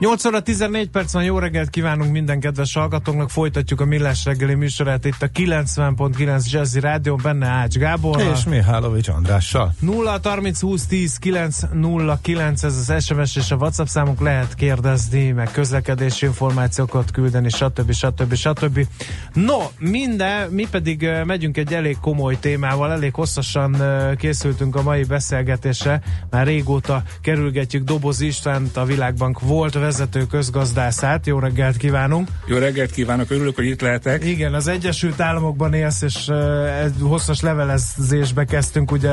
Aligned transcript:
8 0.00 0.24
óra 0.24 0.40
14 0.40 0.90
perc 0.90 1.12
van, 1.12 1.24
jó 1.24 1.38
reggelt 1.38 1.70
kívánunk 1.70 2.12
minden 2.12 2.40
kedves 2.40 2.74
hallgatónknak, 2.74 3.30
folytatjuk 3.30 3.80
a 3.80 3.84
Millás 3.84 4.24
reggeli 4.24 4.54
műsorát 4.54 5.04
itt 5.04 5.22
a 5.22 5.26
90.9 5.26 6.50
Jazzy 6.50 6.80
Rádió, 6.80 7.16
benne 7.16 7.46
Ács 7.46 7.76
Gábor. 7.76 8.20
És 8.20 8.44
Mihálovics 8.44 9.08
Andrással. 9.08 9.74
0 9.80 10.20
30 10.22 10.60
20 10.60 10.86
10 10.86 11.16
9 11.16 11.58
0 11.72 12.18
9 12.22 12.62
ez 12.62 12.76
az 12.88 13.04
SMS 13.04 13.36
és 13.36 13.50
a 13.50 13.56
WhatsApp 13.56 13.86
számunk, 13.86 14.20
lehet 14.20 14.54
kérdezni, 14.54 15.30
meg 15.30 15.50
közlekedési 15.52 16.26
információkat 16.26 17.10
küldeni, 17.10 17.48
stb. 17.48 17.92
stb. 17.92 18.34
stb. 18.34 18.86
No, 19.32 19.58
minden, 19.78 20.50
mi 20.50 20.66
pedig 20.70 21.08
megyünk 21.24 21.56
egy 21.56 21.74
elég 21.74 21.98
komoly 22.00 22.38
témával, 22.38 22.92
elég 22.92 23.14
hosszasan 23.14 23.76
készültünk 24.16 24.76
a 24.76 24.82
mai 24.82 25.04
beszélgetésre, 25.04 26.02
már 26.30 26.46
régóta 26.46 27.02
kerülgetjük 27.22 27.84
Doboz 27.84 28.20
Istvánt, 28.20 28.76
a 28.76 28.84
Világbank 28.84 29.40
volt 29.40 29.74
vezető 29.90 30.26
közgazdászát. 30.26 31.26
Jó 31.26 31.38
reggelt 31.38 31.76
kívánunk! 31.76 32.28
Jó 32.46 32.58
reggelt 32.58 32.90
kívánok, 32.90 33.30
örülök, 33.30 33.54
hogy 33.54 33.64
itt 33.64 33.80
lehetek. 33.80 34.24
Igen, 34.24 34.54
az 34.54 34.68
Egyesült 34.68 35.20
Államokban 35.20 35.74
élsz, 35.74 36.02
és 36.02 36.26
uh, 36.28 36.82
egy 36.82 36.94
hosszas 37.00 37.40
levelezésbe 37.40 38.44
kezdtünk 38.44 38.92
ugye 38.92 39.12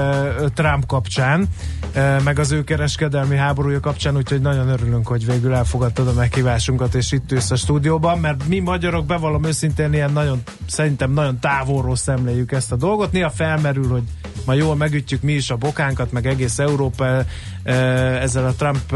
Trump 0.53 0.85
kapcsán, 0.85 1.47
uh, 1.95 2.23
meg 2.23 2.39
az 2.39 2.51
ő 2.51 2.63
kereskedelmi 2.63 3.35
háborúja 3.35 3.79
kapcsán, 3.79 4.15
úgyhogy 4.17 4.41
nagyon 4.41 4.67
örülünk, 4.67 5.07
hogy 5.07 5.25
végül 5.25 5.53
elfogadtad 5.53 6.07
a 6.07 6.13
meghívásunkat, 6.13 6.95
és 6.95 7.11
itt 7.11 7.31
ülsz 7.31 7.51
a 7.51 7.55
stúdióban, 7.55 8.19
mert 8.19 8.47
mi 8.47 8.59
magyarok 8.59 9.05
bevallom 9.05 9.43
őszintén 9.43 9.93
ilyen 9.93 10.11
nagyon, 10.11 10.41
szerintem 10.67 11.11
nagyon 11.11 11.39
távolról 11.39 11.95
szemléljük 11.95 12.51
ezt 12.51 12.71
a 12.71 12.75
dolgot. 12.75 13.11
Néha 13.11 13.29
felmerül, 13.29 13.87
hogy 13.87 14.03
ma 14.45 14.53
jól 14.53 14.75
megütjük 14.75 15.21
mi 15.21 15.33
is 15.33 15.49
a 15.49 15.55
bokánkat, 15.55 16.11
meg 16.11 16.25
egész 16.25 16.59
Európa 16.59 17.25
ezzel 17.67 18.45
a 18.45 18.53
Trump 18.53 18.93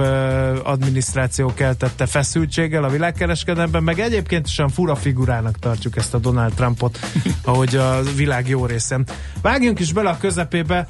adminisztráció 0.64 1.53
keltette 1.53 2.05
feszültséggel 2.05 2.83
a 2.83 2.89
világkereskedelemben, 2.89 3.83
meg 3.83 4.00
egyébként 4.00 4.47
olyan 4.58 4.72
fura 4.72 4.95
figurának 4.95 5.59
tartjuk 5.59 5.97
ezt 5.97 6.13
a 6.13 6.17
Donald 6.17 6.53
Trumpot, 6.53 7.00
ahogy 7.45 7.75
a 7.75 8.00
világ 8.16 8.47
jó 8.47 8.66
részen. 8.66 9.05
Vágjunk 9.41 9.80
is 9.80 9.94
bele 9.94 10.09
a 10.09 10.17
közepébe, 10.17 10.88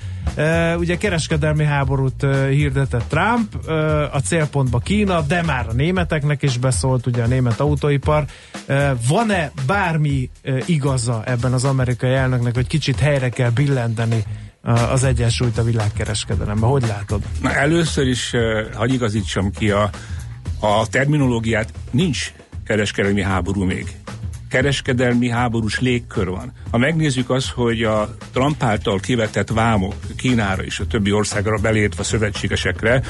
ugye 0.77 0.97
kereskedelmi 0.97 1.63
háborút 1.63 2.25
hirdetett 2.49 3.09
Trump, 3.09 3.67
a 4.11 4.19
célpontba 4.23 4.79
Kína, 4.79 5.21
de 5.21 5.43
már 5.43 5.66
a 5.69 5.73
németeknek 5.73 6.41
is 6.41 6.57
beszólt, 6.57 7.07
ugye 7.07 7.23
a 7.23 7.27
német 7.27 7.59
autóipar. 7.59 8.25
Van-e 9.07 9.51
bármi 9.66 10.29
igaza 10.66 11.23
ebben 11.25 11.53
az 11.53 11.66
amerikai 11.66 12.13
elnöknek, 12.13 12.53
hogy 12.53 12.67
kicsit 12.67 12.99
helyre 12.99 13.29
kell 13.29 13.49
billendeni 13.49 14.23
az 14.63 15.03
egyensúlyt 15.03 15.57
a 15.57 15.63
világkereskedelemben. 15.63 16.69
Hogy 16.69 16.85
látod? 16.87 17.21
Na, 17.41 17.53
először 17.53 18.07
is, 18.07 18.31
hagyj 18.73 18.93
igazítsam 18.93 19.51
ki 19.51 19.71
a, 19.71 19.89
a 20.59 20.87
terminológiát, 20.87 21.73
nincs 21.91 22.33
kereskedelmi 22.65 23.21
háború 23.21 23.63
még. 23.63 23.95
Kereskedelmi 24.49 25.29
háborús 25.29 25.79
légkör 25.79 26.27
van. 26.27 26.51
Ha 26.71 26.77
megnézzük 26.77 27.29
azt, 27.29 27.49
hogy 27.49 27.83
a 27.83 28.15
Trump 28.33 28.63
által 28.63 28.99
kivetett 28.99 29.49
vámok 29.49 29.95
Kínára 30.15 30.63
és 30.63 30.79
a 30.79 30.87
többi 30.87 31.11
országra 31.11 31.57
belértve 31.57 32.01
a 32.01 32.05
szövetségesekre, 32.05 33.01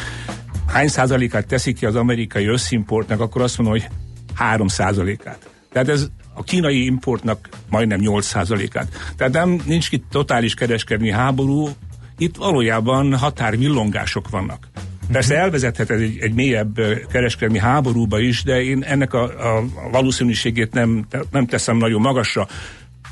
hány 0.68 0.88
százalékát 0.88 1.48
teszik 1.48 1.78
ki 1.78 1.86
az 1.86 1.96
amerikai 1.96 2.46
összimportnak, 2.46 3.20
akkor 3.20 3.42
azt 3.42 3.58
mondom, 3.58 3.80
hogy 3.80 3.90
három 4.34 4.68
százalékát. 4.68 5.50
Tehát 5.72 5.90
ez 5.90 6.08
a 6.34 6.44
kínai 6.44 6.86
importnak 6.86 7.50
majdnem 7.70 8.00
8%-át. 8.04 9.14
Tehát 9.18 9.34
nem 9.34 9.62
nincs 9.66 9.92
itt 9.92 10.06
totális 10.10 10.54
kereskedelmi 10.54 11.12
háború, 11.12 11.70
itt 12.18 12.36
valójában 12.36 13.18
határvillongások 13.18 14.30
vannak. 14.30 14.68
Persze 15.12 15.36
elvezethet 15.36 15.90
ez 15.90 16.00
egy, 16.00 16.18
egy 16.20 16.34
mélyebb 16.34 16.80
kereskedelmi 17.12 17.60
háborúba 17.60 18.20
is, 18.20 18.44
de 18.44 18.62
én 18.62 18.84
ennek 18.84 19.14
a, 19.14 19.24
a 19.24 19.64
valószínűségét 19.92 20.74
nem, 20.74 21.06
nem 21.32 21.46
teszem 21.46 21.78
nagyon 21.78 22.02
magasra. 22.02 22.48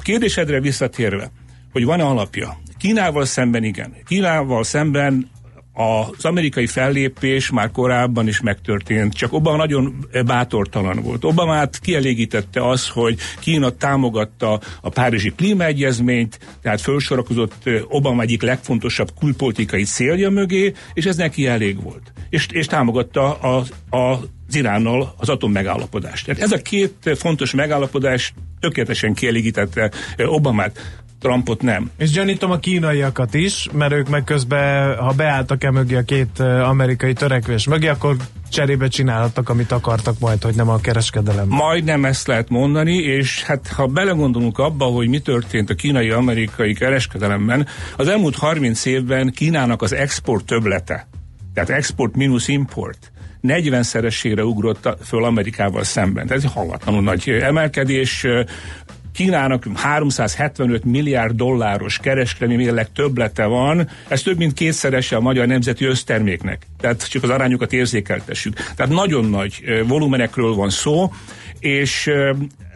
Kérdésedre 0.01 0.59
visszatérve, 0.59 1.31
hogy 1.71 1.85
van-e 1.85 2.03
alapja? 2.03 2.57
Kínával 2.77 3.25
szemben 3.25 3.63
igen. 3.63 3.93
Kínával 4.05 4.63
szemben 4.63 5.29
az 5.79 6.25
amerikai 6.25 6.67
fellépés 6.67 7.49
már 7.49 7.71
korábban 7.71 8.27
is 8.27 8.41
megtörtént, 8.41 9.13
csak 9.13 9.33
Obama 9.33 9.57
nagyon 9.57 10.07
bátortalan 10.25 11.01
volt. 11.01 11.23
Obamát 11.23 11.79
kielégítette 11.79 12.67
az, 12.67 12.87
hogy 12.87 13.17
Kína 13.39 13.69
támogatta 13.69 14.59
a 14.81 14.89
Párizsi 14.89 15.33
klímaegyezményt, 15.35 16.39
tehát 16.61 16.81
felsorakozott 16.81 17.69
Obama 17.87 18.21
egyik 18.21 18.41
legfontosabb 18.41 19.09
külpolitikai 19.19 19.83
célja 19.83 20.29
mögé, 20.29 20.73
és 20.93 21.05
ez 21.05 21.15
neki 21.15 21.47
elég 21.47 21.83
volt. 21.83 22.11
És, 22.29 22.47
és 22.51 22.65
támogatta 22.65 23.33
a, 23.33 23.63
a, 23.89 24.19
az 24.47 24.55
Iránnal 24.55 25.13
az 25.17 25.29
atom 25.29 25.51
megállapodást. 25.51 26.25
Tehát 26.25 26.41
ez 26.41 26.51
a 26.51 26.61
két 26.61 27.09
fontos 27.15 27.53
megállapodás 27.53 28.33
tökéletesen 28.59 29.13
kielégítette 29.13 29.91
Obamát. 30.17 31.01
Trumpot 31.19 31.61
nem. 31.61 31.91
És 31.97 32.09
gyanítom 32.09 32.51
a 32.51 32.59
kínaiakat 32.59 33.33
is, 33.33 33.67
mert 33.73 33.93
ők 33.93 34.09
meg 34.09 34.23
közben, 34.23 34.97
ha 34.97 35.13
beálltak-e 35.13 35.71
mögé 35.71 35.95
a 35.95 36.01
két 36.01 36.39
amerikai 36.39 37.13
törekvés 37.13 37.67
mögé, 37.67 37.87
akkor 37.87 38.15
cserébe 38.49 38.87
csinálhattak, 38.87 39.49
amit 39.49 39.71
akartak 39.71 40.19
majd, 40.19 40.43
hogy 40.43 40.55
nem 40.55 40.69
a 40.69 40.79
kereskedelem. 40.79 41.47
Majd 41.47 41.83
nem 41.83 42.05
ezt 42.05 42.27
lehet 42.27 42.49
mondani, 42.49 42.95
és 42.95 43.43
hát 43.43 43.67
ha 43.67 43.87
belegondolunk 43.87 44.57
abba, 44.57 44.85
hogy 44.85 45.07
mi 45.07 45.19
történt 45.19 45.69
a 45.69 45.73
kínai-amerikai 45.73 46.73
kereskedelemben, 46.73 47.67
az 47.97 48.07
elmúlt 48.07 48.35
30 48.35 48.85
évben 48.85 49.31
Kínának 49.31 49.81
az 49.81 49.93
export 49.93 50.45
töblete, 50.45 51.07
tehát 51.53 51.69
export 51.69 52.15
mínusz 52.15 52.47
import, 52.47 53.11
40-szeresére 53.43 54.43
ugrott 54.43 54.97
föl 55.05 55.23
Amerikával 55.23 55.83
szemben. 55.83 56.31
Ez 56.31 56.43
egy 56.43 56.51
hallatlanul 56.53 57.01
nagy 57.01 57.29
emelkedés. 57.29 58.25
Kínának 59.13 59.65
375 59.73 60.83
milliárd 60.83 61.35
dolláros 61.35 61.97
kereskedelmi 61.97 62.63
mérleg 62.63 62.91
többlete 62.91 63.45
van, 63.45 63.89
ez 64.07 64.21
több 64.21 64.37
mint 64.37 64.53
kétszerese 64.53 65.15
a 65.15 65.19
magyar 65.19 65.47
nemzeti 65.47 65.85
összterméknek. 65.85 66.65
Tehát 66.79 67.09
csak 67.09 67.23
az 67.23 67.29
arányokat 67.29 67.73
érzékeltessük. 67.73 68.53
Tehát 68.75 68.91
nagyon 68.91 69.25
nagy 69.25 69.63
volumenekről 69.87 70.53
van 70.53 70.69
szó, 70.69 71.11
és 71.59 72.11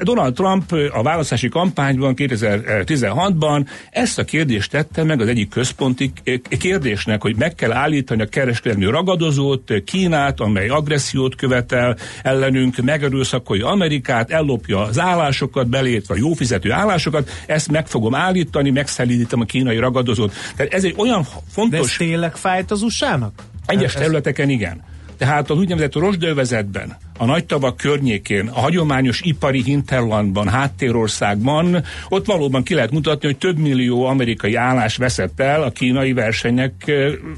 Donald 0.01 0.33
Trump 0.33 0.71
a 0.91 1.03
választási 1.03 1.49
kampányban 1.49 2.13
2016-ban 2.17 3.67
ezt 3.91 4.19
a 4.19 4.23
kérdést 4.23 4.71
tette 4.71 5.03
meg 5.03 5.21
az 5.21 5.27
egyik 5.27 5.49
központi 5.49 6.11
kérdésnek, 6.59 7.21
hogy 7.21 7.35
meg 7.35 7.55
kell 7.55 7.71
állítani 7.71 8.21
a 8.21 8.25
kereskedelmi 8.25 8.85
ragadozót, 8.85 9.73
Kínát, 9.85 10.39
amely 10.39 10.67
agressziót 10.67 11.35
követel 11.35 11.97
ellenünk, 12.23 12.77
megerőszakolja 12.77 13.67
Amerikát, 13.67 14.31
ellopja 14.31 14.81
az 14.81 14.99
állásokat, 14.99 15.67
belétve 15.67 16.13
a 16.13 16.17
jófizető 16.17 16.71
állásokat, 16.71 17.29
ezt 17.47 17.71
meg 17.71 17.87
fogom 17.87 18.15
állítani, 18.15 18.69
megszelítem 18.69 19.39
a 19.39 19.45
kínai 19.45 19.77
ragadozót. 19.77 20.33
Tehát 20.55 20.73
ez 20.73 20.83
egy 20.83 20.95
olyan 20.97 21.23
fontos... 21.51 21.79
De 21.79 21.85
ez 21.85 21.95
tényleg 21.97 22.35
fájt 22.35 22.71
az 22.71 22.81
USA-nak? 22.81 23.51
Egyes 23.65 23.93
területeken 23.93 24.49
igen. 24.49 24.81
Tehát 25.17 25.49
az 25.49 25.57
úgynevezett 25.57 25.95
rosdövezetben, 25.95 26.97
a 27.17 27.25
nagy 27.25 27.45
tavak 27.45 27.77
környékén, 27.77 28.47
a 28.47 28.59
hagyományos 28.59 29.21
ipari 29.21 29.63
hinterlandban, 29.63 30.47
háttérországban, 30.47 31.83
ott 32.09 32.25
valóban 32.25 32.63
ki 32.63 32.73
lehet 32.73 32.91
mutatni, 32.91 33.27
hogy 33.27 33.37
több 33.37 33.57
millió 33.57 34.05
amerikai 34.05 34.55
állás 34.55 34.97
veszett 34.97 35.39
el 35.39 35.63
a 35.63 35.69
kínai 35.69 36.13
versenyek 36.13 36.91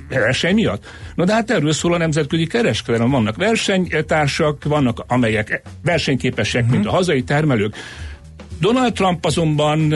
verseny 0.09 0.53
miatt. 0.53 0.85
Na 1.15 1.25
de 1.25 1.33
hát 1.33 1.51
erről 1.51 1.73
szól 1.73 1.93
a 1.93 1.97
nemzetközi 1.97 2.47
kereskedelem. 2.47 3.09
Vannak 3.09 3.35
versenytársak, 3.35 4.63
vannak 4.63 5.03
amelyek 5.07 5.61
versenyképesek, 5.83 6.61
uh-huh. 6.61 6.75
mint 6.75 6.87
a 6.87 6.91
hazai 6.91 7.23
termelők. 7.23 7.75
Donald 8.59 8.93
Trump 8.93 9.25
azonban 9.25 9.93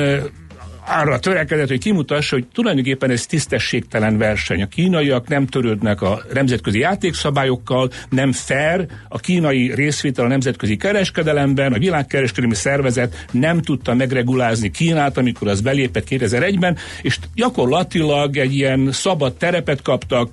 arra 0.89 1.19
törekedett, 1.19 1.68
hogy 1.68 1.80
kimutassa, 1.80 2.36
hogy 2.36 2.45
tulajdonképpen 2.53 3.09
ez 3.09 3.25
tisztességtelen 3.25 4.18
verseny. 4.18 4.62
A 4.62 4.68
kínaiak 4.68 5.27
nem 5.27 5.45
törődnek 5.45 6.01
a 6.01 6.21
nemzetközi 6.33 6.80
játékszabályokkal, 6.80 7.89
nem 8.09 8.31
fair, 8.31 8.86
a 9.07 9.19
kínai 9.19 9.74
részvétel 9.75 10.25
a 10.25 10.27
nemzetközi 10.27 10.77
kereskedelemben, 10.77 11.74
a 11.74 11.77
világkereskedelmi 11.77 12.56
szervezet 12.56 13.25
nem 13.31 13.62
tudta 13.62 13.94
megregulázni 13.94 14.71
Kínát, 14.71 15.18
amikor 15.18 15.47
az 15.47 15.62
belépett 15.62 16.07
2001-ben, 16.09 16.77
és 17.01 17.18
gyakorlatilag 17.35 18.38
egy 18.38 18.56
ilyen 18.56 18.92
szabad 18.92 19.33
terepet 19.33 19.81
kaptak, 19.81 20.30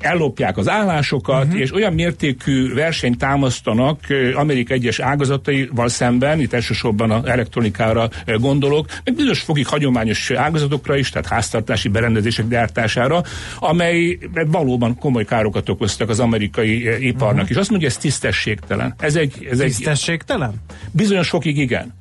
ellopják 0.00 0.56
az 0.56 0.68
állásokat, 0.68 1.44
uh-huh. 1.44 1.60
és 1.60 1.74
olyan 1.74 1.92
mértékű 1.92 2.74
versenyt 2.74 3.18
támasztanak 3.18 4.00
Amerika 4.34 4.74
egyes 4.74 4.98
ágazataival 4.98 5.88
szemben, 5.88 6.40
itt 6.40 6.52
elsősorban 6.52 7.10
az 7.10 7.24
elektronikára 7.24 8.08
gondolok, 8.26 8.86
meg 9.04 9.14
bizonyos 9.14 9.40
fokig 9.40 9.66
hagyományos 9.66 10.30
ágazatokra 10.30 10.96
is, 10.96 11.10
tehát 11.10 11.28
háztartási 11.28 11.88
berendezések 11.88 12.48
gyártására, 12.48 13.22
amely 13.58 14.18
valóban 14.46 14.98
komoly 14.98 15.24
károkat 15.24 15.68
okoztak 15.68 16.08
az 16.08 16.20
amerikai 16.20 17.06
iparnak. 17.06 17.34
Uh-huh. 17.34 17.50
És 17.50 17.56
azt 17.56 17.70
mondja, 17.70 17.88
ez 17.88 17.96
tisztességtelen. 17.96 18.94
Ez 18.98 19.16
egy, 19.16 19.48
ez 19.50 19.58
tisztességtelen? 19.58 20.50
Egy, 20.50 20.88
bizonyos 20.92 21.28
fokig 21.28 21.58
igen. 21.58 21.98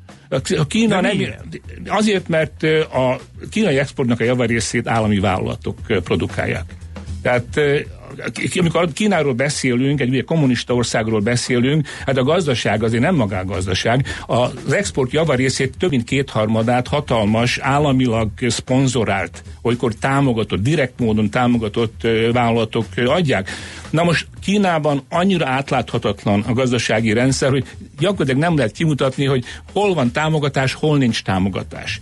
A 0.57 0.68
Kína 0.68 1.01
nem, 1.01 1.18
azért, 1.88 2.28
mert 2.28 2.63
a 2.94 3.19
kínai 3.50 3.78
exportnak 3.78 4.19
a 4.19 4.24
javarészét 4.24 4.88
állami 4.88 5.19
vállalatok 5.19 5.78
produkálják. 6.04 6.63
Tehát 7.21 7.60
amikor 8.60 8.94
Kínáról 8.94 9.33
beszélünk, 9.33 10.01
egy 10.01 10.10
ugye 10.10 10.21
kommunista 10.21 10.74
országról 10.74 11.19
beszélünk, 11.19 11.88
hát 12.06 12.18
a 12.18 12.24
gazdaság 12.24 12.83
azért 12.83 13.04
nem 13.04 13.16
magágazdaság. 13.16 14.06
Az 14.27 14.71
export 14.71 15.12
javarészét 15.12 15.77
több 15.77 15.89
mint 15.89 16.04
kétharmadát 16.04 16.88
hatalmas, 16.88 17.57
államilag 17.57 18.30
szponzorált, 18.48 19.44
olykor 19.62 19.94
támogatott, 19.94 20.62
direkt 20.62 21.00
módon 21.00 21.30
támogatott 21.30 22.07
vállalatok 22.31 22.86
adják. 23.06 23.50
Na 23.89 24.04
most 24.04 24.27
Kínában 24.42 25.04
annyira 25.10 25.48
átláthatatlan 25.48 26.44
a 26.48 26.54
gazdasági 26.54 27.13
rendszer, 27.13 27.50
hogy 27.50 27.65
gyakorlatilag 28.00 28.39
nem 28.39 28.56
lehet 28.56 28.72
kimutatni, 28.72 29.25
hogy 29.25 29.44
hol 29.74 29.94
van 29.94 30.12
támogatás, 30.12 30.74
hol 30.74 30.98
nincs 30.98 31.24
támogatás 31.24 32.00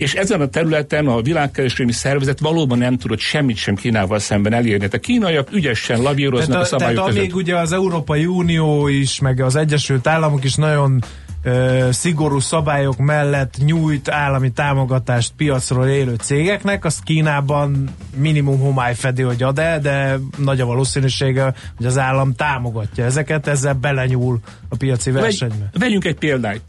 és 0.00 0.14
ezen 0.14 0.40
a 0.40 0.46
területen 0.46 1.06
a 1.06 1.22
világkereskedelmi 1.22 1.92
szervezet 1.92 2.40
valóban 2.40 2.78
nem 2.78 2.96
tudott 2.96 3.18
semmit 3.18 3.56
sem 3.56 3.74
Kínával 3.74 4.18
szemben 4.18 4.52
elérni. 4.52 4.88
A 4.92 4.98
kínaiak 4.98 5.52
ügyesen 5.52 6.00
lavíroznak 6.00 6.48
tehát 6.48 6.62
a, 6.62 6.66
a 6.66 6.68
szabályok 6.68 6.94
tehát 6.94 7.08
között. 7.08 7.22
amíg 7.22 7.36
ugye 7.36 7.56
az 7.56 7.72
Európai 7.72 8.26
Unió 8.26 8.88
is, 8.88 9.20
meg 9.20 9.40
az 9.40 9.56
Egyesült 9.56 10.06
Államok 10.06 10.44
is 10.44 10.54
nagyon 10.54 11.02
ö, 11.42 11.88
szigorú 11.90 12.38
szabályok 12.38 12.96
mellett 12.96 13.54
nyújt 13.64 14.08
állami 14.08 14.50
támogatást 14.52 15.32
piacról 15.36 15.86
élő 15.86 16.14
cégeknek, 16.14 16.84
azt 16.84 17.02
Kínában 17.02 17.88
minimum 18.16 18.58
homály 18.58 18.94
fedi, 18.94 19.22
hogy 19.22 19.42
ad 19.42 19.58
el, 19.58 19.80
de 19.80 20.18
nagy 20.36 20.60
a 20.60 20.66
valószínűsége, 20.66 21.54
hogy 21.76 21.86
az 21.86 21.98
állam 21.98 22.34
támogatja 22.34 23.04
ezeket, 23.04 23.46
ezzel 23.46 23.74
belenyúl 23.74 24.38
a 24.68 24.76
piaci 24.76 25.10
versenybe. 25.10 25.68
Vegy, 25.72 25.80
vegyünk 25.80 26.04
egy 26.04 26.18
példát. 26.18 26.60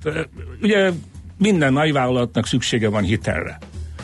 Ugye 0.62 0.92
minden 1.42 1.74
nagyvállalatnak 1.74 2.48
szüksége 2.48 2.90
van 2.90 3.04
hitelre. 3.04 3.58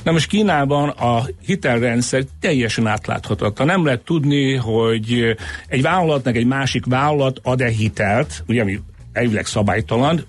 Na 0.04 0.12
most 0.12 0.28
Kínában 0.28 0.90
a 0.90 1.24
hitelrendszer 1.46 2.24
teljesen 2.40 2.88
átláthatatlan. 2.88 3.68
Nem 3.68 3.86
lehet 3.86 4.04
tudni, 4.04 4.56
hogy 4.56 5.36
egy 5.68 5.82
vállalatnak 5.82 6.36
egy 6.36 6.46
másik 6.46 6.86
vállalat 6.86 7.40
ad-e 7.44 7.68
hitelt, 7.70 8.44
ugye 8.48 8.62
ami 8.62 8.80
elvileg 9.14 9.46
szabálytalan, 9.46 10.24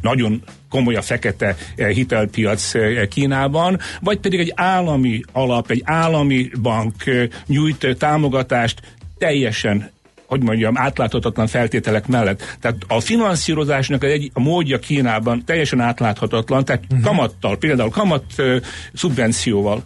nagyon 0.00 0.42
komoly 0.70 0.94
a 0.94 1.02
fekete 1.02 1.56
eh, 1.76 1.88
hitelpiac 1.88 2.74
eh, 2.74 3.06
Kínában, 3.06 3.78
vagy 4.00 4.18
pedig 4.18 4.40
egy 4.40 4.52
állami 4.54 5.20
alap, 5.32 5.70
egy 5.70 5.82
állami 5.84 6.50
bank 6.62 7.06
eh, 7.06 7.28
nyújt 7.46 7.96
támogatást 7.98 8.80
teljesen 9.18 9.90
hogy 10.32 10.42
mondjam, 10.42 10.78
átláthatatlan 10.78 11.46
feltételek 11.46 12.06
mellett. 12.06 12.56
Tehát 12.60 12.76
a 12.88 13.00
finanszírozásnak 13.00 14.04
egy 14.04 14.30
a 14.34 14.40
módja 14.40 14.78
Kínában 14.78 15.44
teljesen 15.44 15.80
átláthatatlan, 15.80 16.64
tehát 16.64 16.82
uh-huh. 16.82 17.06
kamattal, 17.06 17.56
például 17.56 17.90
kamat 17.90 18.24
uh, 18.38 18.56
szubvencióval 18.92 19.82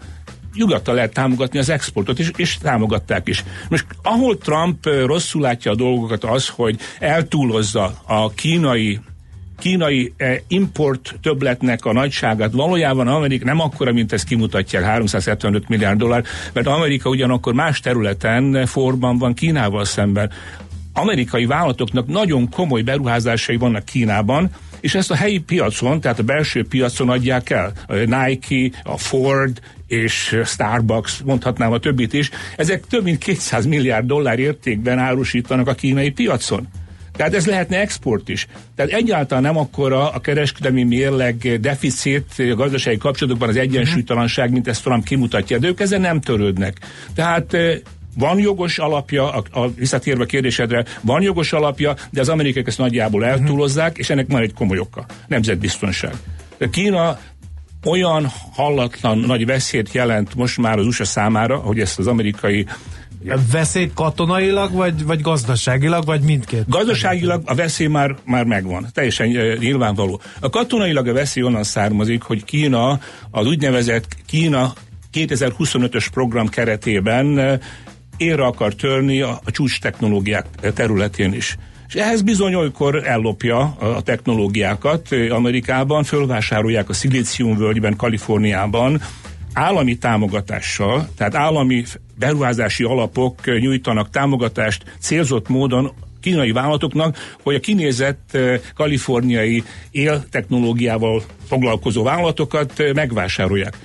nyugattal 0.54 0.94
lehet 0.94 1.12
támogatni 1.12 1.58
az 1.58 1.68
exportot, 1.68 2.18
és, 2.18 2.30
és 2.36 2.58
támogatták 2.58 3.28
is. 3.28 3.44
Most 3.68 3.86
ahol 4.02 4.38
Trump 4.38 4.86
rosszul 4.86 5.42
látja 5.42 5.70
a 5.70 5.74
dolgokat 5.74 6.24
az, 6.24 6.48
hogy 6.48 6.78
eltúlozza 6.98 8.00
a 8.06 8.30
kínai 8.30 9.00
kínai 9.58 10.12
eh, 10.16 10.36
import 10.48 11.14
többletnek 11.22 11.84
a 11.84 11.92
nagyságát 11.92 12.52
valójában 12.52 13.08
Amerika 13.08 13.44
nem 13.44 13.60
akkora, 13.60 13.92
mint 13.92 14.12
ezt 14.12 14.24
kimutatják, 14.24 14.84
375 14.84 15.68
milliárd 15.68 15.98
dollár, 15.98 16.24
mert 16.52 16.66
Amerika 16.66 17.08
ugyanakkor 17.08 17.54
más 17.54 17.80
területen 17.80 18.66
forban 18.66 19.18
van 19.18 19.34
Kínával 19.34 19.84
szemben. 19.84 20.30
Amerikai 20.92 21.46
vállalatoknak 21.46 22.06
nagyon 22.06 22.50
komoly 22.50 22.82
beruházásai 22.82 23.56
vannak 23.56 23.84
Kínában, 23.84 24.50
és 24.80 24.94
ezt 24.94 25.10
a 25.10 25.14
helyi 25.14 25.38
piacon, 25.38 26.00
tehát 26.00 26.18
a 26.18 26.22
belső 26.22 26.66
piacon 26.66 27.08
adják 27.08 27.50
el. 27.50 27.72
A 27.86 27.94
Nike, 27.94 28.78
a 28.84 28.96
Ford 28.96 29.60
és 29.86 30.40
Starbucks, 30.44 31.20
mondhatnám 31.24 31.72
a 31.72 31.78
többit 31.78 32.12
is, 32.12 32.30
ezek 32.56 32.86
több 32.86 33.02
mint 33.02 33.18
200 33.18 33.66
milliárd 33.66 34.06
dollár 34.06 34.38
értékben 34.38 34.98
árusítanak 34.98 35.68
a 35.68 35.74
kínai 35.74 36.10
piacon. 36.10 36.68
Tehát 37.16 37.34
ez 37.34 37.46
lehetne 37.46 37.80
export 37.80 38.28
is. 38.28 38.46
Tehát 38.74 38.92
egyáltalán 38.92 39.42
nem 39.42 39.56
akkora 39.56 40.10
a 40.10 40.20
kereskedelmi 40.20 40.82
mérleg 40.82 41.60
deficit 41.60 42.34
a 42.38 42.54
gazdasági 42.54 42.98
kapcsolatokban 42.98 43.48
az 43.48 43.56
egyensúlytalanság, 43.56 44.50
mint 44.50 44.68
ezt 44.68 44.82
Trump 44.82 45.04
kimutatja, 45.04 45.58
de 45.58 45.66
ők 45.66 45.80
ezzel 45.80 45.98
nem 45.98 46.20
törődnek. 46.20 46.76
Tehát 47.14 47.56
van 48.18 48.38
jogos 48.38 48.78
alapja, 48.78 49.32
a, 49.32 49.42
a 49.50 49.68
visszatérve 49.68 50.22
a 50.22 50.26
kérdésedre, 50.26 50.84
van 51.00 51.22
jogos 51.22 51.52
alapja, 51.52 51.94
de 52.10 52.20
az 52.20 52.28
amerikaiak 52.28 52.68
ezt 52.68 52.78
nagyjából 52.78 53.24
eltúlozzák, 53.24 53.98
és 53.98 54.10
ennek 54.10 54.26
van 54.28 54.42
egy 54.42 54.54
komoly 54.54 54.78
oka. 54.78 55.06
Nemzetbiztonság. 55.26 56.12
Kína 56.70 57.18
olyan 57.84 58.26
hallatlan 58.52 59.18
nagy 59.18 59.46
veszélyt 59.46 59.92
jelent 59.92 60.34
most 60.34 60.58
már 60.58 60.78
az 60.78 60.86
USA 60.86 61.04
számára, 61.04 61.56
hogy 61.56 61.80
ezt 61.80 61.98
az 61.98 62.06
amerikai 62.06 62.66
Veszély 63.52 63.90
katonailag, 63.94 64.72
vagy, 64.72 65.04
vagy 65.04 65.20
gazdaságilag, 65.20 66.04
vagy 66.04 66.20
mindkét? 66.20 66.68
Gazdaságilag 66.68 67.42
a 67.44 67.54
veszély 67.54 67.86
már, 67.86 68.16
már 68.24 68.44
megvan, 68.44 68.86
teljesen 68.92 69.28
uh, 69.28 69.58
nyilvánvaló. 69.58 70.20
A 70.40 70.50
katonailag 70.50 71.08
a 71.08 71.12
veszély 71.12 71.42
onnan 71.42 71.62
származik, 71.62 72.22
hogy 72.22 72.44
Kína, 72.44 73.00
az 73.30 73.46
úgynevezett 73.46 74.16
Kína 74.26 74.72
2025-ös 75.12 76.06
program 76.12 76.48
keretében 76.48 77.26
uh, 77.26 77.52
érre 78.16 78.44
akar 78.44 78.74
törni 78.74 79.20
a, 79.20 79.40
a 79.44 79.50
csúcs 79.50 79.80
technológiák 79.80 80.46
területén 80.74 81.32
is. 81.32 81.56
És 81.88 81.94
ehhez 81.94 82.22
bizony 82.22 82.54
olykor 82.54 83.06
ellopja 83.06 83.60
a 83.78 84.00
technológiákat 84.02 85.08
Amerikában, 85.30 86.04
fölvásárolják 86.04 86.88
a 86.88 86.92
szilíciumvölgyben, 86.92 87.96
Kaliforniában, 87.96 89.00
állami 89.52 89.98
támogatással, 89.98 91.08
tehát 91.16 91.34
állami 91.34 91.84
beruházási 92.18 92.84
alapok 92.84 93.60
nyújtanak 93.60 94.10
támogatást 94.10 94.84
célzott 94.98 95.48
módon 95.48 95.92
kínai 96.20 96.52
vállalatoknak, 96.52 97.16
hogy 97.42 97.54
a 97.54 97.60
kinézett 97.60 98.38
kaliforniai 98.74 99.64
éltechnológiával 99.90 101.22
foglalkozó 101.48 102.02
vállalatokat 102.02 102.82
megvásárolják. 102.94 103.76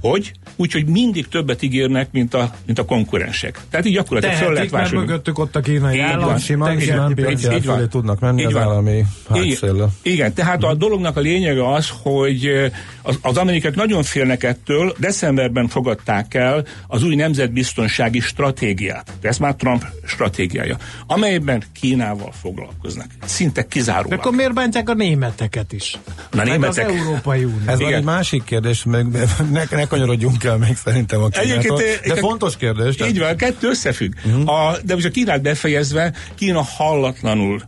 Hogy? 0.00 0.32
úgyhogy 0.56 0.86
mindig 0.86 1.28
többet 1.28 1.62
ígérnek, 1.62 2.08
mint 2.12 2.34
a, 2.34 2.54
mint 2.66 2.78
a 2.78 2.84
konkurensek. 2.84 3.60
Tehát 3.70 3.86
így 3.86 3.92
gyakorlatilag 3.92 4.36
föl 4.36 4.52
lehet 4.52 4.70
vásárolni. 4.70 5.06
mögöttük 5.06 5.38
ott 5.38 5.56
a 5.56 5.60
kínai 5.60 6.00
állam, 6.00 6.38
simán, 6.38 6.80
simán 6.80 7.14
piaci 7.14 7.48
tudnak 7.88 8.20
menni 8.20 8.40
így 8.40 8.46
az 8.46 8.56
állami 8.56 9.04
hátszéllel. 9.28 9.92
Igen, 10.02 10.32
tehát 10.32 10.64
a 10.64 10.74
dolognak 10.74 11.16
a 11.16 11.20
lényege 11.20 11.72
az, 11.72 11.88
hogy 12.02 12.70
az, 13.02 13.18
az 13.22 13.36
amerikák 13.36 13.74
nagyon 13.74 14.02
félnek 14.02 14.42
ettől, 14.42 14.94
decemberben 14.98 15.68
fogadták 15.68 16.34
el 16.34 16.64
az 16.86 17.02
új 17.02 17.14
nemzetbiztonsági 17.14 18.20
stratégiát. 18.20 19.12
De 19.20 19.28
ez 19.28 19.38
már 19.38 19.54
Trump 19.54 19.84
stratégiája, 20.04 20.76
amelyben 21.06 21.62
Kínával 21.80 22.32
foglalkoznak. 22.40 23.06
Szinte 23.24 23.66
kizárólag. 23.66 24.10
De 24.10 24.16
akkor 24.16 24.32
miért 24.32 24.54
bántják 24.54 24.88
a 24.88 24.94
németeket 24.94 25.72
is? 25.72 25.98
Na, 26.30 26.42
németek... 26.42 26.68
az 26.68 26.78
Európai 26.78 27.44
Unió. 27.44 27.58
Ez 27.66 27.80
van 27.80 27.94
egy 27.94 28.04
másik 28.04 28.44
kérdés, 28.44 28.84
meg 28.84 29.06
ne, 29.50 29.62
ne 29.70 29.85
kanyarodjunk 29.86 30.44
el 30.44 30.56
még 30.56 30.76
szerintem 30.76 31.22
a 31.22 31.28
Kínától. 31.28 31.80
De 32.06 32.16
fontos 32.16 32.56
kérdés. 32.56 32.94
Tehát... 32.94 33.12
Így 33.12 33.18
van, 33.18 33.36
kettő 33.36 33.68
összefügg. 33.68 34.12
Uh-huh. 34.24 34.48
A, 34.48 34.76
de 34.84 34.94
most 34.94 35.06
a 35.06 35.10
Kínát 35.10 35.42
befejezve, 35.42 36.12
Kína 36.34 36.62
hallatlanul 36.62 37.62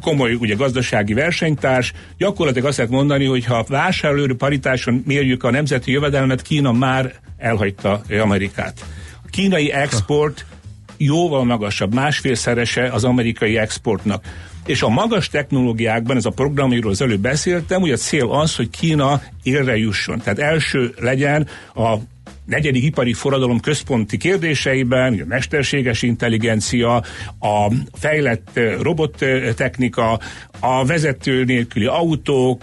komoly 0.00 0.34
ugye 0.34 0.54
gazdasági 0.54 1.14
versenytárs, 1.14 1.92
gyakorlatilag 2.18 2.68
azt 2.68 2.76
lehet 2.76 2.92
mondani, 2.92 3.24
hogy 3.24 3.44
ha 3.44 3.64
vásárlóerő 3.68 4.36
paritáson 4.36 5.02
mérjük 5.06 5.44
a 5.44 5.50
nemzeti 5.50 5.90
jövedelmet, 5.90 6.42
Kína 6.42 6.72
már 6.72 7.12
elhagyta 7.36 8.02
Amerikát. 8.20 8.84
A 9.24 9.28
kínai 9.30 9.72
export 9.72 10.44
jóval 10.96 11.44
magasabb, 11.44 11.94
másfélszerese 11.94 12.88
az 12.92 13.04
amerikai 13.04 13.58
exportnak. 13.58 14.24
És 14.66 14.82
a 14.82 14.88
magas 14.88 15.28
technológiákban, 15.28 16.16
ez 16.16 16.24
a 16.24 16.30
program, 16.30 16.66
amiről 16.66 16.90
az 16.90 17.02
előbb 17.02 17.20
beszéltem, 17.20 17.82
ugye 17.82 17.92
a 17.92 17.96
cél 17.96 18.30
az, 18.30 18.56
hogy 18.56 18.70
Kína 18.70 19.22
élre 19.42 19.76
jusson. 19.76 20.20
Tehát 20.20 20.38
első 20.38 20.94
legyen 20.98 21.48
a 21.74 21.96
negyedik 22.46 22.84
ipari 22.84 23.12
forradalom 23.12 23.60
központi 23.60 24.16
kérdéseiben, 24.16 25.20
a 25.20 25.24
mesterséges 25.28 26.02
intelligencia, 26.02 26.94
a 27.40 27.72
fejlett 27.92 28.60
robottechnika, 28.80 30.20
a 30.60 30.84
vezető 30.84 31.44
nélküli 31.44 31.86
autók, 31.86 32.62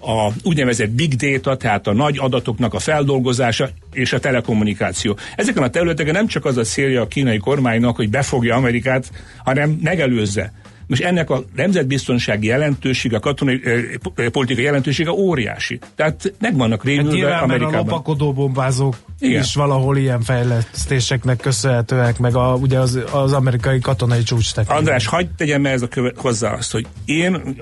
a 0.00 0.32
úgynevezett 0.42 0.90
big 0.90 1.14
data, 1.14 1.56
tehát 1.56 1.86
a 1.86 1.92
nagy 1.92 2.18
adatoknak 2.18 2.74
a 2.74 2.78
feldolgozása 2.78 3.68
és 3.92 4.12
a 4.12 4.20
telekommunikáció. 4.20 5.16
Ezeken 5.36 5.62
a 5.62 5.70
területeken 5.70 6.12
nem 6.12 6.26
csak 6.26 6.44
az 6.44 6.56
a 6.56 6.62
célja 6.62 7.00
a 7.00 7.06
kínai 7.06 7.38
kormánynak, 7.38 7.96
hogy 7.96 8.10
befogja 8.10 8.54
Amerikát, 8.54 9.10
hanem 9.44 9.78
megelőzze 9.82 10.52
most 10.86 11.02
ennek 11.02 11.30
a 11.30 11.44
nemzetbiztonsági 11.56 12.46
jelentősége, 12.46 13.16
a 13.16 13.20
katonai 13.20 13.60
eh, 13.64 14.28
politikai 14.28 14.64
jelentősége 14.64 15.10
óriási. 15.10 15.78
Tehát 15.94 16.32
megvannak 16.40 16.84
rémülve 16.84 17.32
hát 17.32 17.42
Amerikában. 17.42 17.74
a 17.74 17.78
lopakodó 17.78 18.32
bombázók 18.32 18.96
Igen. 19.18 19.40
is 19.40 19.54
valahol 19.54 19.96
ilyen 19.96 20.20
fejlesztéseknek 20.20 21.36
köszönhetőek, 21.36 22.18
meg 22.18 22.36
a, 22.36 22.54
ugye 22.54 22.78
az, 22.78 22.98
az 23.10 23.32
amerikai 23.32 23.80
katonai 23.80 24.22
csúcs 24.22 24.50
András, 24.66 25.06
hagyd 25.06 25.28
tegyem 25.36 25.66
ez 25.66 25.82
a 25.82 25.88
köve- 25.88 26.20
hozzá 26.20 26.52
azt, 26.52 26.72
hogy 26.72 26.86
én 27.04 27.56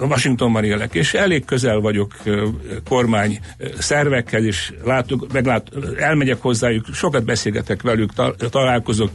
Washingtonban 0.00 0.64
élek, 0.64 0.94
és 0.94 1.14
elég 1.14 1.44
közel 1.44 1.80
vagyok 1.80 2.16
kormány 2.88 3.40
szervekkel, 3.78 4.44
és 4.44 4.72
látok, 4.84 5.32
meglát, 5.32 5.68
elmegyek 5.98 6.40
hozzájuk, 6.40 6.86
sokat 6.92 7.24
beszélgetek 7.24 7.82
velük, 7.82 8.12
találkozok, 8.50 9.10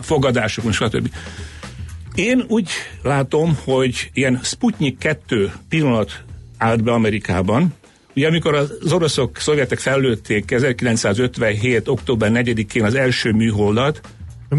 fogadásokon, 0.00 0.72
stb. 0.72 1.10
Én 2.14 2.44
úgy 2.48 2.70
látom, 3.02 3.58
hogy 3.64 4.10
ilyen 4.12 4.40
Sputnik 4.42 4.98
2 4.98 5.52
pillanat 5.68 6.24
állt 6.58 6.82
be 6.82 6.92
Amerikában, 6.92 7.74
Ugye 8.16 8.26
amikor 8.26 8.54
az 8.54 8.92
oroszok, 8.92 9.36
szovjetek 9.36 9.78
fellőtték 9.78 10.50
1957. 10.50 11.88
október 11.88 12.30
4-én 12.34 12.84
az 12.84 12.94
első 12.94 13.32
műholdat, 13.32 14.00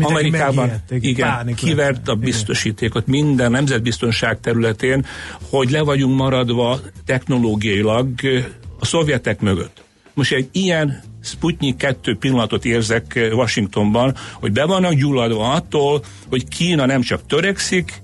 Amerikában 0.01 0.72
igen, 0.89 1.53
kivert 1.55 2.07
a 2.07 2.15
biztosítékot 2.15 3.07
minden 3.07 3.51
nemzetbiztonság 3.51 4.39
területén, 4.39 5.05
hogy 5.50 5.69
le 5.72 5.81
vagyunk 5.81 6.17
maradva 6.17 6.79
technológiailag 7.05 8.10
a 8.79 8.86
szovjetek 8.86 9.41
mögött. 9.41 9.83
Most 10.13 10.33
egy 10.33 10.50
ilyen 10.51 11.03
Sputnik 11.24 11.77
2 11.77 12.15
pillanatot 12.15 12.65
érzek 12.65 13.15
eh, 13.15 13.34
Washingtonban, 13.34 14.15
hogy 14.34 14.51
be 14.51 14.65
vannak 14.65 14.94
gyulladva 14.94 15.51
attól, 15.51 16.03
hogy 16.30 16.48
Kína 16.48 16.86
nem 16.86 17.01
csak 17.01 17.25
törekszik, 17.27 18.01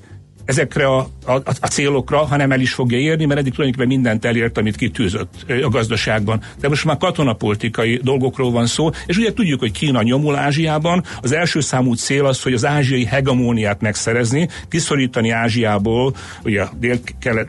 ezekre 0.50 0.88
a, 0.88 1.10
a, 1.26 1.34
a 1.60 1.68
célokra, 1.68 2.18
hanem 2.18 2.52
el 2.52 2.60
is 2.60 2.74
fogja 2.74 2.98
érni, 2.98 3.26
mert 3.26 3.40
eddig 3.40 3.54
tulajdonképpen 3.54 3.96
mindent 3.96 4.26
elért, 4.26 4.58
amit 4.58 4.76
kitűzött 4.76 5.34
eh, 5.48 5.66
a 5.66 5.70
gazdaságban. 5.70 6.42
De 6.60 6.68
most 6.68 6.86
már 6.86 6.98
katonapolitikai 6.98 8.00
dolgokról 8.04 8.52
van 8.52 8.66
szó, 8.66 8.90
és 9.06 9.18
ugye 9.18 9.34
tudjuk, 9.34 9.60
hogy 9.60 9.72
Kína 9.72 10.02
nyomul 10.02 10.36
Ázsiában. 10.36 11.04
Az 11.22 11.32
első 11.32 11.60
számú 11.60 11.94
cél 11.94 12.26
az, 12.26 12.42
hogy 12.42 12.54
az 12.54 12.66
ázsiai 12.66 13.06
hegemóniát 13.06 13.82
megszerezni, 13.82 14.50
kiszorítani 14.70 15.30
Ázsiából, 15.30 16.16
ugye 16.44 16.62
a 16.62 16.72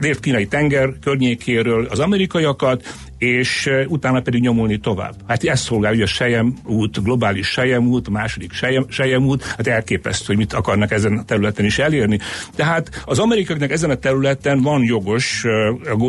dél-kínai 0.00 0.47
tenger 0.47 0.89
környékéről 1.00 1.87
az 1.91 1.99
amerikaiakat, 1.99 2.83
és 3.21 3.71
utána 3.87 4.21
pedig 4.21 4.41
nyomulni 4.41 4.79
tovább. 4.79 5.15
Hát 5.29 5.45
ezt 5.45 5.62
szolgál, 5.62 5.91
hogy 5.93 6.03
a 6.03 6.07
Sejem 6.07 6.55
út, 6.65 7.03
globális 7.03 7.47
Sejem 7.47 7.87
út, 7.87 8.09
a 8.09 8.11
második 8.11 8.53
Sejem, 8.53 8.87
Sejem 8.89 9.27
út, 9.27 9.45
hát 9.45 9.67
elképesztő, 9.67 10.25
hogy 10.27 10.37
mit 10.37 10.53
akarnak 10.53 10.91
ezen 10.91 11.19
a 11.19 11.25
területen 11.25 11.65
is 11.65 11.79
elérni. 11.79 12.19
Tehát 12.55 13.03
az 13.05 13.19
amerikaiaknak 13.19 13.71
ezen 13.71 13.91
a 13.91 13.95
területen 13.95 14.62
van 14.62 14.83
jogos 14.83 15.45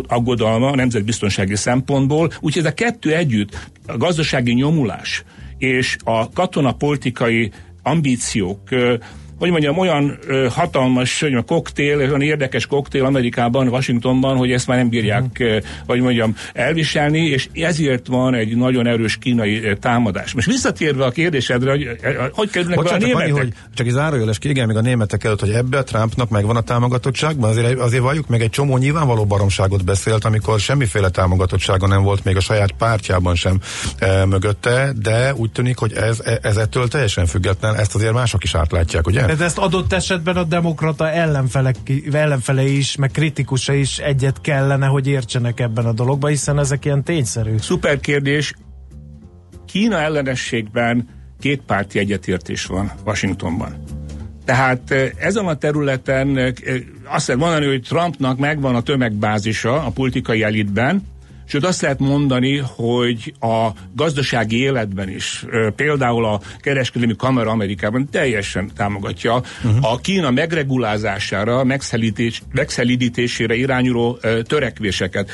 aggodalma 0.08 0.70
a 0.70 0.76
nemzetbiztonsági 0.76 1.56
szempontból, 1.56 2.32
úgyhogy 2.40 2.66
ez 2.66 2.72
a 2.72 2.74
kettő 2.74 3.16
együtt, 3.16 3.70
a 3.88 3.98
gazdasági 3.98 4.54
nyomulás 4.54 5.24
és 5.58 5.98
a 6.04 6.30
katonapolitikai 6.30 7.52
ambíciók 7.84 8.60
hogy 9.42 9.50
mondjam, 9.50 9.78
olyan 9.78 10.18
ö, 10.28 10.48
hatalmas 10.50 11.20
hogy 11.20 11.44
koktél, 11.46 11.98
olyan 11.98 12.22
érdekes 12.22 12.66
koktél 12.66 13.06
Amerikában, 13.06 13.68
Washingtonban, 13.68 14.38
hogy 14.38 14.52
ezt 14.52 14.68
már 14.68 14.78
nem 14.78 14.90
bírják, 14.90 15.22
mm. 15.22 15.46
ö, 15.46 15.58
hogy 15.86 16.02
mondjam, 16.02 16.36
elviselni, 16.54 17.26
és 17.26 17.48
ezért 17.54 18.08
van 18.08 18.34
egy 18.34 18.56
nagyon 18.56 18.88
erős 18.88 19.18
kínai 19.18 19.64
ö, 19.64 19.76
támadás. 19.76 20.34
Most 20.34 20.48
visszatérve 20.48 21.06
a 21.06 21.12
kérdésedre, 21.12 21.70
hogy 21.72 21.90
hogy 22.34 22.50
kerülnek 22.50 22.78
Bocsánat, 22.78 23.00
be 23.00 23.06
a 23.06 23.08
németek? 23.08 23.34
Annyi, 23.34 23.40
hogy 23.40 23.54
csak 23.74 23.88
egy 23.88 23.94
zárójeles 23.94 24.38
igen, 24.42 24.68
még 24.68 24.76
a 24.76 24.82
németek 24.82 25.24
előtt, 25.24 25.40
hogy 25.40 25.52
ebbe 25.52 25.78
a 25.78 25.84
Trumpnak 25.84 26.30
megvan 26.30 26.56
a 26.56 26.62
támogatottságban, 26.62 27.50
azért, 27.50 27.80
azért 27.80 28.04
valljuk 28.04 28.28
meg 28.28 28.42
egy 28.42 28.50
csomó 28.50 28.78
nyilvánvaló 28.78 29.26
baromságot 29.26 29.86
beszélt, 29.86 30.26
amikor 30.26 30.60
semmiféle 30.60 31.10
támogatottsága 31.10 31.88
nem 31.88 32.04
volt 32.04 32.24
még 32.24 32.36
a 32.36 32.40
saját 32.40 32.72
pártjában 32.72 33.36
sem 33.36 33.60
e, 33.98 34.26
mögötte, 34.26 34.94
de 35.02 35.34
úgy 35.36 35.52
tűnik, 35.52 35.78
hogy 35.78 35.94
ez, 35.94 36.20
e, 36.24 36.40
ez 36.42 36.58
ettől 36.58 36.88
teljesen 36.88 37.26
független, 37.26 37.76
ezt 37.76 37.96
azért 37.96 38.14
mások 38.14 38.44
is 38.44 38.56
átlátják, 38.56 39.08
ugye? 39.08 39.31
De 39.38 39.44
ezt 39.44 39.58
adott 39.58 39.94
esetben 39.94 40.36
a 40.36 40.44
demokrata 40.44 41.10
ellenfele, 41.10 41.72
ellenfele 42.12 42.64
is, 42.64 42.96
meg 42.96 43.12
kritikusa 43.12 43.74
is 43.74 43.98
egyet 43.98 44.42
kellene, 44.42 44.86
hogy 44.86 45.08
értsenek 45.08 45.60
ebben 45.60 45.86
a 45.86 45.94
dologban, 45.94 46.30
hiszen 46.30 46.60
ezek 46.60 46.86
ilyen 46.86 47.04
tényszerű. 47.04 47.58
Szuper 47.58 48.00
kérdés. 48.00 48.54
Kína 49.66 49.98
ellenességben 50.00 51.08
két 51.40 51.62
párti 51.62 52.00
egyetértés 52.00 52.66
van 52.66 52.92
Washingtonban. 53.06 53.84
Tehát 54.46 54.92
eh, 54.92 55.10
ezen 55.18 55.46
a 55.46 55.56
területen 55.56 56.54
azt 57.04 57.36
mondani, 57.36 57.66
hogy 57.66 57.82
Trumpnak 57.82 58.38
megvan 58.38 58.76
a 58.76 58.82
tömegbázisa 58.82 59.86
a 59.86 59.90
politikai 59.90 60.44
elitben, 60.44 61.04
Sőt 61.52 61.66
azt 61.66 61.82
lehet 61.82 62.00
mondani, 62.00 62.58
hogy 62.58 63.34
a 63.40 63.70
gazdasági 63.96 64.58
életben 64.58 65.10
is, 65.10 65.46
például 65.76 66.26
a 66.26 66.42
kereskedelmi 66.60 67.16
kamera 67.16 67.52
Amerikában 67.52 68.08
teljesen 68.12 68.72
támogatja 68.76 69.42
uh-huh. 69.64 69.92
a 69.92 69.98
Kína 69.98 70.32
megregulázására, 70.32 71.64
megszelítés, 71.64 72.42
megszelidítésére 72.52 73.56
irányuló 73.56 74.20
törekvéseket. 74.48 75.30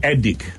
Eddig 0.00 0.52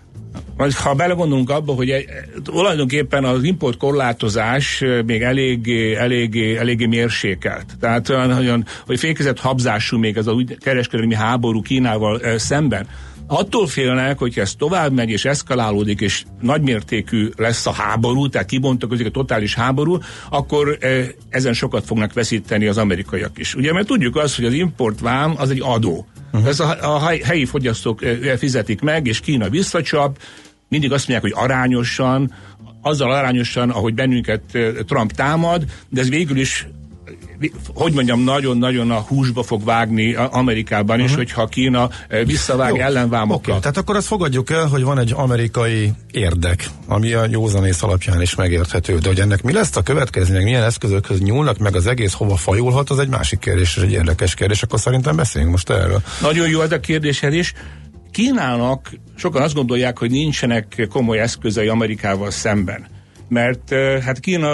ha 0.83 0.93
belegondolunk 0.93 1.49
abba, 1.49 1.73
hogy 1.73 1.89
egy, 1.89 2.05
tulajdonképpen 2.43 3.23
az 3.23 3.43
import 3.43 3.77
korlátozás 3.77 4.83
még 5.05 5.21
elég, 5.21 5.69
elég, 5.97 6.37
elég 6.37 6.87
mérsékelt. 6.87 7.65
Tehát 7.79 8.09
olyan, 8.09 8.65
hogy 8.85 8.99
fékezett 8.99 9.39
habzású 9.39 9.97
még 9.97 10.17
ez 10.17 10.27
a 10.27 10.43
kereskedelmi 10.59 11.15
háború 11.15 11.61
Kínával 11.61 12.37
szemben 12.37 12.87
attól 13.27 13.67
félnek, 13.67 14.17
hogy 14.17 14.39
ez 14.39 14.55
tovább 14.55 14.93
megy 14.93 15.09
és 15.09 15.25
eszkalálódik, 15.25 16.01
és 16.01 16.23
nagymértékű 16.41 17.29
lesz 17.35 17.65
a 17.65 17.71
háború, 17.71 18.29
tehát 18.29 18.47
kibontakozik 18.47 19.05
a 19.05 19.09
totális 19.09 19.55
háború, 19.55 19.97
akkor 20.29 20.77
e, 20.79 21.05
ezen 21.29 21.53
sokat 21.53 21.85
fognak 21.85 22.13
veszíteni 22.13 22.67
az 22.67 22.77
amerikaiak 22.77 23.37
is. 23.37 23.55
Ugye, 23.55 23.73
mert 23.73 23.87
tudjuk 23.87 24.15
azt, 24.15 24.35
hogy 24.35 24.45
az 24.45 24.53
importvám 24.53 25.33
az 25.37 25.49
egy 25.49 25.61
adó. 25.63 26.07
Uh-huh. 26.31 26.47
Ez 26.47 26.59
a, 26.59 26.95
a 26.95 26.99
helyi 27.23 27.45
fogyasztók 27.45 28.03
e, 28.03 28.37
fizetik 28.37 28.81
meg, 28.81 29.07
és 29.07 29.19
Kína 29.19 29.49
visszacsap, 29.49 30.17
mindig 30.69 30.91
azt 30.91 31.07
mondják, 31.07 31.33
hogy 31.33 31.43
arányosan, 31.45 32.33
azzal 32.81 33.11
arányosan, 33.11 33.69
ahogy 33.69 33.93
bennünket 33.93 34.41
Trump 34.87 35.11
támad, 35.11 35.63
de 35.89 36.01
ez 36.01 36.09
végül 36.09 36.37
is 36.37 36.67
hogy 37.73 37.93
mondjam, 37.93 38.19
nagyon-nagyon 38.19 38.91
a 38.91 38.99
húsba 38.99 39.43
fog 39.43 39.63
vágni 39.63 40.13
Amerikában 40.13 40.99
is, 40.99 41.03
uh-huh. 41.03 41.17
hogyha 41.17 41.45
Kína 41.45 41.89
eh, 42.07 42.25
visszavág 42.25 42.75
Jó, 42.75 42.81
ellenvámokkal. 42.81 43.49
Okay. 43.49 43.59
Tehát 43.59 43.77
akkor 43.77 43.95
azt 43.95 44.07
fogadjuk 44.07 44.49
el, 44.49 44.65
hogy 44.65 44.83
van 44.83 44.99
egy 44.99 45.13
amerikai 45.15 45.91
érdek, 46.11 46.65
ami 46.87 47.13
a 47.13 47.25
józanész 47.29 47.83
alapján 47.83 48.21
is 48.21 48.35
megérthető, 48.35 48.97
de 48.97 49.07
hogy 49.07 49.19
ennek 49.19 49.43
mi 49.43 49.53
lesz 49.53 49.75
a 49.75 49.81
következmények, 49.81 50.43
milyen 50.43 50.63
eszközökhöz 50.63 51.19
nyúlnak, 51.19 51.57
meg 51.57 51.75
az 51.75 51.87
egész 51.87 52.13
hova 52.13 52.35
fajulhat, 52.35 52.89
az 52.89 52.99
egy 52.99 53.09
másik 53.09 53.39
kérdés, 53.39 53.75
és 53.77 53.83
egy 53.83 53.91
érdekes 53.91 54.33
kérdés, 54.33 54.63
akkor 54.63 54.79
szerintem 54.79 55.15
beszéljünk 55.15 55.53
most 55.53 55.69
erről. 55.69 56.01
Nagyon 56.21 56.49
jó 56.49 56.61
ez 56.61 56.71
a 56.71 56.79
kérdéshez 56.79 57.33
is. 57.33 57.53
Kínának 58.11 58.91
sokan 59.15 59.41
azt 59.41 59.53
gondolják, 59.53 59.97
hogy 59.97 60.11
nincsenek 60.11 60.87
komoly 60.89 61.19
eszközei 61.19 61.67
Amerikával 61.67 62.31
szemben. 62.31 62.85
Mert 63.29 63.71
eh, 63.71 64.01
hát 64.01 64.19
Kína 64.19 64.53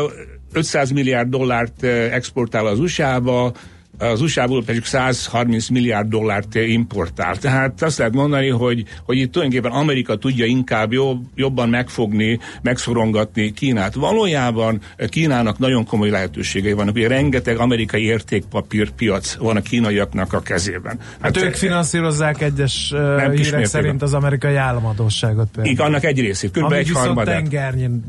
500 0.54 0.92
milliárd 0.92 1.30
dollárt 1.30 1.84
eh, 1.84 2.14
exportál 2.14 2.66
az 2.66 2.80
USA-ba, 2.80 3.54
az 4.00 4.22
USA-ból 4.22 4.64
pedig 4.64 4.86
130 4.86 5.68
milliárd 5.68 6.10
dollárt 6.10 6.56
importál. 6.56 7.38
Tehát 7.38 7.82
azt 7.82 7.98
lehet 7.98 8.14
mondani, 8.14 8.50
hogy, 8.50 8.84
hogy 9.06 9.18
itt 9.18 9.32
tulajdonképpen 9.32 9.78
Amerika 9.78 10.16
tudja 10.16 10.46
inkább 10.46 10.94
jobb, 10.94 11.26
jobban 11.36 11.70
megfogni, 11.70 12.40
megszorongatni 12.62 13.52
Kínát. 13.52 13.94
Valójában 13.94 14.82
Kínának 15.10 15.58
nagyon 15.58 15.86
komoly 15.86 16.10
lehetőségei 16.10 16.74
vannak. 16.74 16.96
Ugye 16.96 17.08
rengeteg 17.08 17.58
amerikai 17.58 18.04
értékpapírpiac 18.04 19.36
van 19.36 19.56
a 19.56 19.62
kínaiaknak 19.62 20.34
a 20.34 20.42
kezében. 20.42 20.98
Hát, 21.00 21.36
hát 21.36 21.38
ők 21.38 21.54
finanszírozzák 21.54 22.42
egyes 22.42 22.92
uh, 22.94 23.34
hírek 23.34 23.66
szerint 23.66 24.02
az 24.02 24.14
amerikai 24.14 24.56
államadóságot 24.56 25.48
például. 25.52 25.74
Igen, 25.74 25.86
annak 25.86 26.04
egy 26.04 26.20
részét, 26.20 26.52
kb. 26.52 26.72
egy 26.72 26.92
harmadát. 26.92 27.54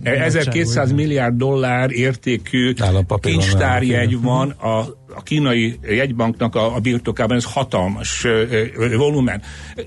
1200 0.03 0.93
milliárd 0.93 1.37
dollár 1.37 1.91
értékű 1.91 2.73
kincstárjegy 3.21 4.21
van 4.21 4.51
a 4.51 5.00
a 5.15 5.23
kínai 5.23 5.79
jegybanknak 5.83 6.55
a, 6.55 6.75
a 6.75 6.79
birtokában, 6.79 7.37
ez 7.37 7.45
hatalmas 7.45 8.27
volumen. 8.97 9.43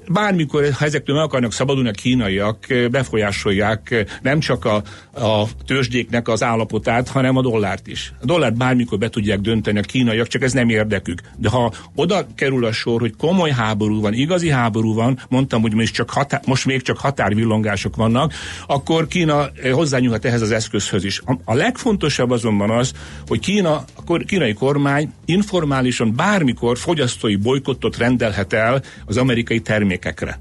Bármikor, 0.07 0.71
ha 0.71 0.85
ezektől 0.85 1.15
meg 1.15 1.25
akarnak 1.25 1.53
szabadulni 1.53 1.89
a 1.89 1.91
kínaiak, 1.91 2.65
befolyásolják 2.91 4.05
nem 4.21 4.39
csak 4.39 4.65
a, 4.65 4.83
a 5.25 5.47
tőzsdéknek 5.65 6.27
az 6.27 6.43
állapotát, 6.43 7.07
hanem 7.07 7.37
a 7.37 7.41
dollárt 7.41 7.87
is. 7.87 8.13
A 8.21 8.25
dollárt 8.25 8.57
bármikor 8.57 8.97
be 8.97 9.09
tudják 9.09 9.39
dönteni 9.39 9.79
a 9.79 9.81
kínaiak, 9.81 10.27
csak 10.27 10.41
ez 10.41 10.51
nem 10.51 10.69
érdekük. 10.69 11.21
De 11.37 11.49
ha 11.49 11.73
oda 11.95 12.25
kerül 12.35 12.65
a 12.65 12.71
sor, 12.71 12.99
hogy 12.99 13.15
komoly 13.15 13.51
háború 13.51 14.01
van, 14.01 14.13
igazi 14.13 14.49
háború 14.49 14.93
van, 14.93 15.19
mondtam, 15.29 15.61
hogy 15.61 15.73
most, 15.73 15.93
csak 15.93 16.09
határ, 16.09 16.41
most 16.45 16.65
még 16.65 16.81
csak 16.81 16.97
határvillongások 16.97 17.95
vannak, 17.95 18.33
akkor 18.67 19.07
Kína 19.07 19.49
hozzányúlhat 19.71 20.25
ehhez 20.25 20.41
az 20.41 20.51
eszközhöz 20.51 21.03
is. 21.03 21.21
A, 21.25 21.37
a 21.43 21.53
legfontosabb 21.53 22.31
azonban 22.31 22.69
az, 22.69 22.91
hogy 23.27 23.39
Kína, 23.39 23.83
a 24.05 24.17
kínai 24.25 24.53
kormány 24.53 25.12
informálisan 25.25 26.15
bármikor 26.15 26.77
fogyasztói 26.77 27.35
bolykottot 27.35 27.97
rendelhet 27.97 28.53
el 28.53 28.81
az 29.05 29.17
amerikai 29.17 29.59
termékekre. 29.59 30.39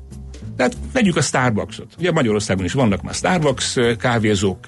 Tehát 0.56 0.76
vegyük 0.92 1.16
a 1.16 1.22
Starbucksot. 1.22 1.94
Ugye 1.98 2.12
Magyarországon 2.12 2.64
is 2.64 2.72
vannak 2.72 3.02
már 3.02 3.14
Starbucks 3.14 3.76
kávézók. 3.98 4.58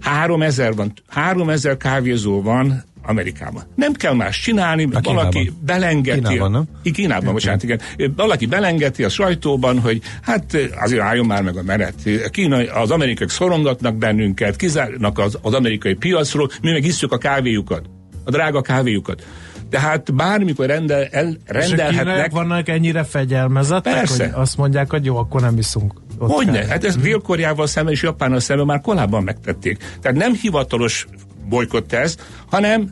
3000 0.00 0.74
van, 0.74 0.92
3000 1.08 1.76
kávézó 1.76 2.42
van 2.42 2.84
Amerikában. 3.06 3.62
Nem 3.74 3.92
kell 3.92 4.14
más 4.14 4.40
csinálni, 4.40 4.88
a 4.92 5.00
valaki 5.02 5.52
belengeti. 5.60 6.20
Kínában, 6.20 6.50
nem? 6.50 6.64
I, 6.82 6.90
Kínában, 6.90 7.32
bocsánat, 7.32 7.62
igen. 7.62 7.80
Valaki 8.16 8.46
belengeti 8.46 9.04
a 9.04 9.08
sajtóban, 9.08 9.80
hogy 9.80 10.02
hát 10.22 10.56
azért 10.80 11.02
álljon 11.02 11.26
már 11.26 11.42
meg 11.42 11.56
a 11.56 11.62
menet. 11.62 11.94
Kína, 12.30 12.72
az 12.72 12.90
amerikai 12.90 13.28
szorongatnak 13.28 13.96
bennünket, 13.96 14.56
kizárnak 14.56 15.18
az, 15.18 15.38
az 15.42 15.54
amerikai 15.54 15.94
piacról, 15.94 16.50
mi 16.62 16.70
meg 16.70 16.84
isszuk 16.84 17.12
a 17.12 17.18
kávéjukat, 17.18 17.82
a 18.24 18.30
drága 18.30 18.60
kávéjukat. 18.60 19.22
Tehát 19.70 20.14
bármikor 20.14 20.66
rendel, 20.66 21.04
el, 21.10 21.36
rendelhetnek. 21.46 22.26
És 22.26 22.32
vannak 22.32 22.68
ennyire 22.68 23.04
fegyelmezettek, 23.04 23.94
Persze. 23.94 24.24
hogy 24.24 24.42
azt 24.42 24.56
mondják, 24.56 24.90
hogy 24.90 25.04
jó, 25.04 25.16
akkor 25.16 25.40
nem 25.40 25.58
iszunk. 25.58 25.92
Hogyne? 26.18 26.66
Hát 26.66 26.84
ez 26.84 26.96
Dél-Koreával 26.96 27.66
szemben 27.66 27.92
és 27.92 28.02
Japánnal 28.02 28.40
szemben 28.40 28.66
már 28.66 28.80
korábban 28.80 29.22
megtették. 29.22 29.78
Tehát 30.00 30.16
nem 30.16 30.34
hivatalos 30.34 31.06
bolykott 31.48 31.92
ez, 31.92 32.16
hanem 32.50 32.90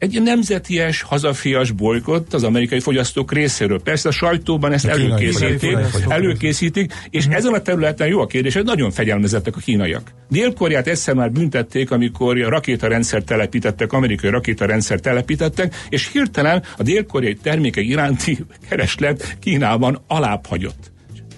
egy 0.00 0.22
nemzeties, 0.22 1.02
hazafias 1.02 1.70
bolykott 1.70 2.34
az 2.34 2.42
amerikai 2.42 2.80
fogyasztók 2.80 3.32
részéről. 3.32 3.82
Persze 3.82 4.08
a 4.08 4.12
sajtóban 4.12 4.72
ezt 4.72 4.86
előkészítik, 4.86 5.76
előkészítik, 6.08 6.92
és 7.10 7.24
uh-huh. 7.24 7.38
ezen 7.38 7.52
a 7.52 7.62
területen 7.62 8.06
jó 8.06 8.20
a 8.20 8.26
kérdés, 8.26 8.54
hogy 8.54 8.64
nagyon 8.64 8.90
fegyelmezettek 8.90 9.56
a 9.56 9.60
kínaiak. 9.60 10.12
Dél-Koreát 10.28 10.86
egyszer 10.86 11.14
már 11.14 11.30
büntették, 11.32 11.90
amikor 11.90 12.40
a 12.40 12.48
rakétarendszer 12.48 13.22
telepítettek, 13.22 13.92
amerikai 13.92 14.30
rakétarendszer 14.30 15.00
telepítettek, 15.00 15.74
és 15.88 16.10
hirtelen 16.12 16.62
a 16.76 16.82
dél-koreai 16.82 17.34
termékek 17.34 17.84
iránti 17.84 18.38
kereslet 18.68 19.36
Kínában 19.40 20.02
alább 20.06 20.46
hagyott 20.46 20.90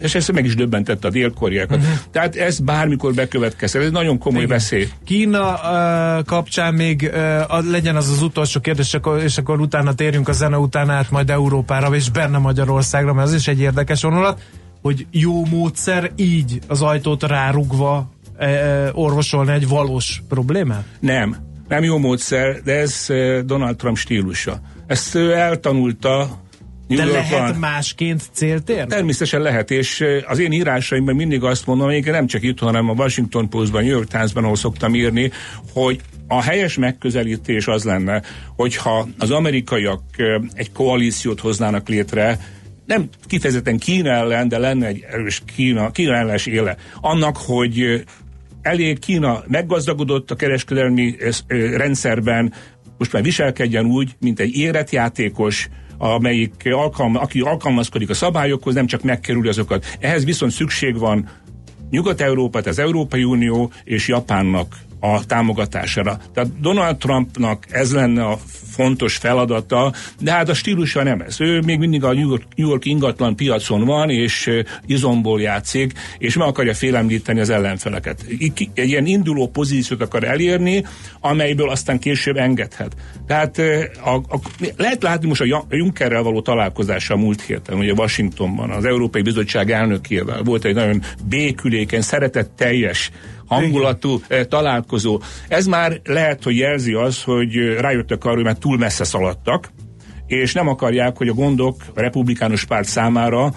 és 0.03 0.15
ezt 0.15 0.33
meg 0.33 0.45
is 0.45 0.55
döbbentette 0.55 1.09
a 1.09 1.11
dél-koreákat. 1.11 1.77
Uh-huh. 1.77 1.93
Tehát 2.11 2.37
ez 2.37 2.59
bármikor 2.59 3.15
bekövetkezhet, 3.15 3.83
ez 3.83 3.91
nagyon 3.91 4.19
komoly 4.19 4.43
Igen. 4.43 4.57
veszély. 4.57 4.89
Kína 5.05 5.53
uh, 5.53 6.25
kapcsán 6.25 6.75
még 6.75 7.11
uh, 7.49 7.71
legyen 7.71 7.97
az 7.97 8.11
az 8.11 8.23
utolsó 8.23 8.61
kérdés, 8.61 8.95
akkor, 8.95 9.23
és 9.23 9.39
akkor 9.39 9.61
utána 9.61 9.95
térjünk 9.95 10.29
a 10.29 10.33
zene 10.33 10.57
után 10.57 10.91
át 10.91 11.11
majd 11.11 11.31
Európára, 11.31 11.95
és 11.95 12.11
benne 12.11 12.39
Magyarországra, 12.39 13.13
mert 13.13 13.29
ez 13.29 13.35
is 13.35 13.49
egy 13.49 13.61
érdekes 13.61 14.03
vonulat, 14.03 14.43
hogy 14.83 15.07
jó 15.11 15.45
módszer 15.47 16.11
így 16.17 16.59
az 16.69 16.83
ajtót 16.83 17.23
rárugva 17.23 18.11
uh, 18.39 18.89
orvosolni 18.93 19.53
egy 19.53 19.69
valós 19.69 20.23
problémát? 20.29 20.85
Nem. 21.01 21.37
Nem 21.69 21.83
jó 21.83 21.99
módszer, 21.99 22.61
de 22.65 22.73
ez 22.73 23.07
Donald 23.45 23.77
Trump 23.77 23.97
stílusa. 23.97 24.61
Ezt 24.87 25.17
eltanulta 25.17 26.41
de 26.97 27.05
lehet 27.05 27.59
másként 27.59 28.23
célt 28.33 28.69
érni? 28.69 28.89
Természetesen 28.89 29.41
lehet, 29.41 29.71
és 29.71 30.05
az 30.27 30.39
én 30.39 30.53
írásaimban 30.53 31.15
mindig 31.15 31.43
azt 31.43 31.67
mondom, 31.67 31.87
hogy 31.87 32.05
nem 32.05 32.27
csak 32.27 32.43
itt, 32.43 32.59
hanem 32.59 32.89
a 32.89 32.93
Washington 32.93 33.49
Postban, 33.49 33.83
New 33.83 33.93
York 33.93 34.09
Timesban, 34.09 34.45
ahol 34.45 34.57
szoktam 34.57 34.95
írni, 34.95 35.31
hogy 35.73 36.01
a 36.29 36.43
helyes 36.43 36.77
megközelítés 36.77 37.67
az 37.67 37.85
lenne, 37.85 38.23
hogyha 38.57 39.09
az 39.19 39.31
amerikaiak 39.31 40.03
egy 40.53 40.73
koalíciót 40.73 41.41
hoznának 41.41 41.89
létre, 41.89 42.39
nem 42.87 43.09
kifejezetten 43.27 43.79
Kína 43.79 44.11
ellen, 44.11 44.49
de 44.49 44.59
lenne 44.59 44.87
egy 44.87 45.05
erős 45.11 45.43
Kína, 45.55 45.91
Kína 45.91 46.15
ellenes 46.15 46.47
éle. 46.47 46.77
Annak, 47.01 47.37
hogy 47.37 48.05
elég 48.63 48.99
Kína 48.99 49.43
meggazdagodott 49.47 50.31
a 50.31 50.35
kereskedelmi 50.35 51.17
rendszerben, 51.77 52.53
most 52.99 53.13
már 53.13 53.23
viselkedjen 53.23 53.85
úgy, 53.85 54.11
mint 54.21 54.41
egy 54.41 54.57
érett 54.57 54.91
játékos, 54.91 55.69
amelyik 56.03 56.69
alkalma, 56.73 57.21
aki 57.21 57.41
alkalmazkodik 57.41 58.11
a 58.11 58.15
szabályokhoz, 58.15 58.75
nem 58.75 58.87
csak 58.87 59.03
megkerül 59.03 59.49
azokat. 59.49 59.85
Ehhez 60.01 60.25
viszont 60.25 60.53
szükség 60.53 60.99
van 60.99 61.29
Nyugat-Európát, 61.91 62.67
az 62.67 62.79
Európai 62.79 63.25
Unió 63.25 63.71
és 63.85 64.09
Japánnak 64.09 64.77
a 65.05 65.25
támogatására. 65.27 66.19
Tehát 66.35 66.61
Donald 66.61 66.97
Trumpnak 66.97 67.67
ez 67.71 67.93
lenne 67.93 68.25
a 68.25 68.39
fontos 68.73 69.17
feladata, 69.17 69.93
de 70.21 70.33
hát 70.33 70.49
a 70.49 70.55
stílusa 70.55 71.03
nem 71.03 71.21
ez. 71.21 71.41
Ő 71.41 71.61
még 71.61 71.79
mindig 71.79 72.05
a 72.05 72.13
New 72.13 72.29
York, 72.29 72.43
New 72.57 72.69
York 72.69 72.85
ingatlan 72.85 73.37
piacon 73.37 73.85
van, 73.85 74.11
és 74.11 74.51
izomból 74.87 75.41
játszik, 75.41 75.93
és 76.19 76.37
meg 76.37 76.49
akarja 76.49 76.75
félemlíteni 76.75 77.41
az 77.41 77.51
ellenfeleket. 77.51 78.25
Egy 78.75 78.89
ilyen 78.89 79.07
induló 79.07 79.49
pozíciót 79.49 80.03
akar 80.03 80.25
elérni, 80.25 80.85
amelyből 81.21 81.71
aztán 81.71 81.99
később 81.99 82.37
engedhet. 82.37 82.97
Tehát 83.27 83.59
a, 84.05 84.15
a, 84.15 84.41
lehet 84.77 85.03
látni 85.03 85.29
most 85.29 85.41
a 85.41 85.67
Junckerrel 85.71 86.23
való 86.23 86.41
találkozása 86.41 87.15
a 87.15 87.17
múlt 87.17 87.41
héten, 87.43 87.79
ugye 87.79 87.93
Washingtonban, 87.93 88.71
az 88.71 88.85
Európai 88.85 89.23
Bizottság 89.23 89.71
elnökével 89.71 90.43
volt 90.43 90.65
egy 90.65 90.75
nagyon 90.75 91.03
békülékeny, 91.29 92.01
szeretetteljes 92.01 93.11
hangulatú 93.53 94.21
Igen. 94.29 94.49
találkozó. 94.49 95.21
Ez 95.49 95.67
már 95.67 96.01
lehet, 96.05 96.43
hogy 96.43 96.57
jelzi 96.57 96.93
az, 96.93 97.23
hogy 97.23 97.57
rájöttek 97.81 98.25
arra, 98.25 98.35
hogy 98.35 98.45
már 98.45 98.57
túl 98.57 98.79
messze 98.79 99.05
szaladtak, 99.05 99.71
és 100.27 100.53
nem 100.53 100.69
akarják, 100.69 101.17
hogy 101.17 101.29
a 101.29 101.35
gondok 101.35 101.77
a 101.95 102.01
republikánus 102.01 102.65
párt 102.65 102.89
számára 102.89 103.53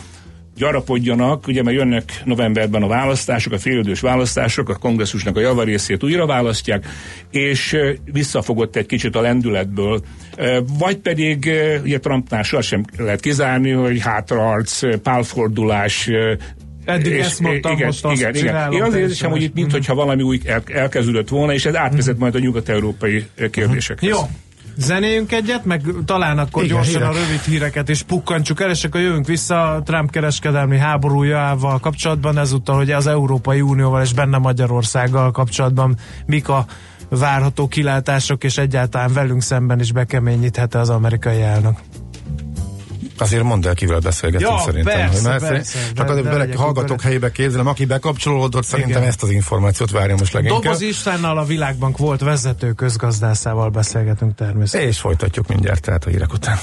gyarapodjanak, 0.57 1.47
ugye 1.47 1.63
mert 1.63 1.77
jönnek 1.77 2.21
novemberben 2.23 2.83
a 2.83 2.87
választások, 2.87 3.53
a 3.53 3.57
félidős 3.57 3.99
választások, 3.99 4.69
a 4.69 4.75
kongresszusnak 4.75 5.37
a 5.37 5.39
javarészét 5.39 6.03
újra 6.03 6.25
választják, 6.25 6.85
és 7.31 7.77
visszafogott 8.11 8.75
egy 8.75 8.85
kicsit 8.85 9.15
a 9.15 9.21
lendületből. 9.21 10.01
Vagy 10.79 10.97
pedig, 10.97 11.51
ugye 11.83 11.99
Trumpnál 11.99 12.43
sem 12.43 12.85
lehet 12.97 13.19
kizárni, 13.19 13.71
hogy 13.71 13.99
hátraarc, 13.99 15.01
pálfordulás, 15.01 16.09
Eddig 16.85 17.11
és, 17.11 17.25
ezt 17.25 17.39
mondtam, 17.39 17.71
igen, 17.71 17.85
most 17.85 18.05
azt 18.05 18.19
igen, 18.19 18.35
igen. 18.35 18.71
Én 18.71 18.81
azért 18.81 19.09
érzem, 19.09 19.31
hogy 19.31 19.41
itt 19.41 19.53
mintha 19.53 19.95
valami 19.95 20.21
új 20.21 20.39
el, 20.45 20.63
elkezdődött 20.65 21.29
volna, 21.29 21.53
és 21.53 21.65
ez 21.65 21.75
átvezet 21.75 22.17
majd 22.17 22.35
a 22.35 22.39
nyugat-európai 22.39 23.27
kérdésekhez. 23.51 24.09
Jó, 24.09 24.17
Zenéljünk 24.77 25.31
egyet, 25.31 25.65
meg 25.65 25.81
talán 26.05 26.37
akkor 26.37 26.63
Igen, 26.63 26.75
gyorsan 26.75 27.01
hírek. 27.01 27.15
a 27.15 27.19
rövid 27.19 27.41
híreket 27.41 27.89
is 27.89 28.01
pukkantsuk 28.01 28.61
el, 28.61 28.69
és 28.69 28.83
akkor 28.83 29.01
jövünk 29.01 29.27
vissza 29.27 29.71
a 29.71 29.81
Trump 29.81 30.11
kereskedelmi 30.11 30.77
háborújával 30.77 31.79
kapcsolatban, 31.79 32.37
ezúttal, 32.37 32.75
hogy 32.75 32.91
az 32.91 33.07
Európai 33.07 33.61
Unióval 33.61 34.01
és 34.01 34.13
benne 34.13 34.37
Magyarországgal 34.37 35.31
kapcsolatban 35.31 35.97
mik 36.25 36.49
a 36.49 36.65
várható 37.09 37.67
kilátások, 37.67 38.43
és 38.43 38.57
egyáltalán 38.57 39.13
velünk 39.13 39.41
szemben 39.41 39.79
is 39.79 39.91
bekeményíthet 39.91 40.75
az 40.75 40.89
amerikai 40.89 41.41
elnök. 41.41 41.77
Azért 43.17 43.43
mondd 43.43 43.67
el, 43.67 43.73
kivel 43.73 43.99
beszélgetünk 43.99 44.51
ja, 44.51 44.63
szerintem. 44.65 45.09
Persze, 45.09 45.29
mert 45.29 45.47
persze, 45.47 45.79
csak 45.93 46.09
azért 46.09 46.25
bele, 46.25 46.47
hallgatók 46.55 47.01
helyébe 47.01 47.31
képzelem, 47.31 47.67
aki 47.67 47.85
bekapcsolódott, 47.85 48.63
szerintem 48.63 48.97
Igen. 48.97 49.07
ezt 49.07 49.23
az 49.23 49.29
információt 49.29 49.91
várja 49.91 50.15
most 50.15 50.33
leginkább. 50.33 50.61
Doboz 50.61 50.81
Istvánnal 50.81 51.37
a 51.37 51.43
Világbank 51.43 51.97
volt 51.97 52.21
vezető 52.21 52.71
közgazdászával 52.71 53.69
beszélgetünk 53.69 54.35
természetesen. 54.35 54.87
És 54.87 54.99
folytatjuk 54.99 55.47
mindjárt 55.47 55.81
tehát 55.81 56.05
a 56.05 56.09
hírek 56.09 56.33
után. 56.33 56.57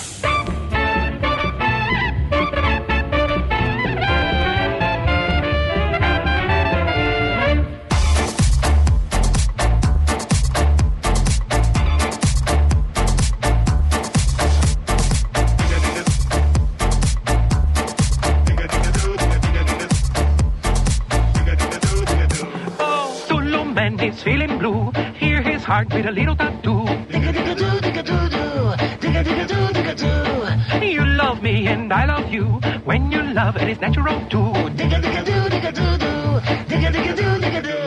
Heart 25.73 25.89
beat 25.89 26.05
a 26.05 26.11
little 26.11 26.37
tattoo. 26.37 26.85
Digga-digga-doo, 27.13 27.71
digga-doo-doo, 27.85 28.75
digga-digga-doo, 29.03 29.67
digga-doo. 29.77 30.87
You 30.87 31.05
love 31.21 31.41
me 31.43 31.67
and 31.67 31.91
I 32.01 32.05
love 32.05 32.29
you. 32.31 32.47
When 32.85 33.11
you 33.11 33.23
love, 33.23 33.57
it 33.57 33.69
is 33.71 33.81
natural 33.81 34.21
too. 34.35 34.51
Digga-digga-doo, 34.81 35.41
digga-doo-doo, 35.55 36.41
digga-digga-doo, 36.73 37.33
digga-doo. 37.45 37.82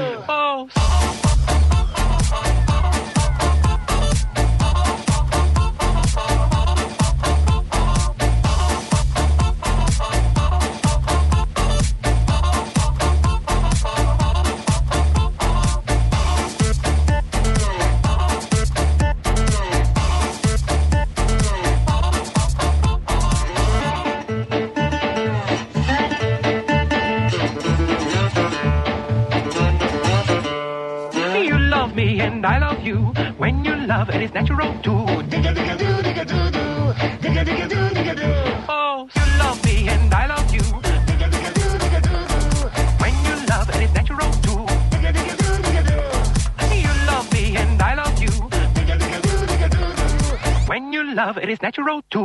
zero 51.86 52.02
to 52.10 52.25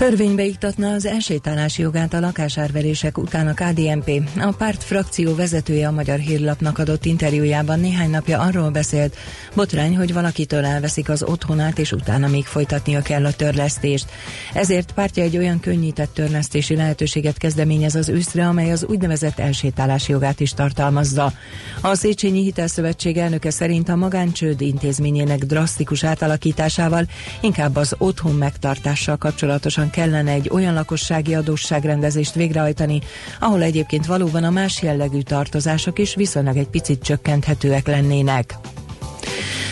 Törvénybe 0.00 0.44
iktatna 0.44 0.92
az 0.92 1.06
elsétálási 1.06 1.82
jogát 1.82 2.14
a 2.14 2.20
lakásárverések 2.20 3.18
után 3.18 3.48
a 3.48 3.54
KDNP. 3.54 4.22
A 4.38 4.52
párt 4.58 4.82
frakció 4.82 5.34
vezetője 5.34 5.88
a 5.88 5.92
Magyar 5.92 6.18
Hírlapnak 6.18 6.78
adott 6.78 7.04
interjújában 7.04 7.80
néhány 7.80 8.10
napja 8.10 8.38
arról 8.38 8.70
beszélt, 8.70 9.16
botrány, 9.54 9.96
hogy 9.96 10.12
valakitől 10.12 10.64
elveszik 10.64 11.08
az 11.08 11.22
otthonát, 11.22 11.78
és 11.78 11.92
utána 11.92 12.28
még 12.28 12.44
folytatnia 12.44 13.02
kell 13.02 13.24
a 13.24 13.32
törlesztést. 13.32 14.10
Ezért 14.54 14.92
pártja 14.92 15.22
egy 15.22 15.36
olyan 15.36 15.60
könnyített 15.60 16.14
törlesztési 16.14 16.76
lehetőséget 16.76 17.38
kezdeményez 17.38 17.94
az 17.94 18.08
őszre, 18.08 18.46
amely 18.46 18.72
az 18.72 18.84
úgynevezett 18.84 19.38
elsétálási 19.38 20.12
jogát 20.12 20.40
is 20.40 20.52
tartalmazza. 20.52 21.32
A 21.80 21.94
Széchenyi 21.94 22.42
Hitelszövetség 22.42 23.16
elnöke 23.16 23.50
szerint 23.50 23.88
a 23.88 23.96
magáncsőd 23.96 24.60
intézményének 24.60 25.38
drasztikus 25.38 26.04
átalakításával 26.04 27.06
inkább 27.40 27.76
az 27.76 27.94
otthon 27.98 28.34
megtartással 28.34 29.16
kapcsolatosan 29.16 29.89
kellene 29.90 30.30
egy 30.30 30.50
olyan 30.52 30.74
lakossági 30.74 31.34
adósságrendezést 31.34 32.34
végrehajtani, 32.34 33.00
ahol 33.40 33.62
egyébként 33.62 34.06
valóban 34.06 34.44
a 34.44 34.50
más 34.50 34.82
jellegű 34.82 35.20
tartozások 35.20 35.98
is 35.98 36.14
viszonylag 36.14 36.56
egy 36.56 36.68
picit 36.68 37.02
csökkenthetőek 37.02 37.86
lennének. 37.86 38.54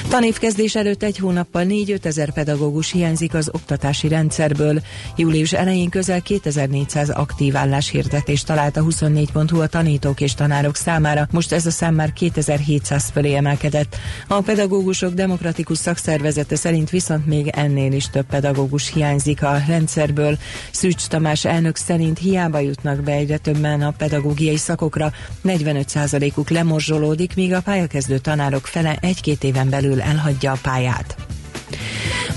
Tanévkezdés 0.09 0.75
előtt 0.75 1.03
egy 1.03 1.19
hónappal 1.19 1.65
4-5 1.69 2.05
ezer 2.05 2.33
pedagógus 2.33 2.93
hiányzik 2.93 3.35
az 3.35 3.51
oktatási 3.53 4.09
rendszerből. 4.09 4.81
Július 5.17 5.53
elején 5.53 5.89
közel 5.89 6.23
2400 6.23 7.09
aktív 7.11 7.57
álláshirdetést 7.57 8.47
talált 8.47 8.77
a 8.77 8.83
24.hu 8.83 9.61
a 9.61 9.67
tanítók 9.67 10.21
és 10.21 10.35
tanárok 10.35 10.77
számára, 10.77 11.29
most 11.31 11.53
ez 11.53 11.67
a 11.67 11.71
szám 11.71 11.95
már 11.95 12.13
2700 12.13 13.11
fölé 13.13 13.35
emelkedett. 13.35 13.97
A 14.29 14.41
pedagógusok 14.41 15.15
demokratikus 15.15 15.79
szakszervezete 15.79 16.57
szerint 16.57 16.91
viszont 16.91 17.27
még 17.27 17.49
ennél 17.49 17.93
is 17.93 18.11
több 18.11 18.27
pedagógus 18.27 18.93
hiányzik 18.93 19.43
a 19.43 19.63
rendszerből. 19.67 20.39
Szűcs 20.71 21.07
Tamás 21.07 21.45
elnök 21.45 21.77
szerint 21.77 22.19
hiába 22.19 22.59
jutnak 22.59 23.03
be 23.03 23.13
egyre 23.13 23.37
többen 23.39 23.83
a 23.83 23.91
pedagógiai 23.91 24.57
szakokra, 24.57 25.13
45%-uk 25.45 26.51
lemorzsolódik, 26.51 27.35
míg 27.35 27.53
a 27.53 27.61
pályakezdő 27.61 28.19
tanárok 28.19 28.67
fele 28.67 28.99
egy-két 29.01 29.45
éven 29.49 29.71
belül 29.71 30.01
elhagyja 30.01 30.53
a 30.53 30.59
pályát. 30.63 31.17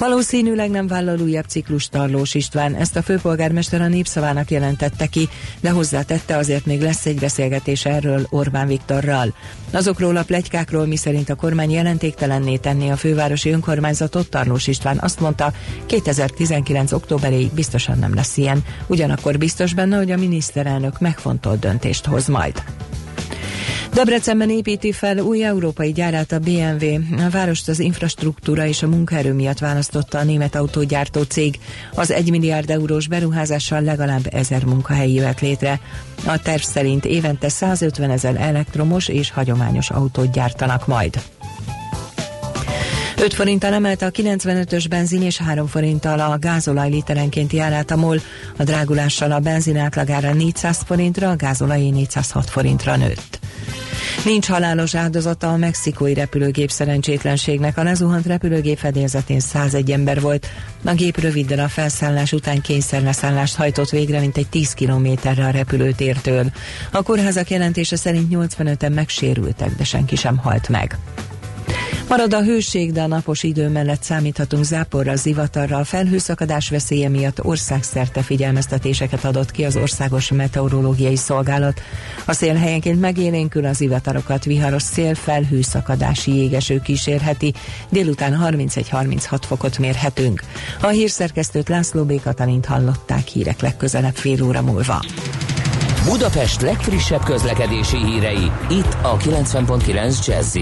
Valószínűleg 0.02 0.70
nem 0.70 0.88
vállal 0.88 1.20
újabb 1.20 1.46
ciklus 1.48 1.88
Tarlós 1.88 2.34
István, 2.34 2.76
ezt 2.76 2.96
a 2.96 3.02
főpolgármester 3.02 3.82
a 3.82 3.88
népszavának 3.88 4.52
jelentette 4.52 5.06
ki, 5.06 5.30
de 5.60 5.70
hozzátette 5.70 6.38
azért 6.38 6.66
még 6.66 6.82
lesz 6.82 7.06
egy 7.06 7.20
beszélgetés 7.20 7.86
erről 7.86 8.28
Orbán 8.30 8.68
Viktorral. 8.68 9.34
Azokról 9.72 10.18
a 10.18 10.24
plegykákról, 10.24 10.86
miszerint 10.86 11.30
a 11.30 11.36
kormány 11.36 11.72
jelentéktelenné 11.72 12.58
tenné 12.58 12.90
a 12.90 12.96
fővárosi 12.96 13.50
önkormányzatot, 13.50 14.30
Tarlós 14.30 14.68
István 14.68 14.98
azt 15.02 15.20
mondta, 15.20 15.54
2019. 15.86 16.92
októberéig 16.92 17.54
biztosan 17.54 17.98
nem 17.98 18.14
lesz 18.14 18.38
ilyen. 18.38 18.64
Ugyanakkor 18.88 19.38
biztos 19.38 19.74
benne, 19.74 19.98
hogy 19.98 20.12
a 20.12 20.18
miniszterelnök 20.18 21.00
megfontolt 21.00 21.60
döntést 21.60 22.06
hoz 22.06 22.28
majd. 22.28 22.64
Debrecenben 23.94 24.50
építi 24.50 24.92
fel 24.92 25.18
új 25.18 25.44
európai 25.44 25.92
gyárát 25.92 26.32
a 26.32 26.40
BMW. 26.40 26.86
A 27.26 27.30
várost 27.32 27.70
az 27.70 27.80
infrastruktúra 27.80 28.66
és 28.66 28.84
a 28.84 28.88
munkaerő 28.88 29.34
miatt 29.34 29.60
választotta 29.60 30.18
a 30.18 30.24
német 30.24 30.56
autógyártó 30.56 31.22
cég. 31.22 31.60
Az 31.94 32.12
1 32.12 32.30
milliárd 32.30 32.70
eurós 32.70 33.08
beruházással 33.08 33.82
legalább 33.82 34.34
ezer 34.34 34.66
munkahely 34.66 35.12
jöhet 35.12 35.42
létre. 35.42 35.80
A 36.26 36.42
terv 36.42 36.62
szerint 36.62 37.06
évente 37.06 37.50
150 37.50 38.10
ezer 38.10 38.36
elektromos 38.36 39.08
és 39.08 39.32
hagyományos 39.32 39.90
autót 39.90 40.32
gyártanak 40.32 40.88
majd. 40.88 41.22
5 43.22 43.34
forinttal 43.34 43.74
emelte 43.74 44.06
a 44.06 44.12
95-ös 44.12 44.86
benzin 44.90 45.22
és 45.22 45.38
3 45.38 45.68
forinttal 45.68 46.20
a 46.20 46.38
gázolaj 46.38 46.90
literenkénti 46.90 47.60
árát 47.60 47.92
a 47.92 47.96
MOL. 47.96 48.20
A 48.58 48.64
drágulással 48.64 49.32
a 49.32 49.40
benzin 49.40 49.78
átlagára 49.78 50.34
400 50.34 50.78
forintra, 50.86 51.30
a 51.30 51.36
gázolajé 51.36 51.90
406 51.90 52.50
forintra 52.50 52.96
nőtt. 52.96 53.40
Nincs 54.26 54.48
halálos 54.48 54.96
áldozata 54.96 55.52
a 55.52 55.58
mexikói 55.58 56.14
repülőgép 56.14 56.72
szerencsétlenségnek. 56.72 57.78
A 57.78 57.84
lezuhant 57.84 58.26
repülőgép 58.26 58.78
fedélzetén 58.78 59.40
101 59.40 59.92
ember 59.92 60.22
volt. 60.22 60.48
A 60.86 60.94
gép 60.94 61.20
röviddel 61.20 61.60
a 61.60 61.68
felszállás 61.68 62.32
után 62.32 62.62
kényszerleszállást 62.62 63.56
hajtott 63.56 63.90
végre, 63.90 64.20
mint 64.20 64.38
egy 64.38 64.48
10 64.48 64.74
kilométerre 64.74 65.46
a 65.46 65.50
repülőtértől. 65.50 66.52
A 66.92 67.02
kórházak 67.02 67.50
jelentése 67.50 67.96
szerint 67.96 68.28
85-en 68.32 68.94
megsérültek, 68.94 69.76
de 69.76 69.84
senki 69.84 70.16
sem 70.16 70.38
halt 70.38 70.70
meg. 70.70 70.98
Marad 72.12 72.34
a 72.34 72.44
hőség, 72.44 72.92
de 72.92 73.02
a 73.02 73.08
napos 73.08 73.44
idő 73.44 73.70
mellett 73.70 74.04
számíthatunk 74.04 74.64
záporra, 74.64 75.16
zivatarra. 75.16 75.78
A 75.78 75.84
felhőszakadás 75.84 76.70
veszélye 76.70 77.10
miatt 77.10 77.44
országszerte 77.44 78.22
figyelmeztetéseket 78.22 79.26
adott 79.26 79.52
ki 79.52 79.64
az 79.64 79.76
Országos 79.76 80.32
Meteorológiai 80.32 81.16
Szolgálat. 81.16 81.82
A 82.26 82.34
szél 82.34 82.56
helyenként 82.56 83.00
megélénkül 83.00 83.66
az 83.66 83.76
zivatarokat, 83.76 84.44
viharos 84.44 84.82
szél 84.82 85.16
felhőszakadási 85.16 86.36
jégeső 86.36 86.82
kísérheti. 86.82 87.54
Délután 87.90 88.40
31-36 88.44 89.42
fokot 89.48 89.78
mérhetünk. 89.78 90.42
A 90.82 90.88
hírszerkesztőt 90.88 91.70
László 91.70 92.04
B. 92.04 92.22
Katalint 92.22 92.66
hallották 92.66 93.28
hírek 93.28 93.62
legközelebb 93.62 94.16
fél 94.16 94.44
óra 94.44 94.62
múlva. 94.62 95.06
Budapest 96.06 96.62
legfrissebb 96.62 97.24
közlekedési 97.24 97.98
hírei, 97.98 98.52
itt 98.70 98.98
a 99.02 99.18
90.9 99.18 100.26
jazz 100.28 100.58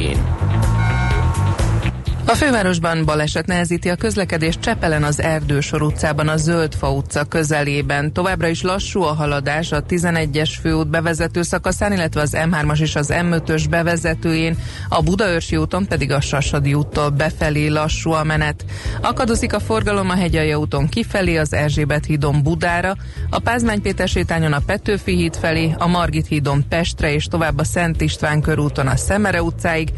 a 2.29 2.35
fővárosban 2.35 3.05
baleset 3.05 3.45
nehezíti 3.45 3.89
a 3.89 3.95
közlekedés 3.95 4.59
Csepelen 4.59 5.03
az 5.03 5.21
Erdősor 5.21 5.81
utcában 5.81 6.27
a 6.27 6.37
Zöldfa 6.37 6.91
utca 6.91 7.23
közelében. 7.23 8.13
Továbbra 8.13 8.47
is 8.47 8.61
lassú 8.61 9.01
a 9.01 9.13
haladás 9.13 9.71
a 9.71 9.83
11-es 9.83 10.49
főút 10.61 10.87
bevezető 10.87 11.41
szakaszán, 11.41 11.93
illetve 11.93 12.21
az 12.21 12.37
M3-as 12.37 12.79
és 12.79 12.95
az 12.95 13.09
M5-ös 13.11 13.65
bevezetőjén, 13.69 14.57
a 14.89 15.01
Budaörsi 15.01 15.57
úton 15.57 15.87
pedig 15.87 16.11
a 16.11 16.21
Sasadi 16.21 16.73
úttól 16.73 17.09
befelé 17.09 17.67
lassú 17.67 18.11
a 18.11 18.23
menet. 18.23 18.65
Akadozik 19.01 19.53
a 19.53 19.59
forgalom 19.59 20.09
a 20.09 20.15
Hegyalja 20.15 20.57
úton 20.57 20.89
kifelé, 20.89 21.37
az 21.37 21.53
Erzsébet 21.53 22.05
hídon 22.05 22.43
Budára, 22.43 22.95
a 23.29 23.39
Pázmány 23.39 23.81
Péter 23.81 24.07
sétányon 24.07 24.53
a 24.53 24.61
Petőfi 24.65 25.15
híd 25.15 25.35
felé, 25.35 25.75
a 25.77 25.87
Margit 25.87 26.27
hídon 26.27 26.67
Pestre 26.69 27.13
és 27.13 27.25
tovább 27.25 27.59
a 27.59 27.63
Szent 27.63 28.01
István 28.01 28.41
körúton 28.41 28.87
a 28.87 28.95
Szemere 28.95 29.43
utcáig, 29.43 29.89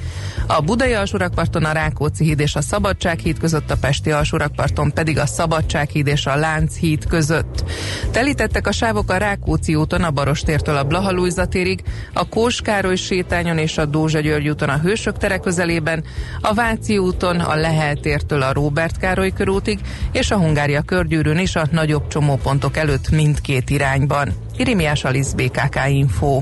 a 0.48 0.62
Budai 0.62 0.94
alsórakparton 0.94 1.66
a 1.66 1.72
Rákóczi 1.72 2.20
Rákóczi 2.22 2.38
híd 2.38 2.40
és 2.40 2.56
a 2.56 2.62
Szabadsághíd 2.62 3.40
között, 3.40 3.72
a 3.72 3.78
Pesti 3.78 4.12
alsórakparton 4.12 4.94
pedig 4.94 5.18
a 5.18 5.26
Szabadsághíd 5.26 6.08
és 6.08 6.26
a 6.26 6.36
Lánchíd 6.36 7.06
között. 7.06 7.64
Telítettek 8.12 8.68
a 8.68 8.72
sávok 8.72 9.12
a 9.12 9.18
Rákóczi 9.18 9.76
úton 9.76 10.04
a 10.04 10.12
Barostértől 10.12 10.78
a 10.78 10.84
Blahalújza 10.84 11.46
térig, 11.46 11.84
a 12.14 12.30
Kóskároly 12.30 12.96
sétányon 12.96 13.58
és 13.58 13.78
a 13.78 13.86
Dózsa 13.86 14.20
György 14.20 14.50
úton 14.50 14.70
a 14.70 14.80
Hősök 14.80 15.18
tere 15.18 15.38
közelében, 15.38 16.04
a 16.42 16.54
Váci 16.54 16.98
úton 16.98 17.40
a 17.40 17.56
Lehel 17.56 17.96
tértől 17.96 18.42
a 18.42 18.54
Róbert 18.54 18.98
Károly 18.98 19.32
körútig, 19.32 19.80
és 20.12 20.32
a 20.32 20.38
Hungária 20.38 20.82
körgyűrűn 20.82 21.38
is 21.38 21.56
a 21.56 21.68
nagyobb 21.72 22.08
csomópontok 22.08 22.78
előtt 22.78 23.10
mindkét 23.10 23.70
irányban. 23.70 24.34
Irimiás 24.58 25.04
Alisz 25.04 25.32
BKK 25.32 25.80
Info. 25.88 26.42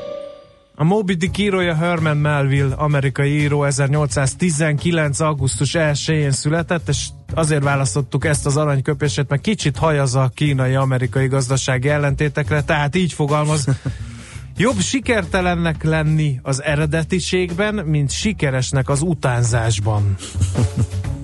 A 0.81 0.83
Moby 0.83 1.13
Dick 1.13 1.37
írója 1.37 1.75
Herman 1.75 2.17
Melville, 2.17 2.75
amerikai 2.75 3.39
író 3.41 3.63
1819. 3.63 5.19
augusztus 5.19 5.71
1-én 5.73 6.31
született, 6.31 6.89
és 6.89 7.07
azért 7.33 7.63
választottuk 7.63 8.25
ezt 8.25 8.45
az 8.45 8.57
aranyköpését, 8.57 9.29
mert 9.29 9.41
kicsit 9.41 9.77
hajaz 9.77 10.15
a 10.15 10.31
kínai-amerikai 10.35 11.27
gazdasági 11.27 11.89
ellentétekre, 11.89 12.63
tehát 12.63 12.95
így 12.95 13.13
fogalmaz. 13.13 13.67
Jobb 14.57 14.79
sikertelennek 14.79 15.83
lenni 15.83 16.39
az 16.43 16.63
eredetiségben, 16.63 17.75
mint 17.75 18.11
sikeresnek 18.11 18.89
az 18.89 19.01
utánzásban. 19.01 20.15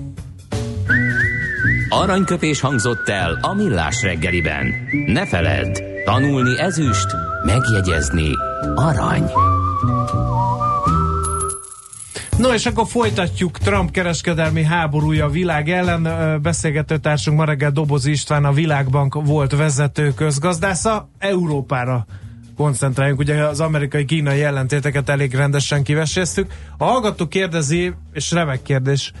Aranyköpés 1.88 2.60
hangzott 2.60 3.08
el 3.08 3.38
a 3.42 3.54
millás 3.54 4.02
reggeliben. 4.02 4.74
Ne 5.06 5.26
feledd, 5.26 5.78
tanulni 6.04 6.58
ezüst, 6.58 7.06
megjegyezni 7.44 8.30
arany. 8.74 9.30
No 12.38 12.52
és 12.52 12.66
akkor 12.66 12.86
folytatjuk 12.86 13.58
Trump 13.58 13.90
kereskedelmi 13.90 14.62
háborúja 14.62 15.24
a 15.24 15.28
világ 15.28 15.68
ellen. 15.70 16.08
Beszélgetőtársunk 16.42 17.38
ma 17.38 17.44
reggel 17.44 17.70
Doboz 17.70 18.06
István, 18.06 18.44
a 18.44 18.52
Világbank 18.52 19.14
volt 19.14 19.56
vezető 19.56 20.12
közgazdásza. 20.14 21.08
Európára 21.18 22.06
koncentráljunk, 22.56 23.20
ugye 23.20 23.44
az 23.44 23.60
amerikai-kínai 23.60 24.42
ellentéteket 24.42 25.08
elég 25.08 25.34
rendesen 25.34 25.82
kiveséztük. 25.82 26.52
A 26.76 26.84
hallgató 26.84 27.26
kérdezi, 27.26 27.94
és 28.12 28.30
remek 28.30 28.62
kérdés, 28.62 29.12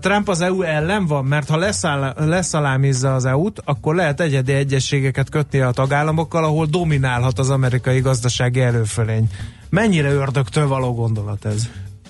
Trump 0.00 0.28
az 0.28 0.40
EU 0.40 0.62
ellen 0.62 1.06
van, 1.06 1.24
mert 1.24 1.48
ha 1.48 1.56
leszáll, 1.56 2.14
leszalámizza 2.16 3.14
az 3.14 3.24
EU-t, 3.24 3.60
akkor 3.64 3.94
lehet 3.94 4.20
egyedi 4.20 4.52
egyességeket 4.52 5.28
kötni 5.28 5.60
a 5.60 5.70
tagállamokkal, 5.70 6.44
ahol 6.44 6.66
dominálhat 6.66 7.38
az 7.38 7.50
amerikai 7.50 8.00
gazdasági 8.00 8.60
előfölény. 8.60 9.28
Mennyire 9.70 10.12
ördögtől 10.12 10.66
való 10.66 10.94
gondolat 10.94 11.44
ez? 11.44 11.68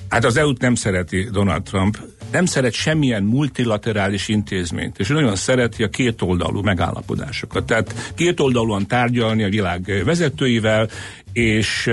Hát 0.09 0.25
az 0.25 0.37
EU-t 0.37 0.61
nem 0.61 0.75
szereti 0.75 1.29
Donald 1.33 1.63
Trump, 1.63 1.99
nem 2.33 2.45
szeret 2.45 2.73
semmilyen 2.73 3.23
multilaterális 3.23 4.29
intézményt, 4.29 4.99
és 4.99 5.09
nagyon 5.09 5.37
szereti 5.37 5.83
a 5.83 5.89
kétoldalú 5.89 6.63
megállapodásokat. 6.63 7.65
Tehát 7.65 8.13
kétoldalúan 8.15 8.87
tárgyalni 8.87 9.45
a 9.45 9.49
világ 9.49 10.03
vezetőivel, 10.05 10.89
és 11.33 11.89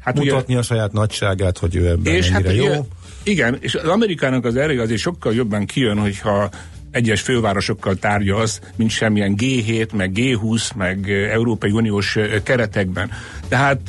hát 0.00 0.18
mutatni 0.18 0.52
ugye, 0.52 0.58
a 0.58 0.62
saját 0.62 0.92
nagyságát, 0.92 1.58
hogy 1.58 1.76
ő 1.76 1.88
ebben 1.88 2.14
és 2.14 2.28
hát, 2.28 2.52
jó. 2.52 2.86
Igen, 3.22 3.56
és 3.60 3.74
az 3.74 3.88
Amerikának 3.88 4.44
az 4.44 4.56
ereje 4.56 4.82
azért 4.82 5.00
sokkal 5.00 5.34
jobban 5.34 5.66
kijön, 5.66 5.98
hogyha 5.98 6.50
egyes 6.90 7.20
fővárosokkal 7.20 7.94
tárgyalsz, 7.94 8.60
mint 8.76 8.90
semmilyen 8.90 9.34
G7, 9.36 9.96
meg 9.96 10.12
G20, 10.14 10.76
meg 10.76 11.10
Európai 11.10 11.70
Uniós 11.70 12.18
keretekben. 12.42 13.10
Tehát 13.48 13.80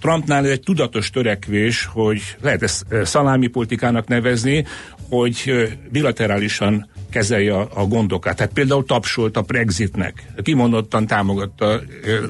Trumpnál 0.00 0.44
ez 0.44 0.50
egy 0.50 0.60
tudatos 0.60 1.10
törekvés, 1.10 1.84
hogy 1.92 2.36
lehet 2.40 2.62
ezt 2.62 2.84
szalámi 3.02 3.46
politikának 3.46 4.08
nevezni, 4.08 4.64
hogy 5.08 5.68
bilaterálisan 5.90 6.88
kezelje 7.10 7.54
a 7.54 7.86
gondokat. 7.86 8.36
Tehát 8.36 8.52
például 8.52 8.84
tapsolt 8.84 9.36
a 9.36 9.42
Brexitnek, 9.42 10.22
kimondottan 10.42 11.06
támogatta 11.06 11.80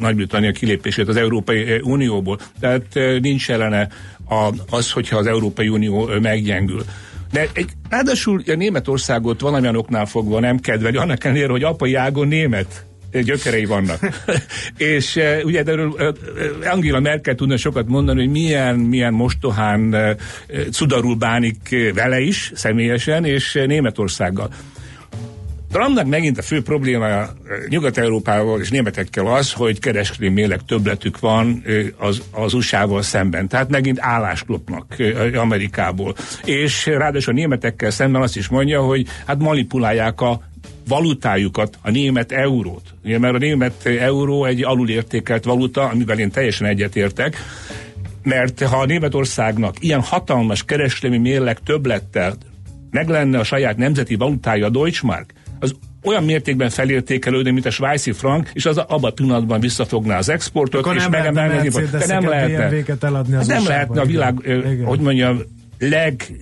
Nagy-Britannia 0.00 0.52
kilépését 0.52 1.08
az 1.08 1.16
Európai 1.16 1.80
Unióból, 1.82 2.38
tehát 2.60 2.86
nincs 3.20 3.50
ellene 3.50 3.88
a, 4.28 4.50
az, 4.70 4.90
hogyha 4.90 5.16
az 5.16 5.26
Európai 5.26 5.68
Unió 5.68 6.10
meggyengül. 6.20 6.84
De 7.32 7.48
egy, 7.52 7.70
ráadásul 7.88 8.42
a 8.46 8.54
Németországot 8.54 9.40
valamilyen 9.40 9.76
oknál 9.76 10.06
fogva 10.06 10.40
nem 10.40 10.58
kedveli, 10.58 10.96
annak 10.96 11.24
ellenére, 11.24 11.50
hogy 11.50 11.62
apai 11.62 11.94
ágon 11.94 12.28
német 12.28 12.86
gyökerei 13.22 13.64
vannak. 13.64 13.98
és 14.76 15.16
uh, 15.16 15.40
ugye 15.44 15.62
erről 15.64 15.88
uh, 15.88 16.72
Angela 16.72 17.00
Merkel 17.00 17.34
tudna 17.34 17.56
sokat 17.56 17.88
mondani, 17.88 18.20
hogy 18.20 18.30
milyen, 18.30 18.76
milyen 18.76 19.12
mostohán 19.12 19.80
uh, 19.80 20.10
cudarul 20.70 21.14
bánik 21.14 21.76
vele 21.94 22.20
is, 22.20 22.52
személyesen, 22.54 23.24
és 23.24 23.52
Németországgal. 23.66 24.50
Trumpnak 25.74 26.06
megint 26.06 26.38
a 26.38 26.42
fő 26.42 26.62
problémája 26.62 27.32
Nyugat-Európával 27.68 28.60
és 28.60 28.70
németekkel 28.70 29.26
az, 29.26 29.52
hogy 29.52 29.78
kereskedelmi 29.78 30.34
mérleg 30.34 30.60
többletük 30.66 31.20
van 31.20 31.64
az, 31.96 32.22
az 32.30 32.54
USA-val 32.54 33.02
szemben. 33.02 33.48
Tehát 33.48 33.68
megint 33.68 33.98
állást 34.00 34.48
lopnak 34.48 34.96
Amerikából. 35.34 36.14
És 36.44 36.86
ráadásul 36.86 37.32
a 37.32 37.36
németekkel 37.36 37.90
szemben 37.90 38.22
azt 38.22 38.36
is 38.36 38.48
mondja, 38.48 38.82
hogy 38.82 39.06
hát 39.26 39.38
manipulálják 39.38 40.20
a 40.20 40.40
valutájukat, 40.88 41.78
a 41.82 41.90
német 41.90 42.32
eurót. 42.32 42.94
Ugye, 43.04 43.18
mert 43.18 43.34
a 43.34 43.38
német 43.38 43.86
euró 43.86 44.44
egy 44.44 44.64
alulértékelt 44.64 45.44
valuta, 45.44 45.88
amivel 45.88 46.18
én 46.18 46.30
teljesen 46.30 46.66
egyetértek, 46.66 47.36
mert 48.22 48.62
ha 48.62 48.76
a 48.76 48.86
Németországnak 48.86 49.76
ilyen 49.80 50.00
hatalmas 50.00 50.64
kereskedelmi 50.64 51.18
mérleg 51.28 51.58
többlettel 51.60 52.36
meg 52.90 53.08
lenne 53.08 53.38
a 53.38 53.44
saját 53.44 53.76
nemzeti 53.76 54.14
valutája 54.14 54.66
a 54.66 54.70
Deutschmark, 54.70 55.32
az 55.64 55.74
olyan 56.02 56.24
mértékben 56.24 56.70
felértékelődni, 56.70 57.50
mint 57.50 57.66
a 57.66 57.70
svájci 57.70 58.12
frank, 58.12 58.50
és 58.52 58.66
az 58.66 58.78
abban 58.78 59.10
a 59.10 59.14
pillanatban 59.14 59.60
visszafogná 59.60 60.18
az 60.18 60.28
exportot, 60.28 60.80
Akkor 60.80 60.96
és 60.96 61.08
megemelni 61.08 61.68
az 61.68 61.74
De 61.90 62.06
nem 62.06 62.28
lehetne, 62.28 62.96
eladni 63.00 63.34
az 63.34 63.46
nem 63.46 63.66
lehetne 63.66 64.00
a 64.00 64.04
világ, 64.04 64.38
igen. 64.44 64.84
hogy 64.84 65.00
mondjam, 65.00 65.40
leg 65.78 66.32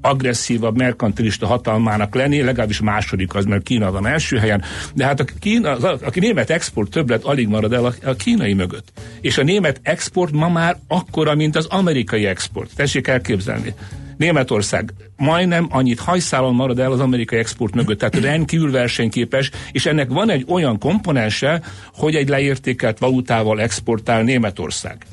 agresszívabb 0.00 0.76
merkantilista 0.76 1.46
hatalmának 1.46 2.14
lenni, 2.14 2.42
legalábbis 2.42 2.80
második 2.80 3.34
az, 3.34 3.44
mert 3.44 3.62
Kína 3.62 3.90
van 3.90 4.06
első 4.06 4.36
helyen, 4.36 4.62
de 4.94 5.04
hát 5.04 5.20
a, 5.20 5.24
Kína, 5.40 5.70
az, 5.70 5.84
a, 5.84 5.98
a 6.04 6.10
német 6.14 6.50
export 6.50 6.90
többlet 6.90 7.24
alig 7.24 7.48
marad 7.48 7.72
el 7.72 7.84
a, 7.84 7.94
a 8.04 8.14
kínai 8.14 8.54
mögött. 8.54 8.92
És 9.20 9.38
a 9.38 9.42
német 9.42 9.80
export 9.82 10.32
ma 10.32 10.48
már 10.48 10.76
akkora, 10.88 11.34
mint 11.34 11.56
az 11.56 11.66
amerikai 11.66 12.26
export. 12.26 12.70
Tessék 12.76 13.06
elképzelni 13.06 13.74
Németország 14.16 14.92
majdnem 15.16 15.66
annyit 15.70 16.00
hajszálon 16.00 16.54
marad 16.54 16.78
el 16.78 16.92
az 16.92 17.00
amerikai 17.00 17.38
export 17.38 17.74
mögött, 17.74 17.98
tehát 17.98 18.16
rendkívül 18.16 18.70
versenyképes, 18.70 19.50
és 19.72 19.86
ennek 19.86 20.08
van 20.08 20.30
egy 20.30 20.44
olyan 20.48 20.78
komponense, 20.78 21.62
hogy 21.94 22.14
egy 22.14 22.28
leértékelt 22.28 22.98
valutával 22.98 23.60
exportál 23.60 24.22
Németország. 24.22 25.06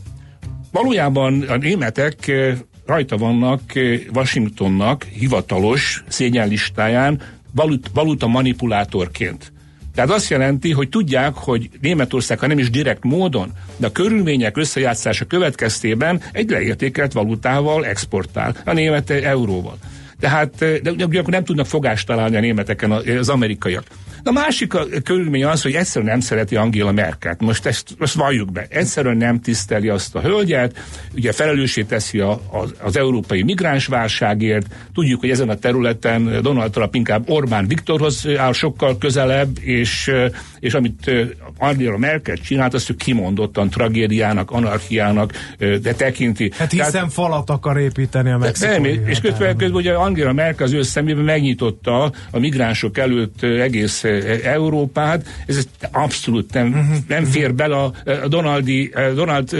Valójában 0.71 1.41
a 1.41 1.57
németek 1.57 2.27
eh, 2.27 2.57
rajta 2.85 3.17
vannak 3.17 3.75
eh, 3.75 3.99
Washingtonnak 4.13 5.03
hivatalos 5.03 6.03
szégyenlistáján 6.07 7.21
valut, 7.55 7.89
valuta 7.93 8.27
manipulátorként. 8.27 9.52
Tehát 9.95 10.09
azt 10.09 10.29
jelenti, 10.29 10.71
hogy 10.71 10.89
tudják, 10.89 11.33
hogy 11.35 11.69
Németország, 11.81 12.39
ha 12.39 12.47
nem 12.47 12.57
is 12.59 12.69
direkt 12.69 13.03
módon, 13.03 13.51
de 13.77 13.87
a 13.87 13.91
körülmények 13.91 14.57
összejátszása 14.57 15.25
következtében 15.25 16.21
egy 16.31 16.49
leértékelt 16.49 17.13
valutával 17.13 17.85
exportál, 17.85 18.55
a 18.65 18.73
német 18.73 19.09
euróval. 19.09 19.77
Tehát 20.23 20.81
de 20.81 20.91
ugyanakkor 20.91 21.33
nem 21.33 21.43
tudnak 21.43 21.65
fogást 21.65 22.07
találni 22.07 22.35
a 22.35 22.39
németeken 22.39 22.91
az 22.91 23.29
amerikaiak. 23.29 23.83
A 24.25 24.31
másik 24.31 24.73
a 24.73 24.85
körülmény 25.03 25.45
az, 25.45 25.61
hogy 25.61 25.73
egyszerűen 25.73 26.11
nem 26.11 26.19
szereti 26.19 26.55
Angela 26.55 26.91
Merkelt. 26.91 27.41
Most 27.41 27.65
ezt 27.65 27.95
most 27.97 28.13
valljuk 28.13 28.51
be. 28.51 28.65
Egyszerűen 28.69 29.17
nem 29.17 29.39
tiszteli 29.39 29.89
azt 29.89 30.15
a 30.15 30.21
hölgyet, 30.21 30.77
ugye 31.15 31.31
felelőssé 31.31 31.83
teszi 31.83 32.19
a, 32.19 32.31
a, 32.31 32.65
az 32.81 32.97
európai 32.97 33.43
migránsválságért. 33.43 34.65
Tudjuk, 34.93 35.19
hogy 35.19 35.29
ezen 35.29 35.49
a 35.49 35.55
területen 35.55 36.41
Donald 36.41 36.71
Trump 36.71 36.95
inkább 36.95 37.29
Orbán 37.29 37.67
Viktorhoz 37.67 38.27
áll 38.37 38.53
sokkal 38.53 38.97
közelebb, 38.97 39.57
és, 39.61 40.11
és 40.59 40.73
amit 40.73 41.11
Angela 41.57 41.97
Merkel 41.97 42.35
csinált, 42.35 42.73
azt 42.73 42.89
ő 42.89 42.93
kimondottan 42.93 43.69
tragédiának, 43.69 44.51
anarchiának 44.51 45.31
de 45.57 45.93
tekinti. 45.93 46.51
Hát 46.57 46.71
hiszen 46.71 46.91
Tehát, 46.91 47.13
falat 47.13 47.49
akar 47.49 47.77
építeni 47.77 48.31
a 48.31 48.37
mexikói. 48.37 48.99
és 49.05 49.19
közben, 49.19 49.57
közben 49.57 49.77
ugye 49.77 49.93
Angela 50.13 50.33
Merkel 50.33 50.65
az 50.65 50.73
ő 50.73 50.81
szemében 50.81 51.23
megnyitotta 51.23 52.11
a 52.31 52.39
migránsok 52.39 52.97
előtt 52.97 53.43
egész 53.43 54.03
Európát, 54.43 55.27
ez 55.47 55.67
abszolút 55.91 56.53
nem, 56.53 57.01
nem 57.07 57.23
fér 57.23 57.53
bele 57.53 57.75
a, 57.75 57.93
Donaldi, 58.27 58.93
Donald 59.15 59.55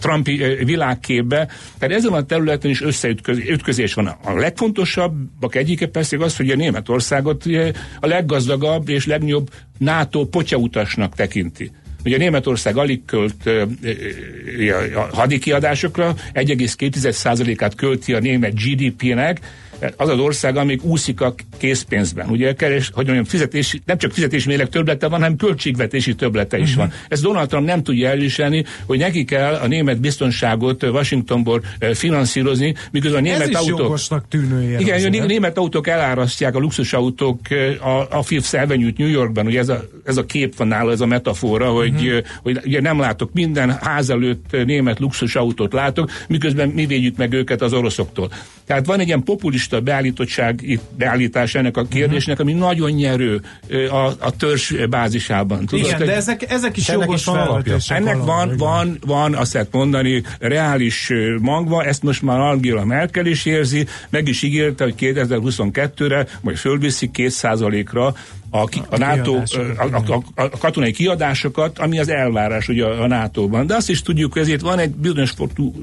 Trumpi 0.00 0.36
világképbe. 0.64 1.48
Tehát 1.78 1.96
ezen 1.96 2.12
a 2.12 2.22
területen 2.22 2.70
is 2.70 2.82
összeütközés 2.82 3.94
van. 3.94 4.06
A 4.06 4.32
legfontosabbak 4.34 5.54
egyike 5.54 5.86
persze 5.86 6.16
az, 6.20 6.36
hogy 6.36 6.50
a 6.50 6.56
Németországot 6.56 7.44
a 8.00 8.06
leggazdagabb 8.06 8.88
és 8.88 9.06
legnagyobb 9.06 9.50
NATO 9.78 10.24
potyautasnak 10.24 11.14
tekinti. 11.14 11.70
Ugye 12.04 12.16
Németország 12.16 12.76
alig 12.76 13.04
költ 13.04 13.50
a 14.94 15.16
hadikiadásokra, 15.16 16.14
1,2%-át 16.34 17.74
költi 17.74 18.14
a 18.14 18.18
német 18.18 18.54
GDP-nek, 18.54 19.40
az 19.96 20.08
az 20.08 20.18
ország, 20.18 20.56
amíg 20.56 20.82
úszik 20.82 21.20
a 21.20 21.34
készpénzben. 21.58 22.28
Ugye 22.28 22.54
keres, 22.54 22.90
hogy 22.94 23.04
mondjam, 23.04 23.24
fizetési, 23.24 23.80
nem 23.84 23.98
csak 23.98 24.12
fizetési 24.12 24.48
mérleg 24.48 24.68
töblete 24.68 25.08
van, 25.08 25.20
hanem 25.20 25.36
költségvetési 25.36 26.14
töblete 26.14 26.58
is 26.58 26.70
uh-huh. 26.70 26.84
van. 26.84 26.92
Ez 27.08 27.20
Donald 27.20 27.48
Trump 27.48 27.66
nem 27.66 27.82
tudja 27.82 28.08
elviselni, 28.08 28.64
hogy 28.86 28.98
neki 28.98 29.24
kell 29.24 29.54
a 29.54 29.66
német 29.66 30.00
biztonságot 30.00 30.82
Washingtonból 30.82 31.62
finanszírozni, 31.92 32.74
miközben 32.90 33.20
a 33.20 33.22
német 33.22 33.40
Ez 33.40 33.48
is 33.48 33.54
autók... 33.54 33.78
jogosnak 33.78 34.28
tűnő 34.28 34.78
Igen, 34.78 35.22
a 35.22 35.26
német 35.26 35.58
autók 35.58 35.86
elárasztják 35.86 36.54
a 36.54 36.58
luxusautók 36.58 37.40
a, 37.80 38.16
a 38.16 38.22
Fifth 38.22 38.62
Avenue-t 38.62 38.98
New 38.98 39.08
Yorkban, 39.08 39.46
ugye 39.46 39.58
ez 39.58 39.68
a, 39.68 39.84
ez 40.04 40.16
a 40.16 40.24
kép 40.24 40.56
van 40.56 40.68
nála, 40.68 40.92
ez 40.92 41.00
a 41.00 41.06
metafora, 41.06 41.70
hogy, 41.70 41.94
uh-huh. 41.94 42.24
hogy 42.42 42.60
ugye 42.64 42.80
nem 42.80 43.00
látok 43.00 43.32
minden 43.32 43.78
ház 43.80 44.10
előtt 44.10 44.56
német 44.64 44.98
luxusautót 44.98 45.72
látok, 45.72 46.10
miközben 46.28 46.68
mi 46.68 46.86
védjük 46.86 47.16
meg 47.16 47.32
őket 47.32 47.62
az 47.62 47.72
oroszoktól. 47.72 48.30
Tehát 48.66 48.86
van 48.86 49.00
egy 49.00 49.06
ilyen 49.06 49.22
populista 49.22 49.67
beállítottság, 49.82 50.80
beállítás 50.96 51.54
ennek 51.54 51.76
a 51.76 51.84
kérdésnek, 51.84 52.40
ami 52.40 52.52
nagyon 52.52 52.90
nyerő 52.90 53.40
a, 53.90 54.06
a 54.18 54.36
törzs 54.36 54.72
bázisában. 54.90 55.66
Tudod, 55.66 55.86
Igen, 55.86 55.98
de 55.98 56.14
ezek, 56.14 56.50
ezek 56.50 56.76
is 56.76 56.88
ennek 56.88 57.06
jogos 57.06 57.26
is 57.76 57.90
Ennek 57.90 58.16
van, 58.16 58.56
van, 58.56 58.98
van, 59.06 59.34
azt 59.34 59.52
lehet 59.52 59.72
mondani, 59.72 60.22
reális 60.38 61.12
magva, 61.40 61.84
ezt 61.84 62.02
most 62.02 62.22
már 62.22 62.38
Angela 62.40 62.84
Merkel 62.84 63.26
is 63.26 63.44
érzi, 63.44 63.86
meg 64.10 64.28
is 64.28 64.42
ígérte, 64.42 64.84
hogy 64.84 64.94
2022-re 64.98 66.26
majd 66.40 66.56
fölviszi 66.56 67.10
2%-ra 67.14 68.14
a, 68.50 68.58
a, 68.88 68.96
NATO, 68.98 69.34
a, 69.76 69.82
a, 69.82 70.22
a, 70.34 70.42
a 70.42 70.48
katonai 70.48 70.92
kiadásokat, 70.92 71.78
ami 71.78 71.98
az 71.98 72.08
elvárás 72.08 72.68
ugye 72.68 72.84
a, 72.84 73.02
a 73.02 73.06
NATO-ban. 73.06 73.66
De 73.66 73.74
azt 73.74 73.90
is 73.90 74.02
tudjuk, 74.02 74.32
hogy 74.32 74.42
ezért 74.42 74.60
van 74.60 74.78
egy 74.78 74.90
bizonyos 74.90 75.34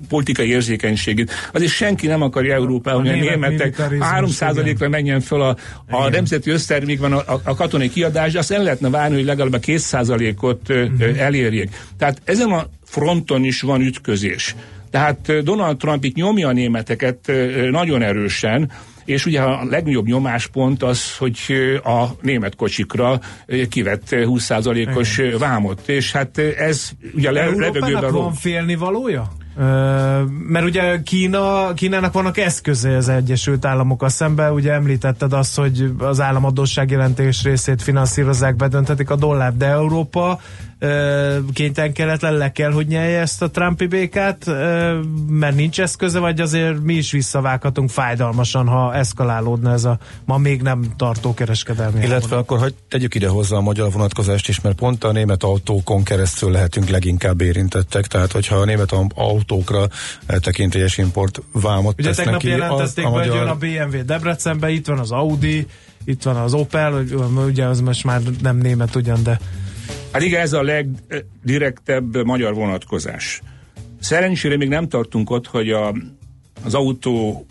politikai 0.10 0.50
érzékenység. 0.50 1.30
Azért 1.54 1.72
senki 1.72 2.08
nem 2.08 2.22
akarja 2.22 2.54
Európában, 2.54 3.02
hogy 3.02 3.10
a 3.12 3.16
németek 3.16 3.76
3%-ra 3.80 4.90
menjen 4.90 5.22
fel 5.22 5.42
a, 5.42 5.56
a 5.90 6.10
nemzeti 6.10 6.50
össztermékben 6.50 7.14
a, 7.14 7.34
a, 7.34 7.40
a 7.44 7.56
katonai 7.56 7.90
kiadás, 7.90 8.32
de 8.32 8.40
azt 8.40 8.52
el 8.52 8.64
lehetne 8.64 8.90
várni, 8.90 9.16
hogy 9.16 9.26
legalább 9.26 9.54
a 9.54 9.60
2%-ot 9.60 10.70
uh-huh. 10.70 11.20
elérjék. 11.20 11.70
Tehát 11.98 12.22
ezen 12.24 12.52
a 12.52 12.68
fronton 12.84 13.44
is 13.44 13.62
van 13.62 13.82
ütközés. 13.82 14.56
Tehát 14.92 15.44
Donald 15.44 15.78
Trump 15.78 16.04
itt 16.04 16.16
nyomja 16.16 16.48
a 16.48 16.52
németeket 16.52 17.32
nagyon 17.72 18.02
erősen, 18.02 18.72
és 19.06 19.26
ugye 19.26 19.42
a 19.42 19.64
legnagyobb 19.70 20.06
nyomáspont 20.06 20.84
az, 20.84 21.18
hogy 21.18 21.40
a 21.84 22.06
német 22.22 22.56
kocsikra 22.56 23.20
kivett 23.70 24.08
20%-os 24.10 25.22
vámot, 25.40 25.88
és 25.88 26.12
hát 26.12 26.38
ez 26.38 26.90
ugye 27.14 27.30
a 27.30 27.32
levegőben... 27.32 28.12
van 28.12 28.34
félni 28.34 28.76
valója? 28.76 29.32
mert 30.48 30.66
ugye 30.66 31.02
Kína, 31.04 31.74
Kínának 31.74 32.14
vannak 32.14 32.38
eszköze 32.38 32.96
az 32.96 33.10
Egyesült 33.10 33.66
Államokkal 33.66 34.10
szemben, 34.10 34.52
ugye 34.52 34.72
említetted 34.72 35.34
azt, 35.34 35.58
hogy 35.58 35.92
az 35.98 36.22
államadóság 36.22 36.92
jelentés 36.92 37.44
részét 37.44 37.82
finanszírozzák, 37.82 38.56
bedöntetik 38.56 39.10
a 39.10 39.16
dollár, 39.16 39.58
de 39.58 39.66
Európa 39.66 40.40
kénytelen 41.54 41.94
keletlen 41.94 42.34
le 42.34 42.52
kell, 42.52 42.72
hogy 42.72 42.88
nyelje 42.88 43.20
ezt 43.20 43.42
a 43.42 43.50
Trumpi 43.50 43.88
békát, 43.88 44.46
mert 45.28 45.56
nincs 45.56 45.82
eszköze, 45.82 46.20
vagy 46.20 46.42
azért 46.42 46.84
mi 46.84 46.94
is 46.94 47.12
visszavághatunk 47.12 47.90
fájdalmasan, 47.90 48.68
ha 48.68 48.94
eszkalálódna 48.94 49.72
ez 49.72 49.84
a 49.84 49.98
ma 50.26 50.38
még 50.38 50.62
nem 50.62 50.94
tartó 50.98 51.34
kereskedelmi. 51.34 51.98
Illetve 51.98 52.14
elmondani. 52.14 52.42
akkor 52.42 52.60
hogy 52.60 52.74
tegyük 52.90 53.16
ide 53.16 53.28
hozzá 53.28 53.56
a 53.56 53.62
magyar 53.62 53.92
vonatkozást 53.92 54.48
is, 54.48 54.62
mert 54.62 54.76
pont 54.76 55.04
a 55.04 55.12
német 55.12 55.44
autókon 55.44 56.04
keresztül 56.04 56.52
lehetünk 56.52 56.90
leginkább 56.90 57.42
érintettek, 57.42 58.06
tehát 58.06 58.32
hogyha 58.32 58.56
a 58.56 58.66
német 58.66 58.96
autókra 59.16 59.88
tekintélyes 60.40 60.98
import 60.98 61.42
vámot 61.52 62.00
Ugye 62.00 62.14
tegnap 62.14 62.40
ki, 62.40 62.48
jelentették, 62.48 63.06
az, 63.06 63.12
a 63.12 63.16
magyar... 63.16 63.28
hogy 63.28 63.38
jön 63.38 63.48
a 63.48 63.56
BMW 63.56 64.06
Debrecenbe, 64.06 64.70
itt 64.70 64.88
van 64.88 65.00
az 65.00 65.12
Audi, 65.12 65.68
itt 66.06 66.24
van 66.24 66.36
az 66.36 66.54
Opel, 66.54 67.04
ugye 67.46 67.66
az 67.66 67.82
most 67.82 68.04
már 68.04 68.22
nem 68.42 68.58
német 68.58 68.96
ugyan, 68.96 69.24
de 69.24 69.40
Hát 70.12 70.22
igen, 70.22 70.42
ez 70.42 70.54
a 70.54 70.64
legdirektebb 70.64 72.26
magyar 72.26 72.54
vonatkozás. 72.54 73.42
Szerencsére 74.00 74.58
még 74.58 74.68
nem 74.68 74.88
tartunk 74.88 75.30
ott, 75.30 75.48
hogy 75.48 75.70
a, 75.70 75.96
az 76.64 76.74
autó 76.74 77.46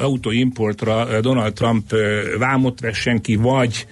autóimportra 0.00 1.20
Donald 1.20 1.52
Trump 1.52 1.94
vámot 2.38 2.80
vessen 2.80 3.20
ki, 3.20 3.36
vagy 3.36 3.86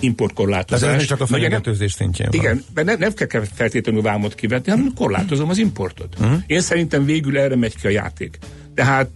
importkorlátozás. 0.00 0.94
Ez 0.94 1.04
csak 1.04 1.20
a 1.20 1.26
fenyegetőzés 1.26 1.92
szintjén 1.92 2.28
van. 2.30 2.40
Igen, 2.40 2.64
mert 2.74 2.86
nem, 2.86 2.98
nem 2.98 3.12
kell 3.12 3.42
feltétlenül 3.54 4.02
vámot 4.02 4.34
kivetni, 4.34 4.70
hanem 4.70 4.92
korlátozom 4.94 5.48
az 5.48 5.58
importot. 5.58 6.16
Uh-huh. 6.20 6.42
Én 6.46 6.60
szerintem 6.60 7.04
végül 7.04 7.38
erre 7.38 7.56
megy 7.56 7.76
ki 7.76 7.86
a 7.86 7.90
játék. 7.90 8.38
Tehát 8.74 9.10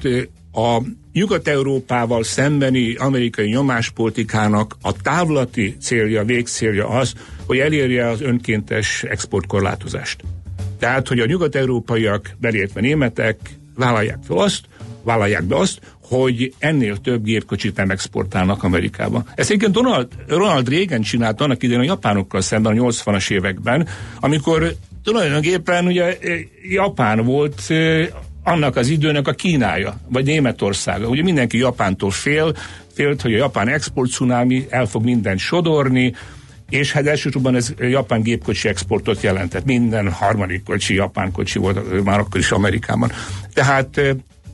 a 0.56 0.82
Nyugat-Európával 1.12 2.24
szembeni 2.24 2.94
amerikai 2.94 3.48
nyomáspolitikának 3.48 4.76
a 4.82 4.92
távlati 4.92 5.76
célja, 5.80 6.24
végcélja 6.24 6.88
az, 6.88 7.12
hogy 7.46 7.58
elérje 7.58 8.08
az 8.08 8.20
önkéntes 8.20 9.02
exportkorlátozást. 9.02 10.22
Tehát, 10.78 11.08
hogy 11.08 11.18
a 11.18 11.26
nyugat-európaiak, 11.26 12.36
belértve 12.38 12.80
németek, 12.80 13.38
vállalják 13.74 14.18
fel 14.26 14.36
azt, 14.36 14.60
vállalják 15.02 15.44
be 15.44 15.56
azt, 15.56 15.80
hogy 16.00 16.54
ennél 16.58 16.96
több 16.96 17.24
gépkocsit 17.24 17.76
nem 17.76 17.90
exportálnak 17.90 18.62
Amerikába. 18.62 19.24
Ezt 19.34 19.48
egyébként 19.50 19.72
Donald, 19.72 20.08
Ronald 20.26 20.68
Reagan 20.68 21.00
csinálta 21.00 21.44
annak 21.44 21.62
idején 21.62 21.82
a 21.82 21.84
japánokkal 21.84 22.40
szemben 22.40 22.78
a 22.78 22.82
80-as 22.82 23.30
években, 23.30 23.88
amikor 24.20 24.74
tulajdonképpen 25.02 25.86
ugye 25.86 26.18
Japán 26.62 27.24
volt 27.24 27.60
annak 28.46 28.76
az 28.76 28.88
időnek 28.88 29.28
a 29.28 29.32
Kínája, 29.32 30.00
vagy 30.08 30.24
Németországa. 30.24 31.08
Ugye 31.08 31.22
mindenki 31.22 31.58
Japántól 31.58 32.10
fél, 32.10 32.54
félt, 32.94 33.22
hogy 33.22 33.34
a 33.34 33.36
japán 33.36 33.68
export 33.68 34.10
cunami 34.10 34.66
el 34.70 34.86
fog 34.86 35.04
mindent 35.04 35.38
sodorni, 35.38 36.14
és 36.70 36.92
hát 36.92 37.06
elsősorban 37.06 37.54
ez 37.54 37.74
japán 37.78 38.22
gépkocsi 38.22 38.68
exportot 38.68 39.22
jelentett. 39.22 39.64
Minden 39.64 40.12
harmadik 40.12 40.62
kocsi 40.62 40.94
japán 40.94 41.32
kocsi 41.32 41.58
volt 41.58 42.04
már 42.04 42.18
akkor 42.18 42.40
is 42.40 42.50
Amerikában. 42.50 43.12
Tehát 43.54 44.00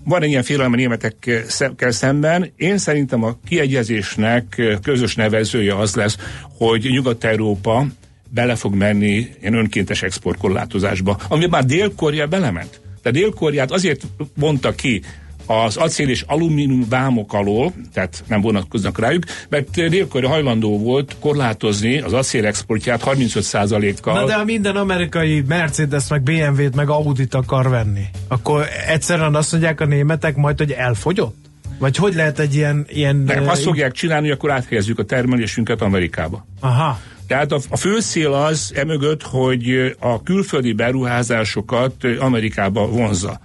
van 0.04 0.22
egy 0.22 0.28
ilyen 0.28 0.42
félelem 0.42 0.72
a 0.72 0.76
németekkel 0.76 1.90
szemben. 1.90 2.52
Én 2.56 2.78
szerintem 2.78 3.24
a 3.24 3.36
kiegyezésnek 3.48 4.62
közös 4.82 5.14
nevezője 5.14 5.76
az 5.76 5.94
lesz, 5.94 6.16
hogy 6.58 6.88
Nyugat-Európa 6.90 7.86
bele 8.28 8.54
fog 8.54 8.74
menni 8.74 9.28
ilyen 9.40 9.54
önkéntes 9.54 10.02
exportkorlátozásba, 10.02 11.18
ami 11.28 11.46
már 11.46 11.64
Dél-Korea 11.64 12.26
belement. 12.26 12.81
De 13.02 13.10
Dél-Koreát 13.10 13.70
azért 13.70 14.02
vonta 14.34 14.72
ki 14.72 15.02
az 15.46 15.76
acél 15.76 16.08
és 16.08 16.24
alumínium 16.26 16.86
vámok 16.88 17.32
alól, 17.32 17.72
tehát 17.92 18.24
nem 18.26 18.40
vonatkoznak 18.40 18.98
rájuk, 18.98 19.22
mert 19.48 19.70
dél 19.70 20.06
hajlandó 20.22 20.78
volt 20.78 21.16
korlátozni 21.20 22.00
az 22.00 22.12
acél 22.12 22.46
exportját 22.46 23.02
35%-kal. 23.06 24.14
Na 24.14 24.26
de 24.26 24.34
ha 24.34 24.44
minden 24.44 24.76
amerikai 24.76 25.44
Mercedes, 25.48 26.08
meg 26.08 26.22
BMW-t, 26.22 26.74
meg 26.74 26.88
Audit 26.88 27.34
akar 27.34 27.68
venni, 27.68 28.04
akkor 28.28 28.66
egyszerűen 28.86 29.34
azt 29.34 29.52
mondják 29.52 29.80
a 29.80 29.84
németek 29.84 30.36
majd, 30.36 30.58
hogy 30.58 30.70
elfogyott? 30.70 31.36
Vagy 31.78 31.96
hogy 31.96 32.14
lehet 32.14 32.38
egy 32.38 32.54
ilyen... 32.54 32.86
ilyen 32.88 33.16
nem, 33.16 33.48
azt 33.48 33.62
fogják 33.62 33.92
csinálni, 33.92 34.26
hogy 34.26 34.36
akkor 34.36 34.50
áthelyezzük 34.50 34.98
a 34.98 35.04
termelésünket 35.04 35.80
Amerikába. 35.80 36.46
Aha. 36.60 37.00
Tehát 37.32 37.52
a, 37.52 37.60
a 37.68 37.76
fő 37.76 38.00
cél 38.00 38.32
az 38.32 38.72
emögött, 38.76 39.22
hogy 39.22 39.94
a 39.98 40.22
külföldi 40.22 40.72
beruházásokat 40.72 41.94
Amerikába 42.18 42.86
vonza. 42.86 43.40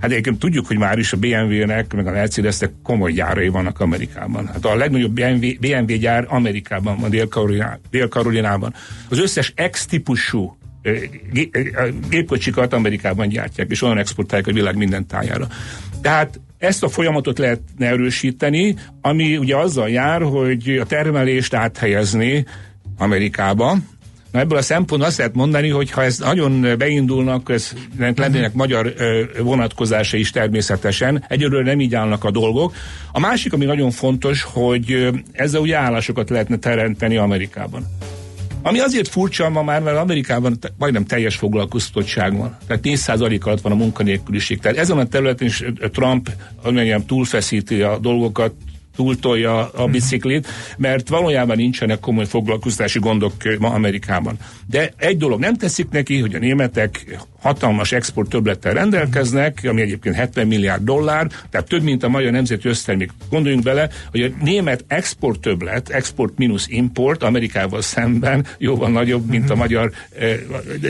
Hát 0.00 0.10
egyébként 0.10 0.38
tudjuk, 0.38 0.66
hogy 0.66 0.78
már 0.78 0.98
is 0.98 1.12
a 1.12 1.16
BMW-nek, 1.16 1.94
meg 1.94 2.06
a 2.06 2.10
Mercedesnek 2.10 2.70
komoly 2.82 3.12
gyárai 3.12 3.48
vannak 3.48 3.80
Amerikában. 3.80 4.46
Hát 4.46 4.64
a 4.64 4.74
legnagyobb 4.74 5.12
BMW, 5.12 5.58
BMW 5.60 5.96
gyár 5.96 6.26
Amerikában 6.28 6.98
van, 7.00 7.10
Dél-Karolinában. 7.90 8.74
Az 9.08 9.18
összes 9.18 9.54
X-típusú 9.70 10.58
gépkocsikat 12.08 12.72
Amerikában 12.72 13.28
gyártják, 13.28 13.70
és 13.70 13.82
olyan 13.82 13.98
exportálják 13.98 14.48
a 14.48 14.52
világ 14.52 14.76
minden 14.76 15.06
tájára. 15.06 15.46
Tehát 16.00 16.40
ezt 16.58 16.82
a 16.82 16.88
folyamatot 16.88 17.38
lehetne 17.38 17.86
erősíteni, 17.86 18.74
ami 19.00 19.36
ugye 19.36 19.56
azzal 19.56 19.88
jár, 19.88 20.22
hogy 20.22 20.78
a 20.80 20.86
termelést 20.86 21.54
áthelyezni 21.54 22.46
Amerikába, 22.98 23.76
Na 24.30 24.38
ebből 24.38 24.58
a 24.58 24.62
szempontból 24.62 25.08
azt 25.08 25.18
lehet 25.18 25.34
mondani, 25.34 25.68
hogy 25.68 25.90
ha 25.90 26.04
ez 26.04 26.18
nagyon 26.18 26.66
beindulnak, 26.78 27.50
ez 27.50 27.72
lennének 28.16 28.52
magyar 28.52 28.94
vonatkozása 29.42 30.16
is 30.16 30.30
természetesen. 30.30 31.24
Egyelőre 31.28 31.64
nem 31.64 31.80
így 31.80 31.94
állnak 31.94 32.24
a 32.24 32.30
dolgok. 32.30 32.74
A 33.12 33.20
másik, 33.20 33.52
ami 33.52 33.64
nagyon 33.64 33.90
fontos, 33.90 34.42
hogy 34.42 35.08
ezzel 35.32 35.60
ugye 35.60 35.76
állásokat 35.76 36.30
lehetne 36.30 36.56
teremteni 36.56 37.16
Amerikában. 37.16 37.86
Ami 38.62 38.78
azért 38.78 39.08
furcsa 39.08 39.48
ma 39.48 39.62
már, 39.62 39.82
mert 39.82 39.96
Amerikában 39.96 40.58
majdnem 40.78 41.04
teljes 41.04 41.36
foglalkoztatottság 41.36 42.36
van. 42.36 42.56
Tehát 42.66 42.82
4% 42.84 43.42
alatt 43.42 43.60
van 43.60 43.72
a 43.72 43.74
munkanélküliség. 43.74 44.58
Tehát 44.58 44.78
ezen 44.78 44.98
a 44.98 45.06
területen 45.06 45.46
is 45.46 45.64
Trump 45.92 46.30
amennyien 46.62 47.06
túlfeszíti 47.06 47.82
a 47.82 47.98
dolgokat, 47.98 48.54
túltolja 48.98 49.70
a 49.70 49.82
mhm. 49.82 49.90
biciklit, 49.90 50.48
mert 50.76 51.08
valójában 51.08 51.56
nincsenek 51.56 52.00
komoly 52.00 52.26
foglalkoztási 52.26 52.98
gondok 52.98 53.32
ma 53.58 53.68
Amerikában. 53.68 54.36
De 54.66 54.92
egy 54.96 55.16
dolog 55.16 55.40
nem 55.40 55.56
teszik 55.56 55.88
neki, 55.90 56.20
hogy 56.20 56.34
a 56.34 56.38
németek 56.38 57.18
hatalmas 57.40 57.92
export 57.92 58.28
többlettel 58.28 58.72
rendelkeznek, 58.72 59.60
ami 59.68 59.80
egyébként 59.80 60.14
70 60.14 60.46
milliárd 60.46 60.82
dollár, 60.82 61.26
tehát 61.50 61.68
több, 61.68 61.82
mint 61.82 62.02
a 62.02 62.08
magyar 62.08 62.32
nemzeti 62.32 62.68
össztermék. 62.68 63.10
Gondoljunk 63.30 63.64
bele, 63.64 63.88
hogy 64.10 64.22
a 64.22 64.28
német 64.44 64.84
export 64.86 65.40
többlet, 65.40 65.88
export 65.88 66.38
mínusz 66.38 66.66
import 66.68 67.22
Amerikával 67.22 67.82
szemben 67.82 68.46
jóval 68.58 68.90
nagyobb, 68.90 69.28
mint 69.28 69.50
a 69.50 69.52
mhm. 69.52 69.62
magyar 69.62 69.92
eh, 70.18 70.38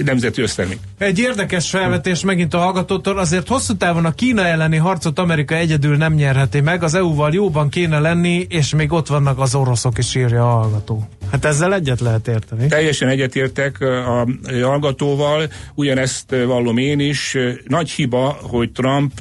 nemzeti 0.05 0.43
össztermék. 0.43 0.79
Egy 0.99 1.19
érdekes 1.19 1.71
felvetés 1.71 2.25
megint 2.25 2.55
a 2.55 2.59
hallgatótól, 2.59 3.19
azért 3.19 3.49
hosszú 3.49 3.75
távon 3.77 4.05
a 4.05 4.13
Kína 4.13 4.47
elleni 4.47 4.77
harcot 4.77 5.19
Amerika 5.19 5.55
egyedül 5.55 5.97
nem 5.97 6.15
nyerheti 6.15 6.61
meg, 6.61 6.83
az 6.83 6.95
EU-val 6.95 7.33
jóban 7.33 7.69
kéne 7.69 7.98
lenni, 8.01 8.47
és 8.49 8.75
még 8.75 8.93
ott 8.93 9.07
vannak 9.07 9.39
az 9.39 9.55
oroszok 9.55 9.99
is, 9.99 10.15
írja 10.15 10.43
a 10.43 10.61
hallgató. 10.61 11.09
Hát 11.31 11.45
ezzel 11.45 11.75
egyet 11.75 12.01
lehet 12.01 12.29
érteni. 12.29 12.67
Teljesen 12.67 13.09
egyetértek 13.09 13.81
a 13.81 14.27
hallgatóval, 14.63 15.49
ugyanezt 15.75 16.31
vallom 16.31 16.77
én 16.77 17.01
is. 17.01 17.37
Nagy 17.67 17.91
hiba, 17.91 18.39
hogy 18.43 18.73
Trump 18.73 19.13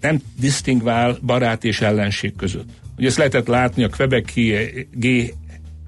nem 0.00 0.20
disztingvál 0.40 1.18
barát 1.22 1.64
és 1.64 1.80
ellenség 1.80 2.36
között. 2.36 2.68
Ugye 2.98 3.06
ezt 3.06 3.16
lehetett 3.16 3.46
látni 3.46 3.84
a 3.84 3.88
Quebeci 3.88 4.54
G 4.92 5.34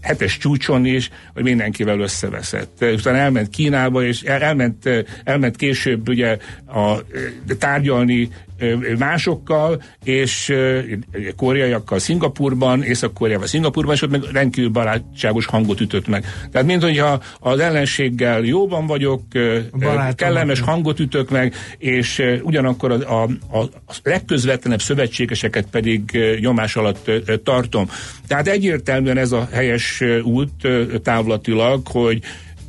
hetes 0.01 0.39
csúcson 0.39 0.87
is, 0.87 1.11
hogy 1.35 1.43
mindenkivel 1.43 2.01
összeveszett. 2.01 2.85
Utána 2.93 3.17
elment 3.17 3.49
Kínába, 3.49 4.05
és 4.05 4.23
elment, 4.23 4.89
elment 5.25 5.57
később 5.57 6.09
ugye 6.09 6.39
a, 6.67 6.97
tárgyalni 7.59 8.29
másokkal, 8.99 9.83
és 10.05 10.55
koreaiakkal 11.37 11.99
Szingapurban, 11.99 12.83
Észak-Koreával 12.83 13.47
Szingapurban, 13.47 13.95
és 13.95 14.03
ott 14.03 14.11
meg 14.11 14.23
rendkívül 14.33 14.71
barátságos 14.71 15.47
hangot 15.47 15.81
ütött 15.81 16.07
meg. 16.07 16.25
Tehát 16.51 16.67
mint 16.67 16.83
hogyha 16.83 17.23
az 17.41 17.59
ellenséggel 17.59 18.43
jóban 18.43 18.87
vagyok, 18.87 19.23
Barátom. 19.79 20.15
kellemes 20.15 20.61
hangot 20.61 21.01
ütök 21.01 21.31
meg, 21.31 21.55
és 21.79 22.23
ugyanakkor 22.43 22.93
a, 22.93 23.23
a, 23.23 23.23
a 23.59 23.71
legközvetlenebb 24.03 24.81
szövetségeseket 24.81 25.67
pedig 25.71 26.19
nyomás 26.41 26.77
alatt 26.77 27.11
tartom. 27.43 27.89
Tehát 28.27 28.49
egyértelműen 28.49 29.19
ez 29.19 29.33
a 29.33 29.49
helyes 29.53 30.03
út 30.23 30.69
távlatilag, 31.03 31.87
hogy 31.87 32.23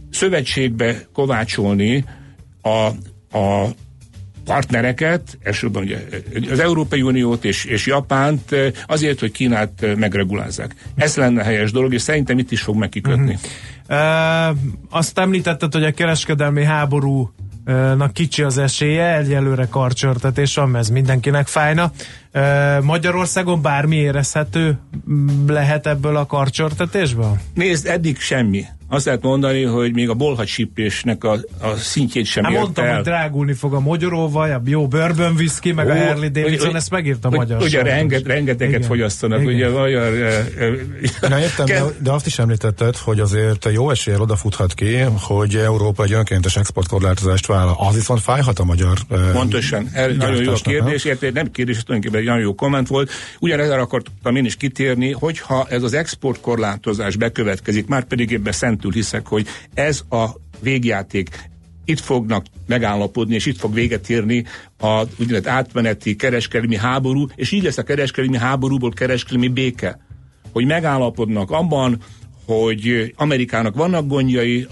szövetségbe 0.09 1.07
kovácsolni 1.13 2.05
a, 2.61 2.87
a 3.37 3.67
partnereket, 4.45 5.37
elsősorban 5.43 5.83
ugye 5.83 5.97
az 6.51 6.59
Európai 6.59 7.01
Uniót 7.01 7.45
és, 7.45 7.65
és 7.65 7.85
Japánt 7.85 8.55
azért, 8.87 9.19
hogy 9.19 9.31
Kínát 9.31 9.85
megregulázzák. 9.97 10.75
Ez 10.95 11.15
lenne 11.15 11.43
helyes 11.43 11.71
dolog, 11.71 11.93
és 11.93 12.01
szerintem 12.01 12.37
itt 12.37 12.51
is 12.51 12.61
fog 12.61 12.75
megkikötni. 12.75 13.37
Uh-huh. 13.87 14.49
Uh, 14.49 14.57
azt 14.89 15.19
említetted, 15.19 15.73
hogy 15.73 15.83
a 15.83 15.91
kereskedelmi 15.91 16.63
háború 16.63 17.33
Na 17.97 18.11
kicsi 18.11 18.43
az 18.43 18.57
esélye, 18.57 19.17
egyelőre 19.17 19.67
karcsörtetés 19.69 20.55
van, 20.55 20.75
ez 20.75 20.89
mindenkinek 20.89 21.47
fájna. 21.47 21.91
Magyarországon 22.81 23.61
bármi 23.61 23.95
érezhető 23.95 24.77
lehet 25.47 25.87
ebből 25.87 26.15
a 26.15 26.25
karcsörtetésből? 26.25 27.39
Nézd, 27.53 27.87
eddig 27.87 28.19
semmi 28.19 28.65
azt 28.87 29.05
lehet 29.05 29.21
mondani, 29.21 29.63
hogy 29.63 29.93
még 29.93 30.09
a 30.09 30.13
bolhacsípésnek 30.13 31.23
a, 31.23 31.31
a 31.61 31.75
szintjét 31.75 32.25
sem 32.25 32.43
hát 32.43 32.53
mondtam, 32.53 32.85
el. 32.85 32.95
hogy 32.95 33.03
drágulni 33.03 33.53
fog 33.53 33.73
a 33.73 33.79
mogyoróval, 33.79 34.51
a 34.51 34.61
jó 34.65 34.87
bourbon 34.87 35.33
whisky, 35.33 35.71
meg 35.71 35.87
Ó, 35.87 35.89
a 35.89 35.93
Harley 35.93 36.29
Davidson, 36.29 36.67
hogy, 36.67 36.75
ezt 36.75 36.89
megírta 36.89 37.27
a 37.27 37.31
magyar 37.31 37.61
Ugye 37.61 37.81
renget, 37.81 38.25
rengeteget 38.25 38.75
Igen. 38.75 38.87
fogyasztanak, 38.87 39.41
Igen. 39.41 39.53
ugye 39.53 39.67
a 39.67 39.71
magyar... 39.71 40.11
Na 41.29 41.39
értem, 41.39 41.65
de, 41.65 41.83
de 41.99 42.11
azt 42.11 42.25
is 42.25 42.39
említetted, 42.39 42.97
hogy 42.97 43.19
azért 43.19 43.69
jó 43.73 43.89
eséllyel 43.89 44.21
odafuthat 44.21 44.73
ki, 44.73 44.97
hogy 45.21 45.55
Európa 45.55 46.03
egy 46.03 46.13
önkéntes 46.13 46.55
exportkorlátozást 46.55 47.45
vállal. 47.45 47.75
Az 47.79 47.95
viszont 47.95 48.21
fájhat 48.21 48.59
a 48.59 48.63
magyar 48.63 48.97
Pontosan, 49.31 49.89
er, 49.93 50.15
nagyon 50.15 50.43
jó 50.43 50.51
a 50.51 50.55
kérdés, 50.63 51.03
érte, 51.03 51.31
nem 51.31 51.51
kérdés, 51.51 51.83
tulajdonképpen 51.83 52.19
egy 52.19 52.27
nagyon 52.27 52.43
jó 52.43 52.55
komment 52.55 52.87
volt. 52.87 53.11
Ugyanezzel 53.39 53.79
akartam 53.79 54.35
én 54.35 54.45
is 54.45 54.55
kitérni, 54.55 55.11
hogyha 55.11 55.65
ez 55.69 55.83
az 55.83 55.93
exportkorlátozás 55.93 57.15
bekövetkezik, 57.15 57.87
már 57.87 58.03
pedig 58.03 58.33
ebben 58.33 58.53
szent 58.53 58.74
szentül 58.75 58.91
hiszek, 58.91 59.27
hogy 59.27 59.47
ez 59.73 60.01
a 60.09 60.25
végjáték 60.59 61.49
itt 61.85 61.99
fognak 61.99 62.45
megállapodni, 62.67 63.35
és 63.35 63.45
itt 63.45 63.57
fog 63.57 63.73
véget 63.73 64.09
érni 64.09 64.45
a 64.79 65.03
úgynevezett 65.19 65.47
átmeneti 65.47 66.15
kereskedelmi 66.15 66.75
háború, 66.77 67.27
és 67.35 67.51
így 67.51 67.63
lesz 67.63 67.77
a 67.77 67.83
kereskedelmi 67.83 68.37
háborúból 68.37 68.91
kereskedelmi 68.91 69.47
béke. 69.47 69.99
Hogy 70.51 70.65
megállapodnak 70.65 71.51
abban, 71.51 71.97
hogy 72.45 73.13
Amerikának 73.15 73.75
vannak 73.75 74.07
gondjai 74.07 74.67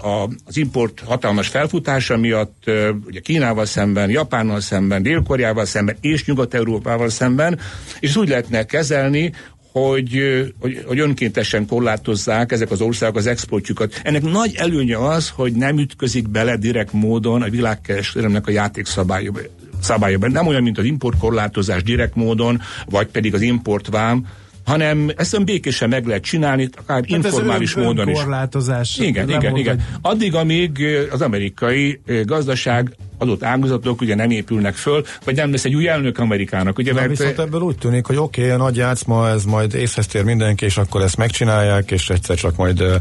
az 0.46 0.56
import 0.56 1.00
hatalmas 1.00 1.48
felfutása 1.48 2.16
miatt, 2.16 2.64
ugye 3.06 3.20
Kínával 3.20 3.64
szemben, 3.64 4.10
Japánnal 4.10 4.60
szemben, 4.60 5.02
Dél-Koreával 5.02 5.64
szemben 5.64 5.96
és 6.00 6.24
Nyugat-Európával 6.24 7.08
szemben, 7.08 7.58
és 8.00 8.16
úgy 8.16 8.28
lehetne 8.28 8.64
kezelni, 8.64 9.32
hogy, 9.80 10.22
hogy, 10.60 10.82
hogy 10.86 10.98
önkéntesen 10.98 11.66
korlátozzák 11.66 12.52
ezek 12.52 12.70
az 12.70 12.80
országok 12.80 13.16
az 13.16 13.26
exportjukat. 13.26 14.00
Ennek 14.02 14.22
nagy 14.22 14.54
előnye 14.56 14.96
az, 14.96 15.28
hogy 15.28 15.52
nem 15.52 15.78
ütközik 15.78 16.28
bele 16.28 16.56
direkt 16.56 16.92
módon 16.92 17.42
a 17.42 17.48
világkereskedelemnek 17.48 18.46
a 18.46 18.50
játékszabályába. 18.50 19.38
Szabályában. 19.80 20.30
Nem 20.30 20.46
olyan, 20.46 20.62
mint 20.62 20.78
az 20.78 20.84
importkorlátozás 20.84 21.82
direkt 21.82 22.14
módon, 22.14 22.60
vagy 22.86 23.06
pedig 23.06 23.34
az 23.34 23.40
importvám, 23.40 24.26
hanem 24.64 25.10
ezt 25.16 25.44
békésen 25.44 25.88
meg 25.88 26.06
lehet 26.06 26.22
csinálni, 26.22 26.68
akár 26.76 26.96
hát 26.96 27.06
informális 27.08 27.76
ön, 27.76 27.84
módon 27.84 28.08
is. 28.08 28.18
Korlátozás. 28.18 28.98
Igen, 28.98 29.28
igen, 29.30 29.56
igen. 29.56 29.84
Addig, 30.00 30.34
amíg 30.34 30.84
az 31.10 31.20
amerikai 31.20 32.00
gazdaság 32.24 32.96
adott 33.24 33.44
ágazatok 33.44 34.00
ugye 34.00 34.14
nem 34.14 34.30
épülnek 34.30 34.74
föl, 34.74 35.04
vagy 35.24 35.36
nem 35.36 35.50
lesz 35.50 35.64
egy 35.64 35.74
új 35.74 35.88
elnök 35.88 36.18
Amerikának. 36.18 36.78
Ugye, 36.78 36.92
Na, 36.92 36.98
mert 36.98 37.08
viszont 37.08 37.38
ebből 37.38 37.60
úgy 37.60 37.78
tűnik, 37.78 38.06
hogy 38.06 38.16
oké, 38.16 38.40
okay, 38.40 38.52
a 38.52 38.56
nagy 38.56 38.76
játszma, 38.76 39.28
ez 39.28 39.44
majd 39.44 39.74
észhez 39.74 40.06
tér 40.06 40.24
mindenki, 40.24 40.64
és 40.64 40.76
akkor 40.76 41.02
ezt 41.02 41.16
megcsinálják, 41.16 41.90
és 41.90 42.10
egyszer 42.10 42.36
csak 42.36 42.56
majd 42.56 42.80
uh, 42.80 42.94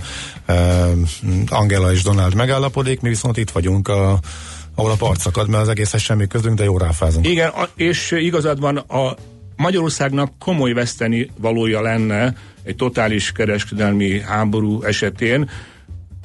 Angela 1.49 1.91
és 1.91 2.03
Donald 2.03 2.35
megállapodik, 2.35 3.01
mi 3.01 3.09
viszont 3.09 3.37
itt 3.37 3.49
vagyunk 3.49 3.87
a 3.87 4.19
ahol 4.75 4.91
a 4.91 4.95
part 4.95 5.19
szakad, 5.19 5.49
mert 5.49 5.63
az 5.63 5.69
egészhez 5.69 6.01
semmi 6.01 6.27
közünk, 6.27 6.57
de 6.57 6.63
jó 6.63 6.77
ráfázunk. 6.77 7.27
Igen, 7.27 7.49
a, 7.49 7.69
és 7.75 8.11
igazad 8.11 8.59
van, 8.59 8.77
a 8.77 9.15
Magyarországnak 9.55 10.31
komoly 10.39 10.73
veszteni 10.73 11.29
valója 11.39 11.81
lenne 11.81 12.35
egy 12.63 12.75
totális 12.75 13.31
kereskedelmi 13.31 14.21
háború 14.21 14.83
esetén. 14.83 15.49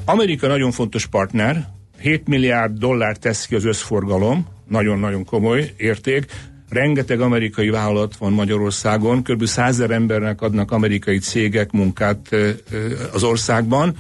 Amerika 0.05 0.47
nagyon 0.47 0.71
fontos 0.71 1.07
partner, 1.07 1.69
7 2.01 2.29
milliárd 2.29 2.79
dollár 2.79 3.17
tesz 3.17 3.47
ki 3.47 3.55
az 3.55 3.65
összforgalom, 3.65 4.47
nagyon-nagyon 4.69 5.25
komoly 5.25 5.73
érték. 5.77 6.25
rengeteg 6.69 7.21
amerikai 7.21 7.69
vállalat 7.71 8.17
van 8.17 8.33
Magyarországon, 8.33 9.23
kb. 9.23 9.45
százer 9.45 9.91
embernek 9.91 10.43
adnak 10.43 10.71
amerikai 10.71 11.19
cégek 11.19 11.71
munkát 11.71 12.29
az 13.13 13.23
országban, 13.23 13.97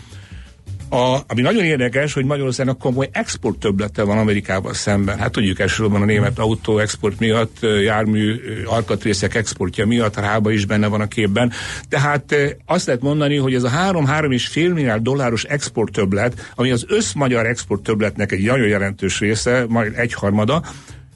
a, 0.88 1.18
ami 1.26 1.40
nagyon 1.40 1.64
érdekes, 1.64 2.12
hogy 2.12 2.24
Magyarországnak 2.24 2.78
komoly 2.78 3.08
export 3.12 3.58
többlete 3.58 4.02
van 4.02 4.18
Amerikával 4.18 4.74
szemben. 4.74 5.18
Hát 5.18 5.32
tudjuk 5.32 5.60
elsősorban 5.60 6.02
a 6.02 6.04
német 6.04 6.38
autó 6.38 6.78
export 6.78 7.18
miatt, 7.18 7.56
jármű 7.82 8.34
alkatrészek 8.64 9.34
exportja 9.34 9.86
miatt, 9.86 10.16
a 10.16 10.20
Rába 10.20 10.50
is 10.50 10.64
benne 10.64 10.86
van 10.86 11.00
a 11.00 11.08
képben. 11.08 11.52
Tehát 11.88 12.34
azt 12.66 12.86
lehet 12.86 13.02
mondani, 13.02 13.36
hogy 13.36 13.54
ez 13.54 13.64
a 13.64 13.70
3-3,5 13.70 14.54
milliárd 14.54 15.02
dolláros 15.02 15.44
export 15.44 15.92
többlet, 15.92 16.52
ami 16.54 16.70
az 16.70 16.84
összmagyar 16.88 17.46
export 17.46 17.82
többletnek 17.82 18.32
egy 18.32 18.44
nagyon 18.44 18.66
jelentős 18.68 19.18
része, 19.18 19.64
majd 19.68 19.92
egyharmada, 19.96 20.62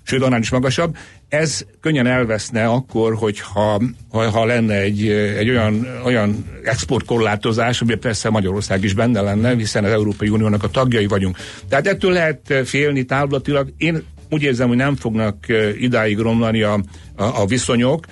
sőt 0.02 0.22
annál 0.22 0.40
is 0.40 0.50
magasabb, 0.50 0.96
ez 1.28 1.64
könnyen 1.80 2.06
elveszne 2.06 2.64
akkor, 2.64 3.14
hogyha 3.14 3.80
ha, 4.10 4.30
ha 4.30 4.44
lenne 4.44 4.74
egy, 4.74 5.08
egy 5.08 5.48
olyan, 5.48 5.86
olyan 6.04 6.44
exportkorlátozás, 6.64 7.80
ami 7.80 7.94
persze 7.94 8.30
Magyarország 8.30 8.84
is 8.84 8.94
benne 8.94 9.20
lenne, 9.20 9.54
hiszen 9.54 9.84
az 9.84 9.90
Európai 9.90 10.28
Uniónak 10.28 10.62
a 10.62 10.68
tagjai 10.68 11.06
vagyunk. 11.06 11.36
Tehát 11.68 11.86
ettől 11.86 12.12
lehet 12.12 12.54
félni 12.64 13.04
távlatilag. 13.04 13.72
Én 13.76 14.02
úgy 14.30 14.42
érzem, 14.42 14.68
hogy 14.68 14.76
nem 14.76 14.96
fognak 14.96 15.46
idáig 15.78 16.18
romlani 16.18 16.62
a, 16.62 16.80
a, 17.16 17.40
a 17.40 17.46
viszonyok, 17.46 18.06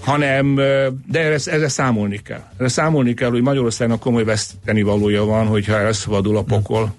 hanem, 0.00 0.54
de 0.54 1.20
erre, 1.20 1.38
erre 1.44 1.68
számolni 1.68 2.18
kell. 2.22 2.42
Erre 2.58 2.68
számolni 2.68 3.14
kell, 3.14 3.30
hogy 3.30 3.42
Magyarországnak 3.42 4.00
komoly 4.00 4.24
veszteni 4.24 4.82
valója 4.82 5.24
van, 5.24 5.46
hogyha 5.46 5.78
elszabadul 5.78 6.36
a 6.36 6.42
pokol. 6.42 6.94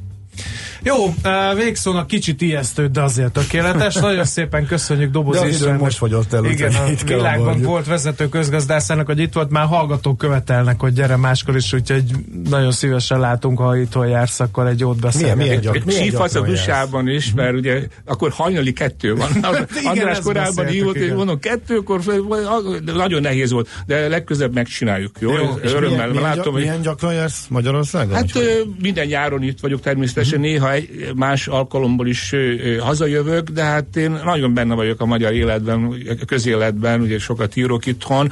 Jó, 0.87 1.13
végszónak 1.55 2.07
kicsit 2.07 2.41
ijesztő, 2.41 2.87
de 2.87 3.01
azért 3.01 3.31
tökéletes. 3.31 3.95
Nagyon 4.07 4.25
szépen 4.25 4.65
köszönjük 4.65 5.11
Doboz 5.11 5.39
de 5.39 5.47
Istvánnak. 5.47 5.79
most 5.81 5.97
fogyott 5.97 6.33
el. 6.33 6.45
Igen, 6.45 6.73
a 6.73 6.89
itt 6.89 7.01
világban 7.01 7.61
volt 7.61 7.85
vezető 7.85 8.29
közgazdászának, 8.29 9.05
hogy 9.05 9.19
itt 9.19 9.33
volt, 9.33 9.49
már 9.49 9.65
hallgatók 9.65 10.17
követelnek, 10.17 10.79
hogy 10.79 10.93
gyere 10.93 11.15
máskor 11.15 11.55
is, 11.55 11.73
úgyhogy 11.73 12.03
nagyon 12.49 12.71
szívesen 12.71 13.19
látunk, 13.19 13.59
ha 13.59 13.77
itt 13.77 13.93
jársz, 14.09 14.39
akkor 14.39 14.67
egy 14.67 14.79
jót 14.79 14.99
beszélünk. 14.99 15.35
Milyen, 15.35 15.59
milyen, 15.59 15.81
gyak, 15.83 15.91
Sífasz 15.91 16.35
a 16.35 16.41
dusában 16.41 17.07
is, 17.07 17.33
mert 17.33 17.53
ugye 17.53 17.81
akkor 18.05 18.31
hajnali 18.31 18.73
kettő 18.73 19.15
van. 19.15 19.29
András 19.83 20.19
korábban 20.19 20.65
hívott, 20.65 20.95
és 20.95 21.11
mondom, 21.11 21.39
kettőkor 21.39 22.01
nagyon 22.85 23.21
nehéz 23.21 23.51
volt, 23.51 23.69
de 23.85 24.07
legközebb 24.07 24.53
megcsináljuk, 24.53 25.15
jó? 25.19 25.31
jó 25.31 25.59
Örömmel. 25.63 26.07
Milyen, 26.07 26.23
látom, 26.23 26.55
milyen 26.55 26.81
gyakran 26.81 27.13
jársz 27.13 27.45
Magyarországon? 27.49 28.15
Hát 28.15 28.31
minden 28.81 29.05
nyáron 29.05 29.43
itt 29.43 29.59
vagyok 29.59 29.81
természetesen, 29.81 30.39
néha 30.39 30.76
néha 30.77 31.13
más 31.15 31.47
alkalomból 31.47 32.07
is 32.07 32.35
hazajövök, 32.79 33.49
de 33.49 33.63
hát 33.63 33.95
én 33.95 34.11
nagyon 34.23 34.53
benne 34.53 34.75
vagyok 34.75 35.01
a 35.01 35.05
magyar 35.05 35.33
életben, 35.33 35.93
a 36.21 36.25
közéletben, 36.25 37.01
ugye 37.01 37.19
sokat 37.19 37.55
írok 37.55 37.85
itthon, 37.85 38.29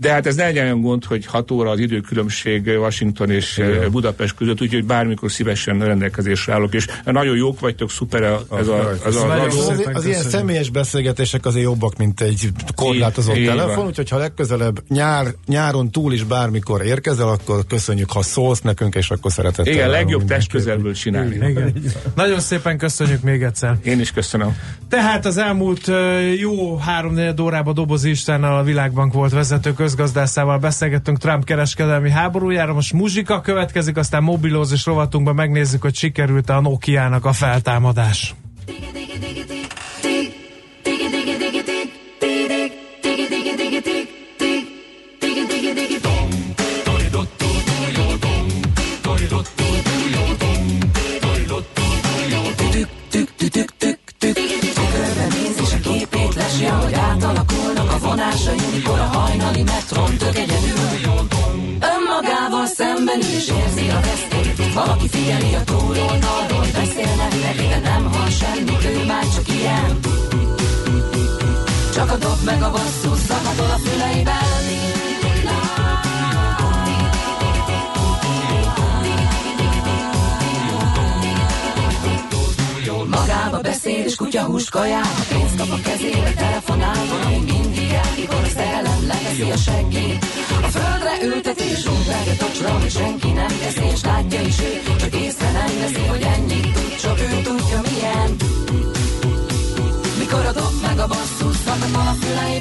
de 0.00 0.12
hát 0.12 0.26
ez 0.26 0.34
ne 0.34 0.44
legyen 0.44 0.64
olyan 0.64 0.80
gond, 0.80 1.04
hogy 1.04 1.26
6 1.26 1.50
óra 1.50 1.70
az 1.70 1.78
időkülönbség 1.78 2.66
Washington 2.66 3.30
és 3.30 3.58
Igen. 3.58 3.90
Budapest 3.90 4.34
között, 4.34 4.62
úgyhogy 4.62 4.84
bármikor 4.84 5.30
szívesen 5.30 5.78
rendelkezésre 5.78 6.52
állok, 6.52 6.74
és 6.74 6.86
nagyon 7.04 7.36
jók 7.36 7.60
vagytok, 7.60 7.90
szuper 7.90 8.22
ez 8.22 8.30
a, 8.30 8.44
az, 8.48 8.68
a, 8.68 8.96
az, 9.04 9.16
a 9.16 9.42
az, 9.42 9.68
az, 9.68 9.90
az 9.92 10.06
ilyen 10.06 10.22
személyes 10.22 10.70
beszélgetések 10.70 11.46
azért 11.46 11.64
jobbak, 11.64 11.96
mint 11.96 12.20
egy 12.20 12.48
korlátozott 12.74 13.44
telefon, 13.44 13.86
úgyhogy 13.86 14.08
ha 14.08 14.18
legközelebb 14.18 14.82
nyár, 14.88 15.26
nyáron 15.46 15.90
túl 15.90 16.12
is 16.12 16.24
bármikor 16.24 16.84
érkezel, 16.84 17.28
akkor 17.28 17.66
köszönjük, 17.66 18.10
ha 18.10 18.22
szólsz 18.22 18.60
nekünk, 18.60 18.94
és 18.94 19.10
akkor 19.10 19.32
szeretettel. 19.32 19.72
Igen, 19.72 19.90
legjobb 19.90 20.24
test 20.24 20.50
közelből 20.50 20.94
csinálni. 20.94 21.34
Igen. 21.34 21.72
Nagyon 22.14 22.40
szépen 22.40 22.78
köszönjük 22.78 23.22
még 23.22 23.42
egyszer. 23.42 23.76
Én 23.82 24.00
is 24.00 24.12
köszönöm. 24.12 24.56
Tehát 24.88 25.26
az 25.26 25.36
elmúlt 25.36 25.90
jó 26.38 26.76
három 26.76 27.18
órában 27.40 27.74
Doboz 27.74 28.04
Istennel 28.04 28.56
a 28.56 28.62
Világbank 28.62 29.12
volt 29.12 29.32
vezető 29.32 29.72
közgazdászával 29.72 30.58
beszélgettünk 30.58 31.18
Trump 31.18 31.44
kereskedelmi 31.44 32.10
háborújára. 32.10 32.72
Most 32.72 32.92
muzsika 32.92 33.40
következik, 33.40 33.96
aztán 33.96 34.22
mobilózis 34.22 34.84
rovatunkban 34.86 35.34
megnézzük, 35.34 35.82
hogy 35.82 35.94
sikerült-e 35.94 36.56
a 36.56 36.60
Nokia-nak 36.60 37.24
a 37.24 37.32
feltámadás. 37.32 38.34
Vonásai, 58.16 58.56
mikor 58.74 58.98
a 58.98 59.08
hajnali 59.18 59.62
metron 59.62 60.16
tök 60.16 60.36
egyedül. 60.36 60.90
Önmagával 61.94 62.66
szemben 62.66 63.20
is 63.20 63.48
érzi 63.48 63.88
a 63.88 64.00
vesztét, 64.00 64.74
valaki 64.74 65.08
figyeli 65.08 65.54
a 65.54 65.64
túloldalról, 65.64 66.66
beszélnek 66.72 67.32
neki, 67.44 67.66
de 67.68 67.80
nem 67.82 68.12
hall 68.12 68.28
semmit, 68.28 68.84
ő 68.84 69.04
már 69.06 69.24
csak 69.34 69.48
ilyen. 69.48 69.98
Csak 71.94 72.10
a 72.10 72.16
dob 72.16 72.40
meg 72.44 72.62
a 72.62 72.70
basszus 72.70 73.18
zakatol 73.18 73.70
a 73.70 73.78
füleiben, 73.78 74.44
Magába 83.10 83.60
beszél 83.60 84.04
és 84.04 84.14
kutyahúst 84.14 84.70
kajál 84.70 85.02
A 85.02 85.24
pénzt 85.28 85.56
kap 85.56 85.70
a 85.70 85.85
és 92.16 92.28
rúgdája 92.28 92.36
tocsra 92.36 92.70
Hogy 92.70 92.90
senki 92.90 93.30
nem 93.30 93.46
teszi 93.46 93.86
és 93.92 94.02
látja 94.02 94.40
is 94.40 94.58
ő 94.60 94.96
Csak 94.98 95.14
észre 95.14 95.50
nem 95.52 95.78
veszi, 95.80 96.06
hogy 96.06 96.22
ennyit 96.22 96.72
tud 96.72 96.96
Csak 97.00 97.18
ő 97.20 97.40
tudja 97.42 97.80
milyen. 97.90 98.36
Mikor 100.18 100.46
a 100.46 100.52
dob 100.52 100.74
meg 100.82 100.98
a 100.98 101.06
basszus 101.06 101.56
Szakad 101.64 101.94
a 101.94 102.14
füleiben 102.20 102.55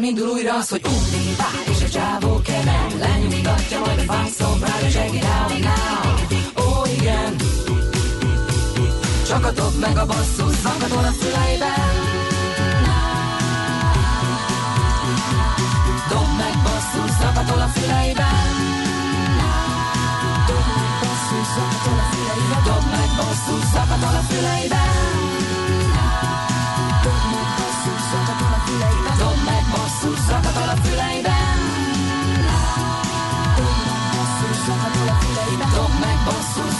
nem 0.00 0.08
indul 0.08 0.28
újra 0.28 0.54
az, 0.54 0.68
hogy 0.68 0.80
ugri, 0.84 1.36
és 1.70 1.82
a 1.82 1.88
csávó 1.88 2.40
kemen 2.42 2.98
Lenyugtatja 2.98 3.78
majd 3.78 3.98
a 3.98 4.12
fájszombrát, 4.12 4.82
és 4.82 4.94
it 4.94 5.24
out 5.24 5.58
now 5.58 6.64
Ó, 6.64 6.84
igen. 6.98 7.36
Csak 9.26 9.44
a 9.44 9.50
dob 9.50 9.74
meg 9.80 9.96
a 9.96 10.06
basszus 10.06 10.54
zakatol 10.62 11.04
a 11.04 11.12
füleiben 11.12 11.79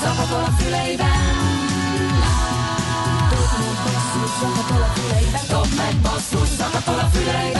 basszus, 0.00 0.08
zakatol 0.08 0.44
a 0.44 0.52
füleiben. 0.56 1.06
Dob 5.48 5.68
meg 5.76 5.94
basszus, 6.02 6.56
zakatol 6.56 6.98
a 6.98 7.08
füleiben 7.12 7.59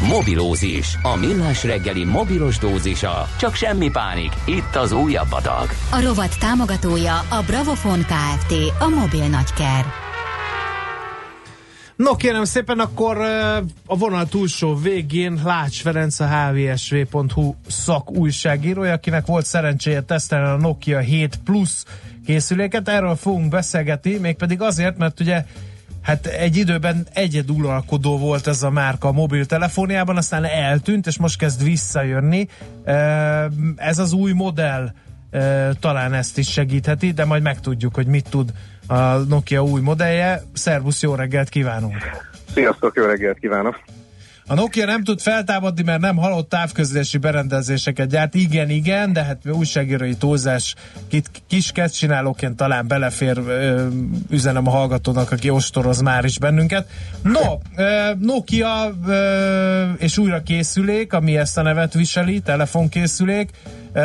Mobilózis, 0.00 0.98
a 1.02 1.16
millás 1.16 1.64
reggeli 1.64 2.04
mobilos 2.04 2.58
dózisa. 2.58 3.28
Csak 3.38 3.54
semmi 3.54 3.90
pánik, 3.90 4.32
itt 4.44 4.76
az 4.76 4.92
újabb 4.92 5.32
adag. 5.32 5.68
A 5.90 6.00
rovat 6.00 6.38
támogatója 6.38 7.18
a 7.18 7.42
Bravofon 7.46 7.98
Kft. 7.98 8.52
A 8.78 8.88
mobil 8.88 9.28
nagyker. 9.28 9.84
No 11.96 12.16
kérem 12.16 12.44
szépen, 12.44 12.78
akkor 12.78 13.16
a 13.86 13.96
vonal 13.96 14.26
túlsó 14.26 14.74
végén 14.74 15.40
Lács 15.44 15.80
Ferenc 15.80 16.20
a 16.20 16.26
hvsv.hu 16.26 17.54
szak 17.68 18.10
újságírója, 18.10 18.92
akinek 18.92 19.26
volt 19.26 19.46
szerencséje 19.46 20.00
tesztelni 20.00 20.48
a 20.48 20.56
Nokia 20.56 20.98
7 20.98 21.38
Plus 21.44 21.70
készüléket. 22.26 22.88
Erről 22.88 23.16
fogunk 23.16 23.48
beszélgetni, 23.48 24.16
mégpedig 24.16 24.60
azért, 24.60 24.96
mert 24.96 25.20
ugye 25.20 25.44
hát 26.04 26.26
egy 26.26 26.56
időben 26.56 27.06
egyeduralkodó 27.12 28.18
volt 28.18 28.46
ez 28.46 28.62
a 28.62 28.70
márka 28.70 29.08
a 29.08 29.12
mobiltelefóniában, 29.12 30.16
aztán 30.16 30.44
eltűnt, 30.44 31.06
és 31.06 31.18
most 31.18 31.38
kezd 31.38 31.62
visszajönni. 31.62 32.48
Ez 33.76 33.98
az 33.98 34.12
új 34.12 34.32
modell 34.32 34.92
talán 35.80 36.14
ezt 36.14 36.38
is 36.38 36.50
segítheti, 36.50 37.12
de 37.12 37.24
majd 37.24 37.42
megtudjuk, 37.42 37.94
hogy 37.94 38.06
mit 38.06 38.28
tud 38.30 38.52
a 38.86 39.16
Nokia 39.16 39.62
új 39.62 39.80
modellje. 39.80 40.42
Szervusz, 40.52 41.02
jó 41.02 41.14
reggelt 41.14 41.48
kívánunk! 41.48 41.96
Sziasztok, 42.54 42.96
jó 42.96 43.04
reggelt 43.04 43.38
kívánok! 43.38 43.80
A 44.46 44.54
Nokia 44.54 44.86
nem 44.86 45.04
tud 45.04 45.20
feltámadni, 45.20 45.82
mert 45.82 46.00
nem 46.00 46.16
halott 46.16 46.48
távközlési 46.48 47.18
berendezéseket 47.18 48.08
gyárt. 48.08 48.34
Igen, 48.34 48.70
igen, 48.70 49.12
de 49.12 49.22
hát 49.22 49.38
újságírói 49.52 50.14
túlzás 50.14 50.74
kit, 51.08 51.30
kis 51.46 51.72
csinálóként 51.90 52.56
talán 52.56 52.86
belefér, 52.86 53.38
ö, 53.38 53.86
üzenem 54.30 54.66
a 54.66 54.70
hallgatónak, 54.70 55.30
aki 55.30 55.50
ostoroz 55.50 56.00
már 56.00 56.24
is 56.24 56.38
bennünket. 56.38 56.88
No, 57.22 57.58
ö, 57.76 58.10
Nokia 58.18 58.94
ö, 59.06 59.92
és 59.98 60.18
újra 60.18 60.42
készülék, 60.42 61.12
ami 61.12 61.36
ezt 61.36 61.58
a 61.58 61.62
nevet 61.62 61.94
viseli, 61.94 62.40
telefonkészülék. 62.40 63.50
Ö, 63.92 64.00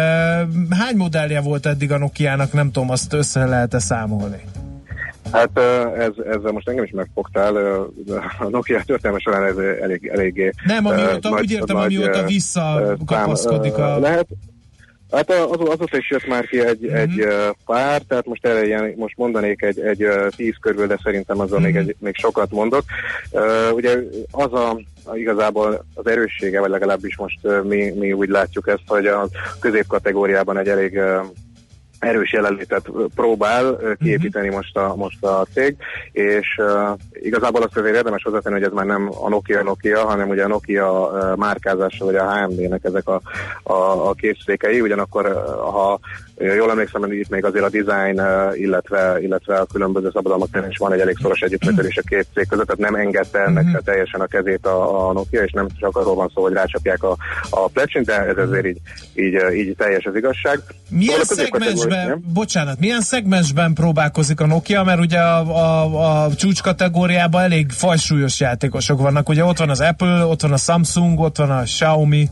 hány 0.70 0.96
modellje 0.96 1.42
volt 1.42 1.66
eddig 1.66 1.92
a 1.92 1.98
Nokiának, 1.98 2.54
nem 2.54 2.72
tudom, 2.72 2.90
azt 2.90 3.14
össze 3.14 3.46
lehet-e 3.46 3.80
számolni? 3.80 4.42
Hát 5.32 5.58
ez, 5.98 6.12
ezzel 6.26 6.52
most 6.52 6.70
engem 6.70 6.84
is 6.84 6.92
megfogtál. 6.92 7.56
A 8.40 8.50
Nokia 8.50 8.82
történelme 8.86 9.20
során 9.20 9.44
ez 9.44 9.58
elég, 9.58 10.08
eléggé... 10.14 10.52
Nem, 10.66 10.86
amióta, 10.86 11.30
ö, 11.30 11.40
úgy 11.40 11.52
értem, 11.52 11.78
nagy, 11.78 11.96
amióta 11.96 12.24
visszakapaszkodik 12.24 13.78
a... 13.78 14.00
Lehet, 14.00 14.28
Hát 15.12 15.30
az, 15.32 15.58
azóta 15.60 15.98
is 15.98 16.10
jött 16.10 16.28
már 16.28 16.46
ki 16.46 16.60
egy, 16.66 16.80
Mhm. 16.82 16.94
mm-hmm. 16.94 17.02
egy 17.02 17.28
pár, 17.66 18.02
tehát 18.02 18.26
most 18.26 18.46
erre 18.46 18.66
ilyen, 18.66 18.94
most 18.98 19.18
mondanék 19.18 19.62
egy, 19.62 19.80
egy 19.80 20.08
tíz 20.36 20.56
körül, 20.62 20.88
de 20.88 21.00
szerintem 21.04 21.40
azzal 21.40 21.60
Mhm. 21.60 21.68
mm-hmm. 21.68 21.78
még, 21.78 21.88
egy, 21.90 21.96
még 22.00 22.16
sokat 22.16 22.52
mondok. 22.52 22.84
Uh, 23.32 23.74
ugye 23.74 23.98
az 24.32 24.54
a, 24.54 24.80
igazából 25.14 25.86
az 25.94 26.08
erőssége, 26.08 26.60
vagy 26.60 26.70
legalábbis 26.70 27.18
most 27.18 27.40
mi, 27.64 27.92
mi 27.96 28.14
úgy 28.14 28.30
látjuk 28.30 28.68
ezt, 28.68 28.84
hogy 28.88 29.06
a 29.06 29.28
középkategóriában 29.60 30.58
egy 30.58 30.68
elég 30.68 31.00
erős 32.00 32.34
jelenlétet 32.34 32.92
próbál 33.16 33.78
ö, 33.82 33.94
kiépíteni 33.94 34.50
most, 34.50 34.78
a, 34.78 34.96
most 34.96 35.24
a 35.24 35.46
cég, 35.54 35.76
és 36.12 36.48
uh, 36.58 36.98
igazából 37.14 37.62
azt 37.62 37.78
azért 37.78 37.96
érdemes 37.96 38.24
hozzátenni, 38.24 38.56
hogy 38.56 38.64
ez 38.64 38.72
már 38.74 38.86
nem 38.86 39.10
a 39.22 39.30
Nokia 39.30 39.64
Nokia, 39.64 40.06
hanem 40.06 40.30
ugye 40.30 40.44
a 40.44 40.48
Nokia 40.48 40.92
uh, 40.92 41.36
márkázása, 41.36 42.06
vagy 42.06 42.16
a 42.16 42.32
HMD-nek 42.32 42.84
ezek 42.84 43.08
a, 43.08 43.22
a, 43.64 44.08
a 44.10 44.14
készülékei, 44.14 44.82
ugyanakkor 44.82 45.26
ha 45.58 46.00
jól 46.38 46.70
emlékszem, 46.70 47.02
hogy 47.02 47.14
itt 47.14 47.30
még 47.30 47.46
azért 47.46 47.66
a 47.66 47.70
design, 47.70 48.22
illetve, 48.54 49.18
illetve 49.22 49.58
a 49.58 49.66
különböző 49.66 50.10
szabadalmak 50.14 50.50
is 50.70 50.78
van 50.78 50.94
egy 50.94 51.00
elég 51.00 51.18
szoros 51.22 51.42
együttműködés 51.42 51.98
a 51.98 52.08
két 52.10 52.28
cég 52.34 52.48
között, 52.48 52.66
tehát 52.66 52.92
nem 52.92 53.02
engedte 53.02 53.40
ennek 53.40 53.66
Mhm. 53.70 53.84
teljesen 53.84 54.22
a 54.22 54.26
kezét 54.26 54.66
a, 54.66 55.08
a 55.10 55.14
Nokia, 55.14 55.44
és 55.44 55.52
nem 55.52 55.68
csak 55.80 55.98
arról 55.98 56.16
van 56.16 56.32
szó, 56.34 56.42
hogy 56.42 56.54
rácsapják 56.54 57.04
a, 57.04 57.18
a 57.50 57.68
plecsint, 57.68 58.06
de 58.06 58.26
ez 58.26 58.38
azért 58.38 58.66
így, 58.66 58.78
így, 59.14 59.38
így 59.54 59.76
teljes 59.76 60.06
az 60.06 60.16
igazság. 60.16 60.60
Milyen 60.90 61.24
Szóval 61.24 61.46
a 61.56 61.89
szegmensben, 61.90 62.34
bocsánat, 62.34 62.80
milyen 62.80 63.02
szegmensben 63.02 63.74
próbálkozik 63.74 64.40
a 64.40 64.46
Nokia, 64.46 64.84
mert 64.84 65.00
ugye 65.00 65.20
a, 65.20 65.40
a, 65.40 66.24
a 66.24 66.36
csúcs 66.36 66.62
kategóriában 66.62 67.42
elég 67.42 67.72
fajsúlyos 67.72 68.40
játékosok 68.40 69.02
vannak, 69.02 69.30
ugye 69.30 69.44
ott 69.44 69.58
van 69.58 69.70
az 69.70 69.82
Apple, 69.82 70.26
ott 70.26 70.42
van 70.42 70.52
a 70.52 70.58
Samsung, 70.58 71.20
ott 71.20 71.38
van 71.38 71.52
a 71.52 71.62
Xiaomi, 71.62 72.30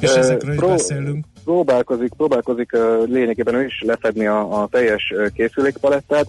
és 0.00 0.10
ezekről 0.10 0.52
is 0.52 0.58
pró- 0.58 0.68
beszélünk. 0.68 1.24
Próbálkozik, 1.46 2.12
próbálkozik 2.16 2.70
lényegében 3.04 3.54
ő 3.54 3.64
is 3.64 3.82
lefedni 3.86 4.26
a, 4.26 4.62
a 4.62 4.68
teljes 4.70 5.14
készülékpalettát. 5.34 6.26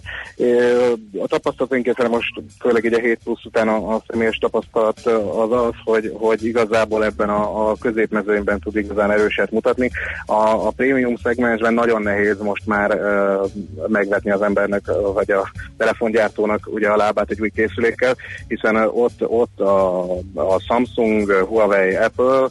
A 1.18 1.26
tapasztalataink 1.26 1.86
ezzel 1.86 2.08
most, 2.08 2.40
főleg 2.60 2.84
így 2.84 2.92
a 2.92 2.98
7 2.98 3.18
plusz 3.24 3.44
után 3.44 3.68
a, 3.68 3.94
a 3.94 4.02
személyes 4.08 4.36
tapasztalat 4.36 5.00
az 5.36 5.52
az, 5.52 5.72
hogy, 5.84 6.12
hogy 6.14 6.44
igazából 6.44 7.04
ebben 7.04 7.28
a, 7.28 7.70
a 7.70 7.76
középmezőnyben 7.80 8.60
tud 8.60 8.76
igazán 8.76 9.10
erőset 9.10 9.50
mutatni. 9.50 9.90
A, 10.26 10.66
a 10.66 10.70
prémium 10.76 11.16
szegmensben 11.16 11.74
nagyon 11.74 12.02
nehéz 12.02 12.38
most 12.38 12.66
már 12.66 12.90
ö, 12.90 13.44
megvetni 13.86 14.30
az 14.30 14.42
embernek, 14.42 14.82
vagy 15.14 15.30
a 15.30 15.50
telefongyártónak 15.76 16.68
ugye 16.72 16.88
a 16.88 16.96
lábát 16.96 17.30
egy 17.30 17.40
új 17.40 17.50
készülékkel, 17.50 18.16
hiszen 18.48 18.76
ott, 18.76 19.26
ott 19.26 19.60
a, 19.60 20.02
a 20.34 20.60
Samsung, 20.68 21.32
Huawei, 21.32 21.94
Apple 21.94 22.48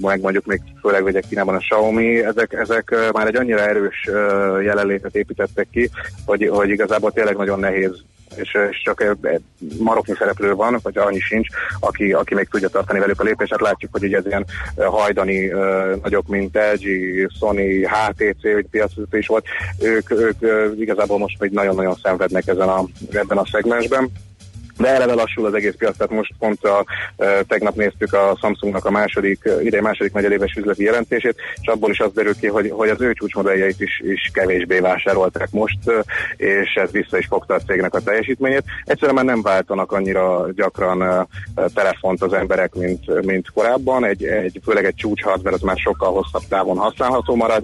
meg 0.00 0.20
mondjuk 0.20 0.44
még 0.44 0.60
főleg 0.80 1.04
ugye 1.04 1.20
Kínában 1.20 1.54
a 1.54 1.58
Xiaomi, 1.58 2.24
ezek, 2.24 2.52
ezek 2.52 2.94
már 3.12 3.26
egy 3.26 3.36
annyira 3.36 3.60
erős 3.60 4.08
jelenlétet 4.62 5.14
építettek 5.14 5.68
ki, 5.70 5.90
hogy, 6.26 6.48
hogy 6.52 6.68
igazából 6.68 7.12
tényleg 7.12 7.36
nagyon 7.36 7.58
nehéz 7.58 8.02
és, 8.36 8.56
és 8.70 8.82
csak 8.84 9.16
maroknyi 9.78 10.14
szereplő 10.18 10.54
van, 10.54 10.78
vagy 10.82 10.98
annyi 10.98 11.18
sincs, 11.18 11.48
aki, 11.80 12.12
aki 12.12 12.34
még 12.34 12.48
tudja 12.48 12.68
tartani 12.68 12.98
velük 12.98 13.20
a 13.20 13.24
lépést. 13.24 13.50
Hát 13.50 13.60
látjuk, 13.60 13.92
hogy 13.92 14.04
ugye 14.04 14.16
ez 14.16 14.26
ilyen 14.26 14.46
hajdani 14.76 15.46
nagyok, 16.02 16.26
mint 16.26 16.58
LG, 16.72 16.86
Sony, 17.38 17.86
HTC, 17.86 18.42
hogy 18.52 18.66
piacvezető 18.70 19.18
is 19.18 19.26
volt, 19.26 19.44
ők, 19.80 20.10
ők 20.10 20.36
igazából 20.78 21.18
most 21.18 21.40
még 21.40 21.50
nagyon-nagyon 21.50 21.98
szenvednek 22.02 22.46
ezen 22.46 22.68
a, 22.68 22.84
ebben 23.12 23.38
a 23.38 23.46
szegmensben 23.46 24.10
de 24.80 24.88
eleve 24.88 25.14
lassul 25.14 25.46
az 25.46 25.54
egész 25.54 25.74
piac, 25.78 25.96
tehát 25.96 26.12
most 26.12 26.32
pont 26.38 26.64
a, 26.64 26.84
tegnap 27.48 27.74
néztük 27.74 28.12
a 28.12 28.36
Samsungnak 28.40 28.84
a 28.84 28.90
második, 28.90 29.48
idei 29.62 29.80
második 29.80 30.12
negyedéves 30.12 30.54
üzleti 30.54 30.82
jelentését, 30.82 31.36
és 31.60 31.66
abból 31.66 31.90
is 31.90 31.98
az 31.98 32.12
derül 32.12 32.34
ki, 32.34 32.46
hogy, 32.46 32.70
hogy 32.70 32.88
az 32.88 33.00
ő 33.00 33.12
csúcsmodelljeit 33.12 33.80
is, 33.80 34.02
is 34.04 34.30
kevésbé 34.32 34.78
vásárolták 34.78 35.50
most, 35.50 35.78
és 36.36 36.74
ez 36.74 36.90
vissza 36.90 37.18
is 37.18 37.26
fogta 37.26 37.54
a 37.54 37.60
cégnek 37.60 37.94
a 37.94 38.00
teljesítményét. 38.00 38.64
Egyszerűen 38.84 39.14
már 39.14 39.24
nem 39.24 39.42
váltanak 39.42 39.92
annyira 39.92 40.46
gyakran 40.54 41.02
e, 41.02 41.26
telefont 41.74 42.22
az 42.22 42.32
emberek, 42.32 42.74
mint, 42.74 43.24
mint 43.24 43.50
korábban, 43.50 44.04
egy, 44.04 44.24
egy, 44.24 44.60
főleg 44.64 44.84
egy 44.84 44.94
csúcs 44.94 45.22
hardware 45.22 45.54
az 45.54 45.62
már 45.62 45.76
sokkal 45.76 46.12
hosszabb 46.12 46.42
távon 46.48 46.76
használható 46.76 47.34
marad, 47.34 47.62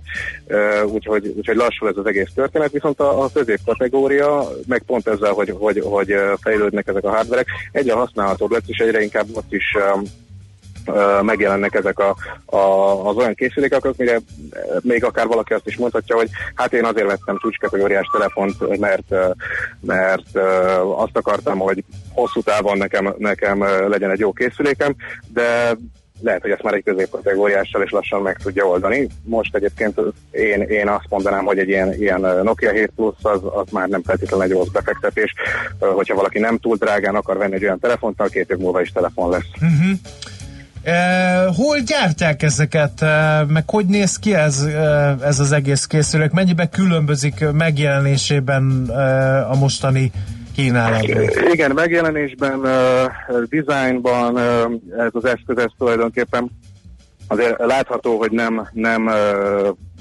úgyhogy, 0.87 1.33
úgyhogy 1.37 1.57
lassul 1.57 1.89
ez 1.89 1.97
az 1.97 2.07
egész 2.07 2.31
történet, 2.35 2.73
viszont 2.73 3.01
a, 3.01 3.23
a 3.25 3.29
középkategória, 3.35 4.49
meg 4.67 4.83
pont 4.87 5.09
ezzel, 5.09 5.33
hogy, 5.33 5.55
hogy, 5.59 5.83
hogy 5.85 6.15
fejlődnek 6.41 6.87
ezek 6.87 7.05
a 7.07 7.15
hardverek, 7.15 7.47
egyre 7.73 7.95
használhatóbb 7.95 8.51
lett, 8.51 8.67
és 8.69 8.79
egyre 8.79 9.03
inkább 9.03 9.27
ott 9.33 9.53
is 9.53 9.77
um, 9.95 10.03
uh, 10.87 11.23
megjelennek 11.23 11.75
ezek 11.75 11.99
a, 11.99 12.17
a, 12.57 13.09
az 13.09 13.17
olyan 13.17 13.35
készülékek, 13.35 13.85
amire 13.85 14.21
még 14.81 15.05
akár 15.05 15.27
valaki 15.27 15.53
azt 15.53 15.67
is 15.67 15.77
mondhatja, 15.77 16.17
hogy 16.17 16.29
hát 16.55 16.73
én 16.73 16.85
azért 16.85 17.07
vettem 17.07 17.39
csúcskategóriás 17.39 18.09
telefont, 18.13 18.79
mert, 18.79 19.05
uh, 19.09 19.31
mert 19.81 20.27
uh, 20.33 21.01
azt 21.01 21.17
akartam, 21.17 21.59
hogy 21.59 21.85
hosszú 22.13 22.41
távon 22.41 22.77
nekem, 22.77 23.15
nekem 23.19 23.61
uh, 23.61 23.89
legyen 23.89 24.11
egy 24.11 24.19
jó 24.19 24.33
készülékem, 24.33 24.97
de 25.33 25.77
lehet, 26.21 26.43
hogy 26.43 26.51
ezt 26.51 26.63
már 26.63 26.75
egy 26.75 26.85
középkategóriással 26.85 27.83
is 27.83 27.91
lassan 27.91 28.23
meg 28.23 28.37
tudja 28.43 28.65
oldani. 28.65 29.09
Most 29.23 29.55
egyébként 29.55 30.01
én, 30.31 30.61
én 30.61 30.89
azt 30.89 31.07
mondanám, 31.09 31.45
hogy 31.45 31.59
egy 31.59 31.69
ilyen, 31.69 31.95
ilyen 31.95 32.21
Nokia 32.21 32.71
7 32.71 32.91
Plus 32.97 33.15
az, 33.23 33.41
az 33.43 33.71
már 33.71 33.89
nem 33.89 34.03
feltétlenül 34.03 34.45
egy 34.45 34.51
rossz 34.51 34.69
befektetés. 34.73 35.33
Hogyha 35.79 36.15
valaki 36.15 36.39
nem 36.39 36.59
túl 36.59 36.77
drágán 36.77 37.15
akar 37.15 37.37
venni 37.37 37.55
egy 37.55 37.65
olyan 37.65 37.79
telefont, 37.79 38.29
két 38.29 38.51
év 38.51 38.57
múlva 38.57 38.81
is 38.81 38.93
telefon 38.93 39.31
lesz. 39.31 39.51
Uh-huh. 39.55 39.99
Uh, 40.87 41.57
hol 41.57 41.79
gyártják 41.79 42.43
ezeket, 42.43 43.01
uh, 43.01 43.49
meg 43.49 43.71
hogy 43.71 43.87
néz 43.87 44.17
ki 44.17 44.35
ez, 44.35 44.63
uh, 44.63 45.27
ez 45.27 45.41
az 45.41 45.53
egész 45.53 45.85
készülék? 45.85 46.31
Mennyibe 46.31 46.69
különbözik 46.69 47.45
megjelenésében 47.53 48.87
uh, 48.89 49.51
a 49.51 49.55
mostani 49.55 50.13
kínálatban? 50.57 51.23
Igen, 51.53 51.71
megjelenésben, 51.71 52.59
uh, 52.59 53.05
ez 54.99 55.11
az 55.13 55.25
eszköz 55.25 55.59
ez 55.59 55.71
tulajdonképpen 55.79 56.51
azért 57.29 57.59
látható, 57.59 58.19
hogy 58.19 58.31
nem, 58.31 58.69
nem 58.73 59.07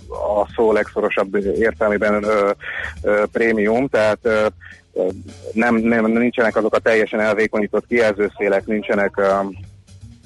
a 0.10 0.48
szó 0.56 0.72
legszorosabb 0.72 1.36
értelmében 1.36 2.24
ö, 2.24 2.52
ö, 3.02 3.24
prémium, 3.32 3.88
tehát 3.88 4.20
ö, 4.22 4.46
nem, 5.54 5.76
nem, 5.76 6.06
nincsenek 6.06 6.56
azok 6.56 6.76
a 6.76 6.80
teljesen 6.80 7.20
elvékonyított 7.20 7.88
kijelzőszélek, 7.88 8.66
nincsenek 8.66 9.18
ö, 9.18 9.30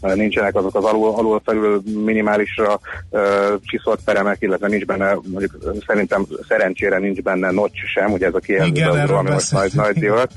nincsenek 0.01 0.55
azok 0.55 0.75
az 0.75 0.83
alul, 0.83 1.09
alul 1.09 1.41
felül 1.45 1.81
minimálisra 2.05 2.79
uh, 3.09 3.21
csiszolt 3.61 3.99
peremek, 4.05 4.37
illetve 4.39 4.67
nincs 4.67 4.85
benne, 4.85 5.17
mondjuk 5.31 5.57
szerintem 5.87 6.25
szerencsére 6.47 6.97
nincs 6.97 7.21
benne 7.21 7.51
notch 7.51 7.85
sem, 7.93 8.11
ugye 8.11 8.25
ez 8.27 8.33
a 8.33 8.39
Igen, 8.45 8.73
kijelző, 8.73 8.99
erről 8.99 9.17
ami 9.17 9.29
most 9.29 9.51
nagy, 9.51 9.71
nagy 9.75 9.97
divat. 9.99 10.31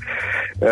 Uh, 0.59 0.69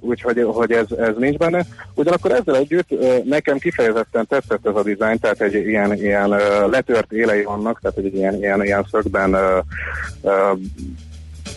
úgyhogy 0.00 0.42
hogy 0.46 0.72
ez, 0.72 0.86
ez 0.98 1.14
nincs 1.18 1.36
benne. 1.36 1.66
Ugyanakkor 1.94 2.32
ezzel 2.32 2.56
együtt 2.56 2.90
uh, 2.90 3.24
nekem 3.24 3.58
kifejezetten 3.58 4.26
tetszett 4.26 4.66
ez 4.66 4.76
a 4.76 4.82
dizájn, 4.82 5.18
tehát 5.18 5.40
egy 5.40 5.54
ilyen, 5.54 5.94
ilyen 5.94 6.30
uh, 6.30 6.70
letört 6.70 7.12
élei 7.12 7.42
vannak, 7.42 7.80
tehát 7.80 7.96
egy 7.98 8.14
ilyen, 8.14 8.34
ilyen, 8.34 8.64
ilyen 8.64 8.86
szögben 8.90 9.34
uh, 9.34 9.40
uh, 10.20 10.58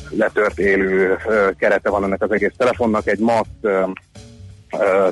letört 0.10 0.60
élő 0.60 1.18
uh, 1.26 1.56
kerete 1.58 1.90
van 1.90 2.04
ennek 2.04 2.22
az 2.22 2.32
egész 2.32 2.54
telefonnak, 2.58 3.08
egy 3.08 3.20
matt 3.20 3.48
uh, 3.62 3.90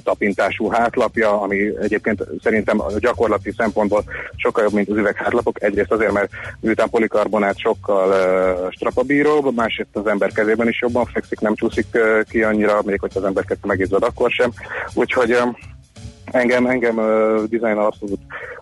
tapintású 0.03 0.69
hátlapja, 0.69 1.41
ami 1.41 1.57
egyébként 1.81 2.23
szerintem 2.43 2.81
a 2.81 2.99
gyakorlati 2.99 3.51
szempontból 3.57 4.03
sokkal 4.35 4.63
jobb, 4.63 4.73
mint 4.73 4.89
az 4.89 4.97
üveghátlapok. 4.97 5.63
Egyrészt 5.63 5.91
azért, 5.91 6.11
mert 6.11 6.31
miután 6.59 6.89
polikarbonát 6.89 7.57
sokkal 7.57 8.09
uh, 8.09 8.71
strapabíróbb, 8.71 9.55
másrészt 9.55 9.95
az 9.95 10.07
ember 10.07 10.31
kezében 10.31 10.67
is 10.67 10.81
jobban 10.81 11.05
fekszik, 11.05 11.39
nem 11.39 11.55
csúszik 11.55 11.87
uh, 11.93 12.21
ki 12.29 12.43
annyira, 12.43 12.81
még 12.85 12.99
hogyha 12.99 13.19
az 13.19 13.25
ember 13.25 13.45
keze 13.45 13.59
megizzad, 13.63 14.03
akkor 14.03 14.31
sem. 14.31 14.51
Úgyhogy 14.93 15.33
um, 15.33 15.57
engem, 16.31 16.65
engem 16.65 16.97
uh, 16.97 17.43
design 17.43 17.77
abszolút 17.77 18.19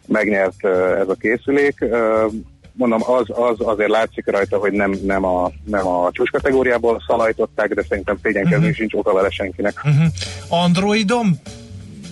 megnyert 0.08 0.64
uh, 0.64 1.00
ez 1.00 1.10
a 1.10 1.16
készülék. 1.20 1.78
Uh, 1.82 2.34
mondom, 2.74 3.02
az, 3.06 3.26
az 3.30 3.56
azért 3.60 3.90
látszik 3.90 4.32
rajta, 4.32 4.58
hogy 4.58 4.72
nem, 4.72 4.96
nem 5.06 5.26
a, 5.26 5.52
nem 5.66 5.88
a 5.88 6.10
csúcs 6.12 6.32
kategóriából 6.32 7.04
szalajtották, 7.08 7.74
de 7.74 7.84
szerintem 7.90 8.18
szégyenkezni 8.24 8.56
Mhm. 8.56 8.64
uh-huh. 8.64 8.78
sincs 8.78 8.94
oka 8.94 9.14
vele 9.14 9.30
senkinek. 9.30 9.82
Uh-huh. 9.86 10.64
Androidom? 10.64 11.40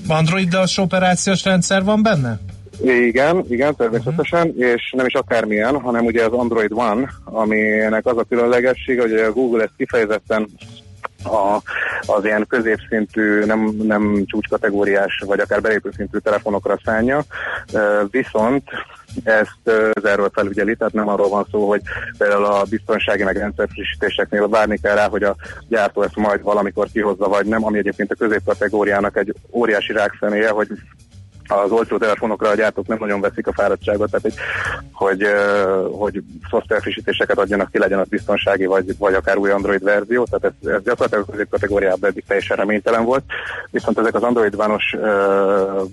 Androidos 0.07 0.77
operációs 0.77 1.43
rendszer 1.43 1.83
van 1.83 2.03
benne? 2.03 2.39
Igen, 2.83 3.45
igen, 3.49 3.75
természetesen, 3.75 4.47
uh-huh. 4.47 4.65
és 4.65 4.93
nem 4.95 5.05
is 5.05 5.13
akármilyen, 5.13 5.79
hanem 5.79 6.05
ugye 6.05 6.25
az 6.25 6.31
Android 6.31 6.71
One, 6.73 7.09
aminek 7.23 8.05
az 8.05 8.17
a 8.17 8.23
különlegessége, 8.23 9.01
hogy 9.01 9.13
a 9.13 9.31
Google 9.31 9.63
ezt 9.63 9.73
kifejezetten 9.77 10.47
a, 11.23 11.61
az 12.05 12.25
ilyen 12.25 12.45
középszintű, 12.47 13.43
nem, 13.45 13.75
nem 13.83 14.23
csúcskategóriás, 14.25 15.23
vagy 15.25 15.39
akár 15.39 15.61
belépő 15.61 15.91
szintű 15.95 16.17
telefonokra 16.17 16.79
szánja, 16.83 17.23
viszont 18.11 18.63
ezt 19.23 19.69
erről 20.03 20.31
felügyeli, 20.33 20.75
tehát 20.75 20.93
nem 20.93 21.07
arról 21.07 21.29
van 21.29 21.47
szó, 21.51 21.67
hogy 21.67 21.81
például 22.17 22.45
a 22.45 22.63
biztonsági 22.69 23.23
meg 23.23 23.37
rendszerfrissítéseknél 23.37 24.49
várni 24.49 24.77
kell 24.77 24.95
rá, 24.95 25.09
hogy 25.09 25.23
a 25.23 25.35
gyártó 25.67 26.01
ezt 26.01 26.15
majd 26.15 26.41
valamikor 26.41 26.87
kihozza, 26.93 27.27
vagy 27.27 27.45
nem, 27.45 27.65
ami 27.65 27.77
egyébként 27.77 28.11
a 28.11 28.15
középkategóriának 28.15 29.17
egy 29.17 29.33
óriási 29.51 29.93
rákszeméje, 29.93 30.49
hogy 30.49 30.67
az 31.51 31.71
olcsó 31.71 31.97
telefonokra 31.97 32.49
a 32.49 32.55
gyártók 32.55 32.87
nem 32.87 32.97
nagyon 32.99 33.21
veszik 33.21 33.47
a 33.47 33.53
fáradtságot, 33.53 34.11
tehát 34.11 34.21
hogy, 34.21 34.33
hogy, 34.91 35.27
hogy 35.91 36.23
szoftverfrissítéseket 36.49 37.37
adjanak 37.37 37.71
ki, 37.71 37.77
legyen 37.77 37.99
az 37.99 38.07
biztonsági, 38.07 38.65
vagy, 38.65 38.97
vagy 38.97 39.13
akár 39.13 39.37
új 39.37 39.49
Android 39.49 39.83
verzió, 39.83 40.23
tehát 40.23 40.55
ez, 40.61 40.67
ez 40.67 40.83
gyakorlatilag 40.83 41.25
a 41.27 41.31
középkategóriában 41.31 42.09
eddig 42.09 42.23
teljesen 42.27 42.57
reménytelen 42.57 43.03
volt, 43.05 43.23
viszont 43.71 43.99
ezek 43.99 44.15
az 44.15 44.23
Android 44.23 44.55
vános 44.55 44.95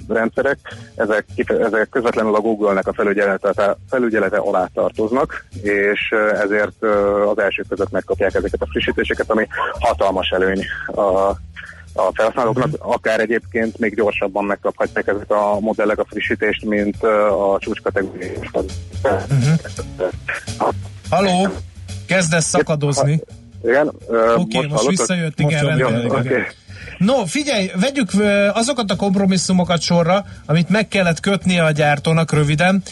rendszerek, 0.09 0.59
ezek, 0.95 1.27
ezek 1.47 1.89
közvetlenül 1.89 2.35
a 2.35 2.41
Google-nek 2.41 2.87
a 2.87 2.93
felügyelete, 2.93 3.77
felügyelete 3.91 4.37
alá 4.37 4.69
tartoznak, 4.75 5.45
és 5.63 6.15
ezért 6.33 6.83
az 7.29 7.39
első 7.39 7.65
között 7.69 7.91
megkapják 7.91 8.35
ezeket 8.35 8.63
a 8.63 8.67
frissítéseket, 8.71 9.31
ami 9.31 9.47
hatalmas 9.79 10.31
előny 10.31 10.65
a 10.87 11.33
a 11.99 12.11
felhasználóknak, 12.15 12.69
akár 12.79 13.21
egyébként 13.21 13.79
még 13.79 13.95
gyorsabban 13.95 14.45
megkaphatják 14.45 15.07
ezek 15.07 15.31
a 15.31 15.61
modellek 15.61 15.99
a 15.99 16.05
frissítést, 16.09 16.65
mint 16.65 17.03
a 17.03 17.57
csúcskategóriás. 17.61 18.51
Haló? 21.11 21.49
Kezdesz 22.07 22.45
szakadozni. 22.45 23.21
Igen, 23.65 23.93
Oké, 24.37 24.59
most, 24.59 24.71
most 24.71 24.89
visszajött, 24.89 25.41
igen, 25.41 25.65
Most 25.65 25.79
rendben. 25.79 26.25
Igen. 26.25 26.43
No, 26.99 27.27
figyelj, 27.27 27.71
vegyük 27.81 28.11
azokat 28.53 28.91
a 28.91 28.97
kompromisszumokat 28.97 29.81
sorra, 29.81 30.25
amit 30.47 30.69
meg 30.69 30.89
kellett 30.89 31.21
kötnie 31.21 31.65
a 31.65 31.71
gyártónak 31.71 32.33
röviden, 32.33 32.83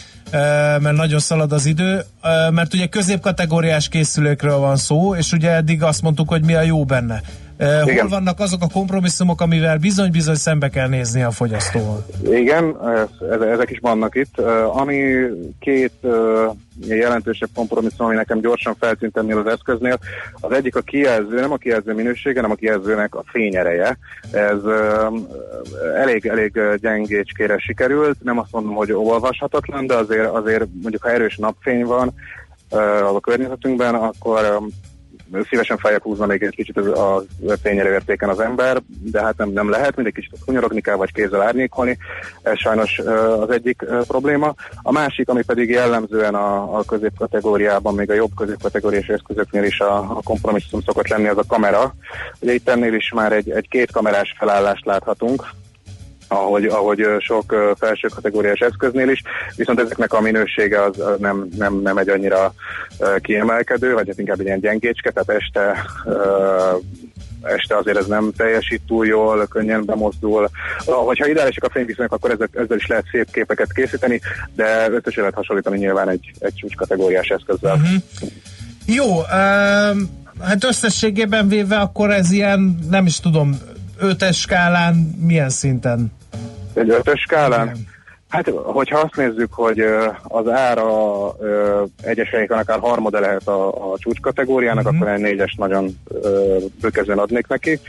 mert 0.81 0.95
nagyon 0.95 1.19
szalad 1.19 1.51
az 1.51 1.65
idő, 1.65 2.03
mert 2.51 2.73
ugye 2.73 2.85
középkategóriás 2.85 3.89
készülékről 3.89 4.57
van 4.57 4.75
szó, 4.75 5.15
és 5.15 5.31
ugye 5.31 5.51
eddig 5.51 5.83
azt 5.83 6.01
mondtuk, 6.01 6.29
hogy 6.29 6.43
mi 6.43 6.53
a 6.53 6.61
jó 6.61 6.85
benne. 6.85 7.21
Hol 7.57 7.91
Igen. 7.91 8.07
vannak 8.07 8.39
azok 8.39 8.61
a 8.61 8.67
kompromisszumok, 8.73 9.41
amivel 9.41 9.77
bizony-bizony 9.77 10.35
szembe 10.35 10.69
kell 10.69 10.87
nézni 10.87 11.21
a 11.23 11.31
fogyasztóval? 11.31 12.05
Igen, 12.23 12.75
ez- 12.85 13.29
ez- 13.31 13.41
ezek 13.41 13.69
is 13.69 13.79
vannak 13.81 14.15
itt. 14.15 14.33
Ö, 14.37 14.63
Ami 14.65 15.03
két 15.59 15.91
ö, 16.01 16.45
jelentősebb 16.87 17.49
kompromisszum, 17.55 18.05
ami 18.05 18.15
nekem 18.15 18.39
gyorsan 18.39 18.75
feltűnt 18.79 19.17
ennél 19.17 19.37
az 19.37 19.45
eszköznél, 19.45 19.97
az 20.39 20.51
egyik 20.51 20.75
a 20.75 20.81
kijelző, 20.81 21.39
nem 21.39 21.51
a 21.51 21.57
kijelző 21.57 21.93
minősége, 21.93 22.35
hanem 22.35 22.51
a 22.51 22.55
kijelzőnek 22.59 23.15
a 23.15 23.23
fényereje. 23.27 23.97
Ez 24.31 24.57
elég, 25.95 26.25
elég 26.25 26.59
gyengécskére 26.81 27.57
sikerült, 27.57 28.23
nem 28.23 28.39
azt 28.39 28.51
mondom, 28.51 28.73
hogy 28.73 28.91
olvashatatlan, 28.91 29.87
de 29.87 29.93
azért, 29.95 30.29
azért 30.29 30.65
mondjuk 30.81 31.03
ha 31.03 31.11
erős 31.11 31.37
napfény 31.37 31.85
van 31.85 32.13
a 33.13 33.19
környezetünkben, 33.19 33.95
akkor 33.95 34.59
szívesen 35.49 35.77
feljebb 35.77 36.01
húzna 36.01 36.25
még 36.25 36.43
egy 36.43 36.55
kicsit 36.55 36.77
a 36.77 37.23
fényerő 37.61 37.91
értéken 37.91 38.29
az 38.29 38.39
ember, 38.39 38.81
de 38.87 39.21
hát 39.21 39.37
nem, 39.37 39.49
nem 39.49 39.69
lehet, 39.69 39.95
mindig 39.95 40.13
kicsit 40.13 40.37
hunyorogni 40.45 40.81
kell, 40.81 40.95
vagy 40.95 41.13
kézzel 41.13 41.41
árnyékolni. 41.41 41.97
Ez 42.41 42.57
sajnos 42.57 42.99
az 43.39 43.49
egyik 43.49 43.85
probléma. 44.07 44.53
A 44.81 44.91
másik, 44.91 45.29
ami 45.29 45.43
pedig 45.43 45.69
jellemzően 45.69 46.35
a, 46.35 46.77
a 46.77 46.83
középkategóriában, 46.83 47.95
még 47.95 48.09
a 48.09 48.13
jobb 48.13 48.31
középkategóriás 48.35 49.07
eszközöknél 49.07 49.63
is 49.63 49.79
a, 49.79 49.97
a 49.97 50.21
kompromisszum 50.23 50.81
szokott 50.81 51.07
lenni, 51.07 51.27
az 51.27 51.37
a 51.37 51.43
kamera. 51.47 51.93
Ugye 52.39 52.53
itt 52.53 52.69
ennél 52.69 52.93
is 52.93 53.11
már 53.15 53.31
egy, 53.31 53.49
egy 53.49 53.67
két 53.69 53.91
kamerás 53.91 54.35
felállást 54.37 54.85
láthatunk, 54.85 55.47
ahogy, 56.27 56.65
ahogy 56.65 57.05
sok 57.19 57.75
felső 57.79 58.07
kategóriás 58.07 58.59
eszköznél 58.59 59.09
is, 59.09 59.21
viszont 59.55 59.79
ezeknek 59.79 60.13
a 60.13 60.21
minősége 60.21 60.83
az 60.83 61.03
nem, 61.19 61.47
nem, 61.57 61.81
nem 61.81 61.97
egy 61.97 62.09
annyira 62.09 62.53
kiemelkedő, 63.21 63.93
vagy 63.93 64.07
hát 64.07 64.19
inkább 64.19 64.39
egy 64.39 64.45
ilyen 64.45 64.59
gyengécske, 64.59 65.11
tehát 65.11 65.41
este 65.41 65.85
este 67.41 67.77
azért 67.77 67.97
ez 67.97 68.05
nem 68.05 68.31
teljesít 68.37 68.81
túl 68.87 69.05
jól, 69.05 69.47
könnyen 69.47 69.85
bemozdul. 69.85 70.49
Ah, 70.85 71.05
Hogyha 71.05 71.27
ideálisak 71.27 71.63
a 71.63 71.69
fényviszonyok, 71.69 72.11
akkor 72.11 72.31
ezzel, 72.31 72.49
ezzel 72.53 72.77
is 72.77 72.87
lehet 72.87 73.05
szép 73.11 73.31
képeket 73.31 73.73
készíteni, 73.73 74.21
de 74.55 74.89
összesen 74.89 75.21
lehet 75.21 75.35
hasonlítani 75.35 75.77
nyilván 75.77 76.09
egy, 76.09 76.31
egy 76.39 76.53
csúcskategóriás 76.53 77.27
eszközzel. 77.27 77.75
Uh-huh. 77.75 78.29
Jó, 78.85 79.15
um, 79.15 80.25
hát 80.41 80.63
összességében 80.63 81.47
véve 81.47 81.77
akkor 81.77 82.11
ez 82.11 82.31
ilyen, 82.31 82.79
nem 82.89 83.05
is 83.05 83.19
tudom, 83.19 83.57
ötes 83.99 84.39
skálán 84.39 84.95
milyen 85.25 85.49
szinten? 85.49 86.11
Egy 86.77 86.89
ötös 86.89 87.19
skálán? 87.21 87.67
Igen. 87.67 87.87
Hát, 88.29 88.49
hogyha 88.49 88.99
azt 88.99 89.15
nézzük, 89.15 89.53
hogy 89.53 89.79
az 90.23 90.47
ára 90.49 90.85
egyes 92.01 92.29
helyeken 92.29 92.57
akár 92.57 92.79
harmada 92.79 93.19
lehet 93.19 93.47
a, 93.47 93.91
a 93.91 93.97
csúcs 93.97 94.19
kategóriának, 94.19 94.83
Mhm. 94.83 94.95
akkor 94.95 95.07
egy 95.07 95.21
négyes 95.21 95.55
nagyon 95.57 95.99
bőkezően 96.81 97.17
adnék 97.17 97.47
neki. 97.47 97.79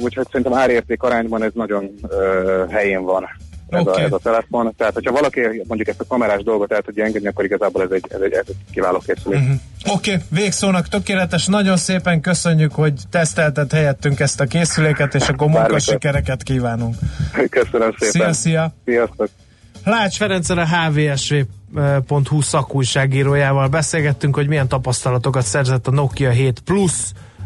Úgyhogy 0.00 0.26
szerintem 0.26 0.54
árérték 0.54 1.02
arányban 1.02 1.42
ez 1.42 1.52
nagyon 1.54 1.94
helyén 2.70 3.02
van 3.02 3.28
ez, 3.72 3.86
Oké. 3.86 4.00
a, 4.00 4.04
ez 4.04 4.12
a 4.12 4.18
telefon. 4.18 4.74
Tehát, 4.76 4.94
hogyha 4.94 5.12
valaki 5.12 5.40
mondjuk 5.66 5.88
ezt 5.88 6.00
a 6.00 6.04
kamerás 6.08 6.42
dolgot 6.42 6.72
el 6.72 6.82
tudja 6.82 7.04
engedni, 7.04 7.28
akkor 7.28 7.44
igazából 7.44 7.82
ez 7.82 7.90
egy, 7.90 8.04
ez 8.08 8.20
egy, 8.20 8.32
ez 8.32 8.44
egy 8.48 8.56
kiváló 8.72 9.02
készülék. 9.06 9.40
Uh-huh. 9.40 9.94
Oké, 9.94 10.12
okay, 10.12 10.22
végszónak 10.30 10.88
tökéletes, 10.88 11.46
nagyon 11.46 11.76
szépen 11.76 12.20
köszönjük, 12.20 12.72
hogy 12.72 12.92
tesztelted 13.10 13.72
helyettünk 13.72 14.20
ezt 14.20 14.40
a 14.40 14.44
készüléket, 14.44 15.14
és 15.14 15.28
akkor 15.28 15.48
munkasikereket 15.48 16.42
kívánunk. 16.42 16.94
Köszönöm 17.50 17.94
szépen. 17.98 18.10
Szia, 18.10 18.32
szia! 18.32 18.74
Sziasztok! 18.84 19.28
Lács 19.84 20.16
Ferenccel 20.16 20.58
a 20.58 20.66
hvsv.hu 20.66 22.40
szakújságírójával 22.40 23.68
beszélgettünk, 23.68 24.34
hogy 24.34 24.48
milyen 24.48 24.68
tapasztalatokat 24.68 25.44
szerzett 25.44 25.86
a 25.86 25.90
Nokia 25.90 26.30
7 26.30 26.60
Plus 26.60 26.92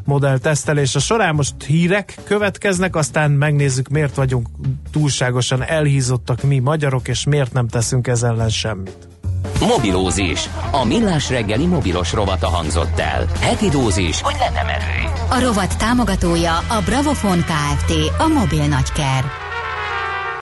modell 0.07 0.39
tesztelése 0.39 0.99
során. 0.99 1.35
Most 1.35 1.55
hírek 1.67 2.19
következnek, 2.25 2.97
aztán 2.97 3.31
megnézzük, 3.31 3.89
miért 3.89 4.15
vagyunk 4.15 4.49
túlságosan 4.93 5.63
elhízottak 5.63 6.43
mi 6.43 6.59
magyarok, 6.59 7.09
és 7.09 7.25
miért 7.25 7.53
nem 7.53 7.69
teszünk 7.69 8.07
ezzel 8.07 8.31
ellen 8.31 8.49
semmit. 8.49 9.09
Mobilózis. 9.61 10.49
A 10.71 10.85
millás 10.85 11.31
reggeli 11.31 11.67
mobilos 11.67 12.13
rovata 12.13 12.49
hangzott 12.49 12.99
el. 12.99 13.27
Heti 13.41 13.69
dózis, 13.69 14.21
hogy 14.21 14.37
lenne 14.39 14.63
merő. 14.63 15.11
A 15.29 15.41
rovat 15.41 15.79
támogatója 15.79 16.57
a 16.57 16.83
Bravofon 16.85 17.39
Kft. 17.39 17.93
A 18.19 18.27
mobil 18.27 18.67
nagyker. 18.67 19.46